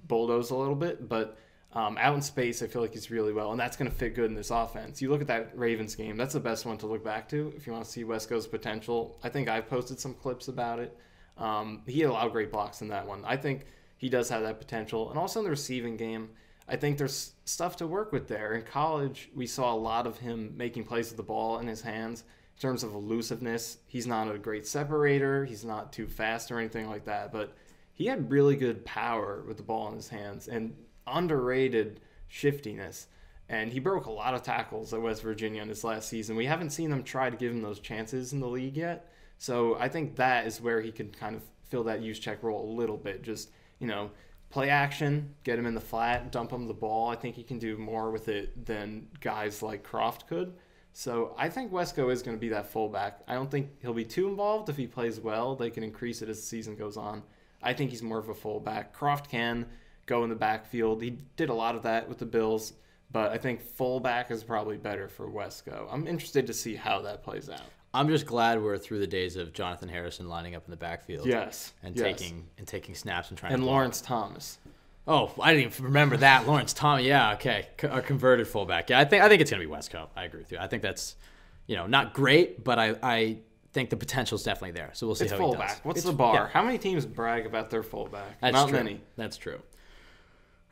[0.07, 1.37] bulldozed a little bit, but
[1.73, 4.15] um, out in space, I feel like he's really well, and that's going to fit
[4.15, 5.01] good in this offense.
[5.01, 7.67] You look at that Ravens game; that's the best one to look back to if
[7.67, 9.19] you want to see Wesco's potential.
[9.23, 10.97] I think I've posted some clips about it.
[11.37, 13.23] Um, he had a lot of great blocks in that one.
[13.25, 13.65] I think
[13.97, 16.29] he does have that potential, and also in the receiving game,
[16.67, 18.53] I think there's stuff to work with there.
[18.53, 21.81] In college, we saw a lot of him making plays with the ball in his
[21.81, 22.23] hands.
[22.55, 25.45] In terms of elusiveness, he's not a great separator.
[25.45, 27.55] He's not too fast or anything like that, but
[27.93, 30.75] he had really good power with the ball in his hands and
[31.05, 33.07] underrated shiftiness.
[33.47, 36.35] And he broke a lot of tackles at West Virginia in his last season.
[36.35, 39.11] We haven't seen them try to give him those chances in the league yet.
[39.37, 42.73] So I think that is where he can kind of fill that Juszczyk role a
[42.73, 43.21] little bit.
[43.21, 44.11] Just, you know,
[44.49, 47.09] play action, get him in the flat, dump him the ball.
[47.09, 50.53] I think he can do more with it than guys like Kroft could.
[50.93, 53.19] So I think Wesco is going to be that fullback.
[53.27, 54.69] I don't think he'll be too involved.
[54.69, 57.21] If he plays well, they can increase it as the season goes on.
[57.61, 58.95] I think he's more of a fullback.
[58.95, 59.65] Kroft can
[60.05, 61.01] go in the backfield.
[61.01, 62.73] He did a lot of that with the Bills,
[63.11, 65.87] but I think fullback is probably better for Wesco.
[65.91, 67.59] I'm interested to see how that plays out.
[67.95, 71.25] I'm just glad we're through the days of Jonotthan Harrison lining up in the backfield.
[71.27, 72.03] Yes, And yes.
[72.19, 73.73] taking and taking snaps and trying and to block.
[73.73, 74.57] Lawrence Thomas.
[75.07, 76.47] Oh, I didn't even remember that.
[76.47, 77.03] Lawrence Thomas.
[77.05, 77.67] Yeah, okay.
[77.79, 78.89] C- a converted fullback.
[78.89, 80.07] Yeah, I think I think it's gonna be Wesco.
[80.15, 80.57] I agree with you.
[80.59, 81.15] I think that's,
[81.67, 83.37] you know, not great, but I I
[83.73, 84.89] think the potential is definitely there.
[84.93, 85.51] So we'll see It's how he does.
[85.53, 85.79] fullback.
[85.85, 86.35] What's It's- the bar?
[86.35, 88.39] yeah, How many teams brag about their fullback?
[88.41, 88.77] that's Not true.
[88.77, 89.01] many.
[89.15, 89.61] That's true.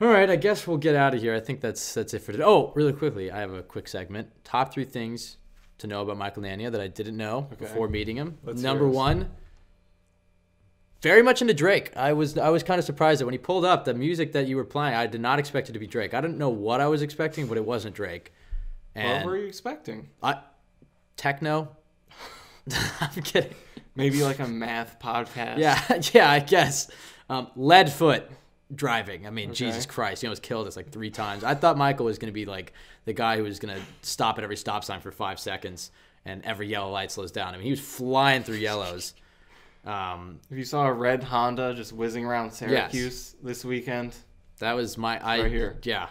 [0.01, 1.35] All right, I guess we'll get out of here.
[1.35, 2.43] I think that's that's it for today.
[2.43, 4.29] Oh, really quickly, I have a quick segment.
[4.43, 5.37] Top three things
[5.83, 8.37] to know about Michael Nania that I didn't know before meeting him.
[8.43, 9.29] Let's Number one,
[11.01, 11.95] very much into Drake.
[11.95, 14.47] I was I was kind of surprised that when he pulled up the music that
[14.47, 16.13] you were playing, I did not expect it to be Drake.
[16.13, 18.33] I didn't know what I was expecting, but it wasn't Drake.
[18.93, 20.09] What were you expecting?
[20.21, 20.39] I,
[21.17, 21.75] techno.
[23.01, 23.53] I'm kidding.
[23.95, 25.57] Maybe like a math podcast.
[25.57, 26.89] Yeah, yeah, I guess.
[27.29, 28.29] Um, lead foot
[28.73, 29.25] driving.
[29.27, 29.65] I mean, Okay.
[29.65, 31.43] Jesus Christ, he almost killed us like three times.
[31.43, 32.73] I thought Michael was going to be like
[33.05, 35.91] the guy who was going to stop at every stop sign for five seconds
[36.25, 37.53] and every yellow light slows down.
[37.53, 39.13] I mean, he was flying through yellows.
[39.85, 44.15] Um, If you saw a red Honda just whizzing around Syracuse this weekend,
[44.59, 45.77] that was my I Right here.
[45.83, 46.07] yeah.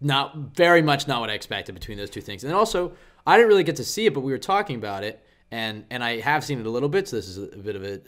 [0.00, 2.42] Not very much not what I expected between those two things.
[2.42, 2.94] And then also,
[3.26, 6.02] I didn't really get to see it, but we were talking about it, and and
[6.02, 7.06] I have seen it a little bit.
[7.08, 8.00] So this is a bit of a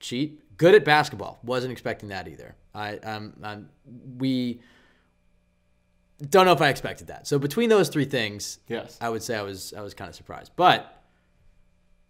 [0.00, 0.42] cheat.
[0.58, 1.38] Good at basketball.
[1.42, 2.54] Wasn't expecting that either.
[2.74, 3.68] I um I'm,
[4.18, 4.60] we
[6.30, 7.26] don't know if I expected that.
[7.26, 8.98] So between those three things, yes.
[9.00, 10.94] I would say I was I was kind of surprised, but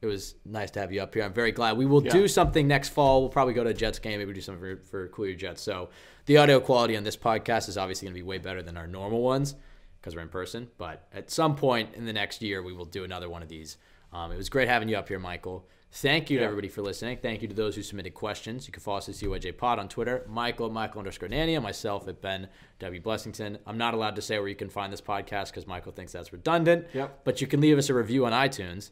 [0.00, 1.24] it was nice to have you up here.
[1.24, 1.76] I'm very glad.
[1.76, 2.12] We will Yeah.
[2.12, 3.20] do something next fall.
[3.20, 4.18] We'll probably go to a Jets game.
[4.18, 5.60] Maybe do something for, for Cool Your Jets.
[5.60, 5.90] So
[6.26, 8.86] the audio quality on this podcast is obviously going to be way better than our
[8.86, 9.56] normal ones
[10.00, 10.68] because we're in person.
[10.78, 13.76] But at some point in the next year, we will do another one of these.
[14.12, 15.68] Um, it was great having you up here, Michael.
[15.90, 17.18] Thank you to everybody for listening.
[17.22, 18.66] Thank you to those who submitted questions.
[18.66, 20.22] You can follow us at CYJ Pod on Twitter.
[20.28, 22.48] Michael, Michael underscore Nania, myself at Ben
[22.78, 23.00] W.
[23.00, 23.58] Blessington.
[23.66, 26.32] I'm not allowed to say where you can find this podcast because Michael thinks that's
[26.32, 26.86] redundant.
[26.92, 27.20] Yep.
[27.24, 28.90] But you can leave us a review on iTunes.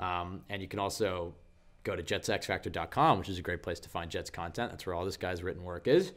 [0.00, 1.34] Um, and you can also
[1.84, 4.70] go to jetsxfactor.com, which is a great place to find Jets content.
[4.72, 6.12] That's where all this guy's written work is.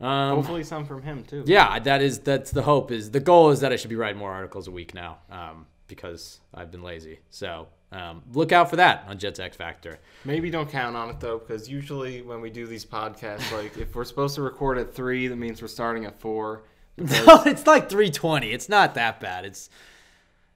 [0.00, 1.44] Um, Hopefully some from him too.
[1.46, 2.90] yeah, that is that's the hope.
[2.90, 5.66] Is the goal is that I should be writing more articles a week now um,
[5.88, 7.20] because I've been lazy.
[7.28, 9.98] So um, look out for that on Jets X Factor.
[10.24, 13.94] Maybe don't count on it though, because usually when we do these podcasts, like if
[13.94, 16.62] we're supposed to record at three, that means we're starting at four.
[16.98, 18.50] No, it's like 320.
[18.52, 19.46] It's not that bad.
[19.46, 19.70] It's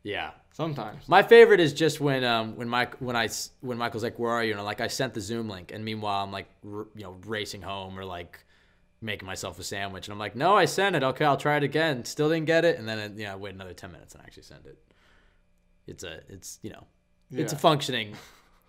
[0.02, 0.32] yeah.
[0.52, 1.09] Sometimes.
[1.09, 3.28] My favorite is just when um when Mike when I
[3.61, 5.85] when Michael's like where are you and I'm like I sent the Zoom link and
[5.85, 8.44] meanwhile I'm like r- you know racing home or like
[9.01, 11.65] making myself a sandwich and I'm like no I sent it okay I'll try it
[11.65, 14.44] again still didn't get it and then you know wait another 10 minutes and actually
[14.44, 14.78] send it.
[15.89, 16.86] It's a it's you know
[17.35, 18.15] it's a functioning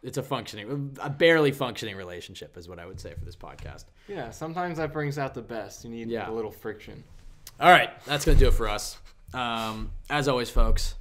[0.04, 3.86] it's a functioning a barely functioning relationship is what I would say for this podcast.
[4.08, 5.84] Yeah, sometimes that brings out the best.
[5.84, 6.30] You need Yeah.
[6.30, 7.04] a little friction.
[7.60, 8.98] All right, that's gonna do it for us.
[9.34, 10.96] Um, as always, folks,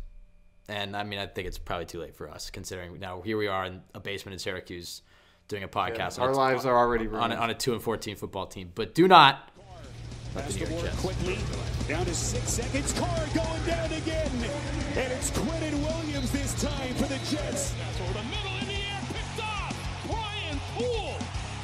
[0.69, 3.47] and I mean, I think it's probably too late for us, considering now here we
[3.47, 5.03] are in a basement in Syracuse
[5.49, 7.33] doing a podcast Our on, a, lives are already on, ruined.
[7.35, 8.73] a, on a two and fourteen football team.
[8.75, 9.51] But do not
[10.35, 11.01] Pass the the New York board Jets.
[11.01, 11.39] quickly.
[11.89, 12.93] Down to six seconds.
[12.93, 14.31] Carr going down again.
[14.99, 17.75] And it's Quinnen Williams this time for the Jets.
[18.03, 19.75] Over the middle in the air, picked off.
[20.11, 21.19] Brian Poole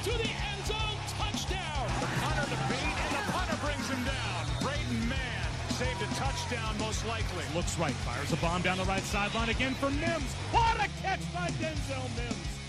[0.06, 1.86] to the end zone, touchdown.
[2.22, 4.42] Hunter the beat, and the punter brings him down.
[4.62, 7.44] Braden Mann saved a touchdown, most likely.
[7.54, 10.30] Looks right, fires a bomb down the right sideline again for Mims.
[10.54, 12.59] What a catch by Denzel Mims.